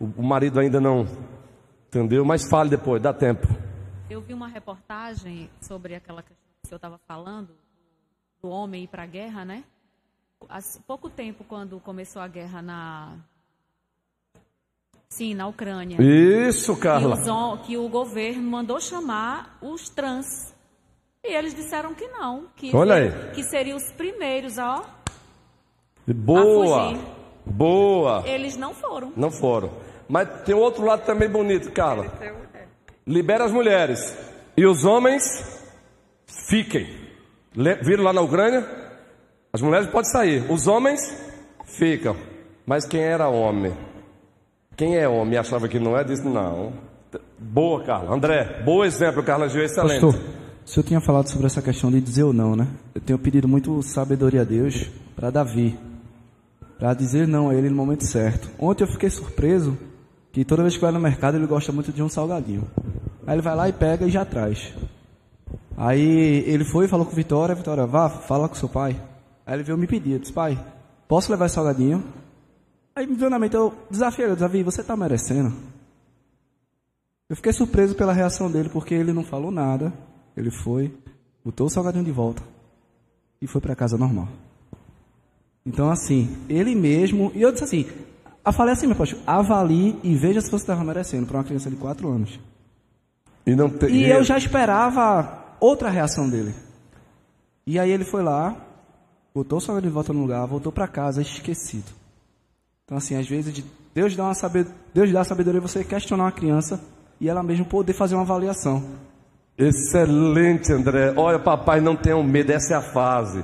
o, 0.00 0.06
o 0.16 0.22
marido 0.22 0.58
ainda 0.58 0.80
não. 0.80 1.06
Entendeu? 1.88 2.24
Mas 2.24 2.48
fale 2.48 2.70
depois, 2.70 3.00
dá 3.00 3.12
tempo. 3.12 3.46
Eu 4.10 4.20
vi 4.20 4.34
uma 4.34 4.48
reportagem 4.48 5.48
sobre 5.60 5.94
aquela 5.94 6.22
questão 6.22 6.44
que 6.60 6.66
o 6.66 6.68
senhor 6.68 6.76
estava 6.76 6.98
falando, 7.06 7.50
do 8.42 8.48
homem 8.48 8.84
ir 8.84 8.88
para 8.88 9.04
a 9.04 9.06
guerra, 9.06 9.44
né? 9.44 9.64
Há 10.48 10.58
pouco 10.86 11.08
tempo, 11.08 11.44
quando 11.44 11.80
começou 11.80 12.20
a 12.20 12.28
guerra 12.28 12.60
na, 12.60 13.16
Sim, 15.08 15.34
na 15.34 15.46
Ucrânia. 15.46 15.96
Isso, 16.00 16.76
Carla. 16.76 17.16
Que, 17.16 17.66
que, 17.66 17.76
o 17.76 17.88
governo 17.88 18.42
mandou 18.42 18.80
chamar 18.80 19.58
os 19.62 19.88
trans. 19.88 20.54
E 21.22 21.32
eles 21.34 21.54
disseram 21.54 21.94
que 21.94 22.06
não. 22.08 22.46
Que, 22.56 22.74
Olha 22.74 22.94
aí. 22.96 23.10
Que 23.32 23.42
seriam 23.44 23.76
os 23.76 23.90
primeiros, 23.92 24.58
ó. 24.58 24.84
Boa. 26.06 26.98
Boa. 27.46 28.22
Eles 28.26 28.56
não 28.56 28.74
foram. 28.74 29.12
Não 29.16 29.30
foram. 29.30 29.70
Mas 30.08 30.42
tem 30.42 30.54
outro 30.54 30.84
lado 30.84 31.04
também 31.04 31.28
bonito, 31.28 31.70
Carla. 31.72 32.12
Libera 33.06 33.44
as 33.44 33.52
mulheres. 33.52 34.16
E 34.56 34.66
os 34.66 34.84
homens 34.84 35.22
fiquem. 36.48 36.86
Viram 37.82 38.04
lá 38.04 38.12
na 38.12 38.20
Ucrânia? 38.20 38.66
As 39.52 39.62
mulheres 39.62 39.86
podem 39.88 40.10
sair. 40.10 40.50
Os 40.50 40.66
homens 40.66 41.00
ficam. 41.64 42.16
Mas 42.66 42.84
quem 42.86 43.00
era 43.00 43.28
homem? 43.28 43.72
Quem 44.76 44.96
é 44.96 45.08
homem 45.08 45.34
e 45.34 45.38
achava 45.38 45.68
que 45.68 45.78
não 45.78 45.96
é, 45.96 46.02
disse 46.02 46.26
não. 46.26 46.72
Boa, 47.38 47.84
Carla. 47.84 48.14
André, 48.14 48.62
bom 48.64 48.84
exemplo, 48.84 49.22
Carla 49.22 49.48
Gil, 49.48 49.62
excelente. 49.62 50.00
Pastor, 50.00 50.20
o 50.64 50.68
senhor 50.68 50.84
tinha 50.84 51.00
falado 51.00 51.28
sobre 51.28 51.46
essa 51.46 51.62
questão 51.62 51.90
de 51.90 52.00
dizer 52.00 52.24
ou 52.24 52.32
não, 52.32 52.56
né? 52.56 52.66
Eu 52.94 53.00
tenho 53.00 53.18
pedido 53.18 53.46
muito 53.46 53.80
sabedoria 53.82 54.40
a 54.40 54.44
Deus 54.44 54.90
para 55.14 55.30
Davi, 55.30 55.78
para 56.78 56.94
dizer 56.94 57.28
não 57.28 57.50
a 57.50 57.54
ele 57.54 57.68
no 57.68 57.76
momento 57.76 58.04
certo. 58.04 58.50
Ontem 58.58 58.84
eu 58.84 58.88
fiquei 58.88 59.10
surpreso 59.10 59.78
que 60.32 60.44
toda 60.44 60.62
vez 60.62 60.74
que 60.74 60.80
vai 60.80 60.90
no 60.90 60.98
mercado 60.98 61.36
ele 61.36 61.46
gosta 61.46 61.70
muito 61.70 61.92
de 61.92 62.02
um 62.02 62.08
salgadinho. 62.08 62.64
Aí 63.26 63.36
ele 63.36 63.42
vai 63.42 63.54
lá 63.54 63.68
e 63.68 63.72
pega 63.72 64.06
e 64.06 64.10
já 64.10 64.24
traz. 64.24 64.74
Aí 65.76 66.44
ele 66.46 66.64
foi 66.64 66.86
e 66.86 66.88
falou 66.88 67.06
com 67.06 67.14
Vitória, 67.14 67.54
Vitória, 67.54 67.86
vá, 67.86 68.08
fala 68.08 68.48
com 68.48 68.54
seu 68.54 68.68
pai. 68.68 68.96
Aí 69.46 69.54
ele 69.54 69.62
veio 69.62 69.78
me 69.78 69.86
pedir, 69.86 70.12
eu 70.12 70.18
disse, 70.18 70.32
pai, 70.32 70.58
posso 71.06 71.30
levar 71.30 71.46
esse 71.46 71.54
salgadinho? 71.54 72.02
Aí 72.96 73.06
me 73.06 73.14
veio 73.14 73.30
na 73.30 73.38
mente, 73.38 73.54
eu 73.54 73.74
desafiei 73.90 74.34
Davi, 74.36 74.62
você 74.62 74.80
está 74.80 74.96
merecendo? 74.96 75.52
Eu 77.28 77.36
fiquei 77.36 77.52
surpreso 77.52 77.94
pela 77.94 78.12
reação 78.12 78.50
dele, 78.50 78.68
porque 78.68 78.94
ele 78.94 79.12
não 79.12 79.24
falou 79.24 79.50
nada. 79.50 79.92
Ele 80.36 80.50
foi, 80.50 80.94
botou 81.44 81.66
o 81.66 81.70
salgadinho 81.70 82.04
de 82.04 82.12
volta 82.12 82.42
e 83.40 83.46
foi 83.46 83.60
para 83.60 83.74
casa 83.74 83.98
normal. 83.98 84.28
Então, 85.66 85.90
assim, 85.90 86.36
ele 86.48 86.74
mesmo. 86.74 87.32
E 87.34 87.42
eu 87.42 87.50
disse 87.50 87.64
assim: 87.64 87.86
eu 88.44 88.52
falei 88.52 88.74
assim, 88.74 88.86
meu 88.86 88.96
pastor, 88.96 89.18
avalie 89.26 89.98
e 90.02 90.14
veja 90.14 90.40
se 90.40 90.50
você 90.50 90.64
estava 90.64 90.84
merecendo 90.84 91.26
para 91.26 91.38
uma 91.38 91.44
criança 91.44 91.70
de 91.70 91.76
4 91.76 92.08
anos. 92.08 92.38
E, 93.46 93.56
não 93.56 93.70
te... 93.70 93.86
e 93.86 94.08
eu 94.08 94.22
já 94.22 94.36
esperava 94.36 95.56
outra 95.58 95.88
reação 95.88 96.28
dele. 96.28 96.54
E 97.66 97.78
aí 97.78 97.90
ele 97.90 98.04
foi 98.04 98.22
lá, 98.22 98.54
botou 99.34 99.58
o 99.58 99.60
salgadinho 99.60 99.90
de 99.90 99.94
volta 99.94 100.12
no 100.12 100.20
lugar, 100.20 100.46
voltou 100.46 100.70
para 100.70 100.86
casa 100.86 101.22
esquecido. 101.22 102.03
Então, 102.84 102.98
assim, 102.98 103.16
às 103.16 103.26
vezes 103.26 103.64
Deus 103.94 104.14
dá, 104.14 104.24
uma 104.24 104.34
sabed... 104.34 104.68
Deus 104.92 105.10
dá 105.10 105.24
sabedoria 105.24 105.60
você 105.60 105.82
questionar 105.82 106.24
uma 106.24 106.32
criança 106.32 106.78
e 107.18 107.30
ela 107.30 107.42
mesmo 107.42 107.64
poder 107.64 107.94
fazer 107.94 108.14
uma 108.14 108.22
avaliação. 108.22 108.84
Excelente, 109.56 110.70
André. 110.70 111.14
Olha, 111.16 111.38
papai, 111.38 111.80
não 111.80 111.96
tenham 111.96 112.22
medo, 112.22 112.52
essa 112.52 112.74
é 112.74 112.76
a 112.76 112.82
fase. 112.82 113.42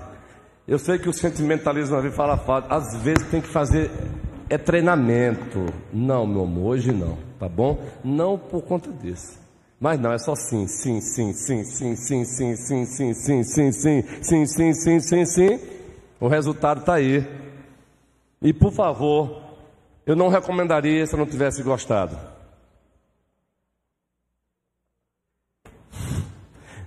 Eu 0.68 0.78
sei 0.78 0.99
que 0.99 1.09
o 1.09 1.12
sentimentalismo 1.12 1.97
às 1.97 2.03
vezes 2.03 2.16
fala 2.16 2.36
fase, 2.36 2.66
às 2.68 3.03
vezes 3.03 3.26
tem 3.30 3.41
que 3.41 3.49
fazer 3.49 3.91
é 4.51 4.59
treinamento. 4.59 5.64
Não, 5.91 6.26
meu 6.26 6.43
amor, 6.43 6.72
hoje 6.72 6.93
não, 6.93 7.16
tá 7.38 7.49
bom? 7.49 7.78
Não 8.05 8.36
por 8.36 8.61
conta 8.62 8.91
disso. 8.93 9.38
Mas 9.80 9.99
não, 9.99 10.12
é 10.12 10.18
só 10.18 10.34
sim, 10.34 10.66
sim, 10.66 11.01
sim, 11.01 11.32
sim, 11.32 11.64
sim, 11.64 11.95
sim, 11.95 12.24
sim, 12.26 12.55
sim, 12.57 12.84
sim, 12.84 13.14
sim, 13.14 13.43
sim, 13.43 13.72
sim, 13.72 14.03
sim, 14.22 14.47
sim, 14.47 14.74
sim, 14.74 15.01
sim, 15.01 15.24
sim. 15.24 15.61
O 16.20 16.28
resultado 16.28 16.80
está 16.80 16.95
aí. 16.95 17.26
E 18.43 18.53
por 18.53 18.72
favor, 18.72 19.43
eu 20.07 20.16
não 20.16 20.28
recomendaria 20.28 21.07
se 21.07 21.14
eu 21.14 21.18
não 21.18 21.26
tivesse 21.26 21.62
gostado. 21.62 22.16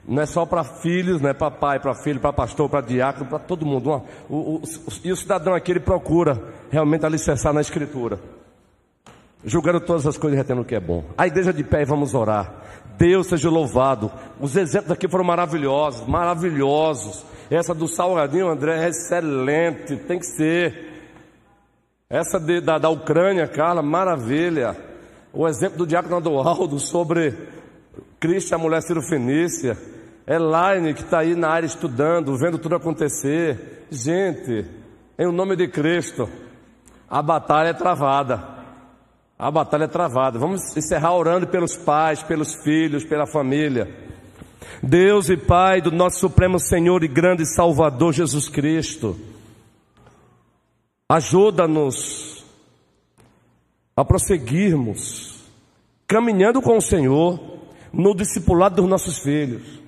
Não 0.06 0.22
é 0.22 0.26
só 0.26 0.45
para 0.45 0.64
filhos, 0.64 1.22
não 1.22 1.30
é 1.30 1.34
para 1.34 1.49
pai, 1.49 1.80
para 1.80 1.95
filho, 1.95 2.20
para 2.20 2.34
pastor, 2.34 2.70
para 2.70 2.82
diácono, 2.82 3.30
para 3.30 3.39
todo 3.39 3.66
mundo. 3.66 4.04
O, 4.30 4.56
o, 4.56 4.62
e 5.04 5.12
o 5.12 5.16
cidadão 5.16 5.54
aqui 5.54 5.72
ele 5.72 5.80
procura 5.80 6.41
realmente 6.70 7.06
alicerçar 7.06 7.54
na 7.54 7.62
escritura. 7.62 8.20
Julgando 9.45 9.80
todas 9.80 10.06
as 10.06 10.18
coisas 10.18 10.38
e 10.38 10.41
retendo 10.41 10.62
o 10.62 10.66
que 10.66 10.76
é 10.76 10.80
bom. 10.80 11.06
A 11.18 11.28
igreja 11.28 11.54
de 11.54 11.64
pé 11.64 11.84
e 11.84 11.86
vamos 11.86 12.14
orar. 12.14 12.51
Deus 12.97 13.28
seja 13.28 13.49
louvado. 13.49 14.12
Os 14.39 14.56
exemplos 14.56 14.91
aqui 14.91 15.08
foram 15.08 15.24
maravilhosos, 15.24 16.06
maravilhosos. 16.08 17.26
Essa 17.49 17.74
do 17.74 17.88
salgadinho, 17.88 18.49
André, 18.49 18.86
é 18.86 18.89
excelente, 18.89 19.95
tem 19.95 20.20
que 20.20 20.26
ser. 20.26 20.93
Essa 22.10 22.39
de, 22.39 22.62
da, 22.62 22.78
da 22.78 22.89
Ucrânia, 22.89 23.47
Carla, 23.47 23.82
maravilha. 23.82 24.76
O 25.32 25.47
exemplo 25.47 25.80
do 25.80 25.88
diácono 25.88 26.18
Adoaldo 26.18 26.80
sobre 26.80 27.36
Cristo, 28.20 28.54
a 28.54 28.58
mulher 28.58 28.82
cirofenícia. 28.82 29.78
Elaine, 30.26 30.93
que 30.93 31.01
está 31.01 31.20
aí 31.20 31.36
na 31.36 31.49
área 31.49 31.68
estudando, 31.68 32.38
vendo 32.38 32.58
tudo 32.58 32.76
acontecer. 32.76 33.86
Gente, 33.89 34.66
em 35.18 35.32
nome 35.32 35.56
de 35.56 35.68
Cristo, 35.68 36.30
a 37.10 37.22
batalha 37.22 37.70
é 37.70 37.74
travada. 37.74 38.54
A 39.38 39.51
batalha 39.51 39.84
é 39.86 39.88
travada. 39.88 40.39
Vamos 40.39 40.76
encerrar 40.78 41.14
orando 41.14 41.47
pelos 41.47 41.76
pais, 41.76 42.24
pelos 42.24 42.56
filhos, 42.64 43.04
pela 43.04 43.28
família. 43.28 43.93
Deus 44.82 45.30
e 45.30 45.38
Pai 45.38 45.82
do 45.82 45.91
nosso 45.91 46.20
Supremo 46.20 46.60
Senhor 46.60 47.04
e 47.04 47.08
grande 47.08 47.45
Salvador 47.45 48.14
Jesus 48.14 48.49
Cristo, 48.49 49.18
ajuda-nos 51.08 52.43
a 53.95 54.04
prosseguirmos 54.04 55.43
caminhando 56.08 56.62
com 56.62 56.78
o 56.78 56.82
Senhor 56.82 57.39
no 57.91 58.16
discipulado 58.16 58.76
dos 58.76 58.89
nossos 58.89 59.20
filhos. 59.20 59.82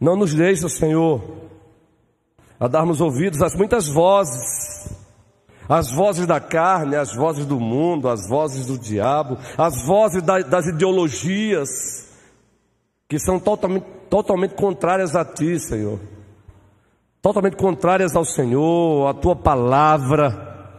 Não 0.00 0.16
nos 0.16 0.34
deixa, 0.34 0.68
Senhor, 0.68 1.22
a 2.58 2.68
darmos 2.68 3.00
ouvidos 3.00 3.42
às 3.42 3.54
muitas 3.54 3.88
vozes, 3.88 4.94
as 5.68 5.90
vozes 5.90 6.26
da 6.26 6.40
carne, 6.40 6.96
as 6.96 7.14
vozes 7.14 7.46
do 7.46 7.58
mundo, 7.58 8.08
as 8.08 8.28
vozes 8.28 8.66
do 8.66 8.78
diabo, 8.78 9.38
as 9.56 9.84
vozes 9.86 10.22
das 10.22 10.66
ideologias 10.66 11.68
que 13.08 13.18
são 13.18 13.38
totalmente, 13.38 13.86
totalmente 14.10 14.54
contrárias 14.54 15.14
a 15.16 15.24
Ti, 15.24 15.58
Senhor, 15.58 15.98
totalmente 17.24 17.56
contrárias 17.56 18.14
ao 18.14 18.22
Senhor, 18.22 19.08
à 19.08 19.14
Tua 19.14 19.34
palavra. 19.34 20.76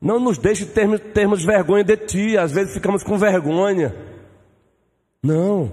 Não 0.00 0.18
nos 0.18 0.38
deixe 0.38 0.64
termos, 0.64 0.98
termos 1.12 1.44
vergonha 1.44 1.84
de 1.84 1.94
Ti, 1.94 2.38
às 2.38 2.52
vezes 2.52 2.72
ficamos 2.72 3.04
com 3.04 3.18
vergonha. 3.18 3.94
Não. 5.22 5.70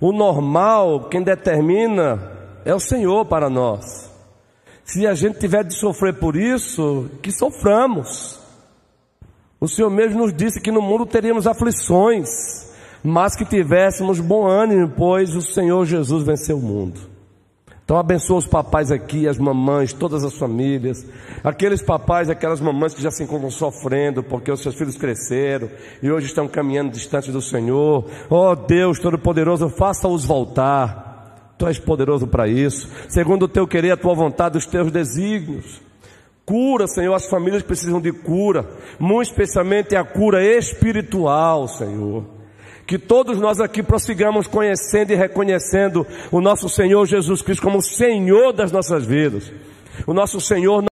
O 0.00 0.10
normal, 0.10 1.08
quem 1.08 1.22
determina, 1.22 2.20
é 2.64 2.74
o 2.74 2.80
Senhor 2.80 3.24
para 3.24 3.48
nós. 3.48 4.10
Se 4.82 5.06
a 5.06 5.14
gente 5.14 5.38
tiver 5.38 5.62
de 5.62 5.74
sofrer 5.74 6.14
por 6.14 6.34
isso, 6.34 7.08
que 7.22 7.30
soframos. 7.30 8.40
O 9.60 9.68
Senhor 9.68 9.90
mesmo 9.90 10.22
nos 10.22 10.34
disse 10.34 10.60
que 10.60 10.72
no 10.72 10.82
mundo 10.82 11.06
teríamos 11.06 11.46
aflições, 11.46 12.28
mas 13.00 13.36
que 13.36 13.44
tivéssemos 13.44 14.18
bom 14.18 14.48
ânimo, 14.48 14.92
pois 14.96 15.36
o 15.36 15.40
Senhor 15.40 15.84
Jesus 15.84 16.24
venceu 16.24 16.58
o 16.58 16.60
mundo. 16.60 17.19
Então 17.90 17.98
abençoa 17.98 18.38
os 18.38 18.46
papais 18.46 18.92
aqui, 18.92 19.26
as 19.26 19.36
mamães, 19.36 19.92
todas 19.92 20.22
as 20.22 20.38
famílias, 20.38 21.04
aqueles 21.42 21.82
papais, 21.82 22.30
aquelas 22.30 22.60
mamães 22.60 22.94
que 22.94 23.02
já 23.02 23.10
se 23.10 23.24
encontram 23.24 23.50
sofrendo 23.50 24.22
porque 24.22 24.48
os 24.48 24.62
seus 24.62 24.76
filhos 24.76 24.96
cresceram 24.96 25.68
e 26.00 26.08
hoje 26.08 26.26
estão 26.26 26.46
caminhando 26.46 26.92
distante 26.92 27.32
do 27.32 27.42
Senhor. 27.42 28.08
Oh 28.30 28.54
Deus 28.54 29.00
Todo-Poderoso, 29.00 29.68
faça-os 29.70 30.24
voltar. 30.24 31.56
Tu 31.58 31.66
és 31.66 31.80
poderoso 31.80 32.28
para 32.28 32.46
isso. 32.46 32.88
Segundo 33.08 33.46
o 33.46 33.48
teu 33.48 33.66
querer, 33.66 33.90
a 33.90 33.96
tua 33.96 34.14
vontade, 34.14 34.56
os 34.56 34.66
teus 34.66 34.92
desígnios. 34.92 35.82
Cura, 36.46 36.86
Senhor, 36.86 37.12
as 37.12 37.26
famílias 37.26 37.64
precisam 37.64 38.00
de 38.00 38.12
cura, 38.12 38.70
muito 39.00 39.30
especialmente 39.30 39.96
a 39.96 40.04
cura 40.04 40.40
espiritual, 40.44 41.66
Senhor 41.66 42.39
que 42.90 42.98
todos 42.98 43.38
nós 43.38 43.60
aqui 43.60 43.84
prossigamos 43.84 44.48
conhecendo 44.48 45.12
e 45.12 45.14
reconhecendo 45.14 46.04
o 46.28 46.40
nosso 46.40 46.68
Senhor 46.68 47.06
Jesus 47.06 47.40
Cristo 47.40 47.62
como 47.62 47.80
Senhor 47.80 48.52
das 48.52 48.72
nossas 48.72 49.06
vidas. 49.06 49.52
O 50.08 50.12
nosso 50.12 50.40
Senhor 50.40 50.82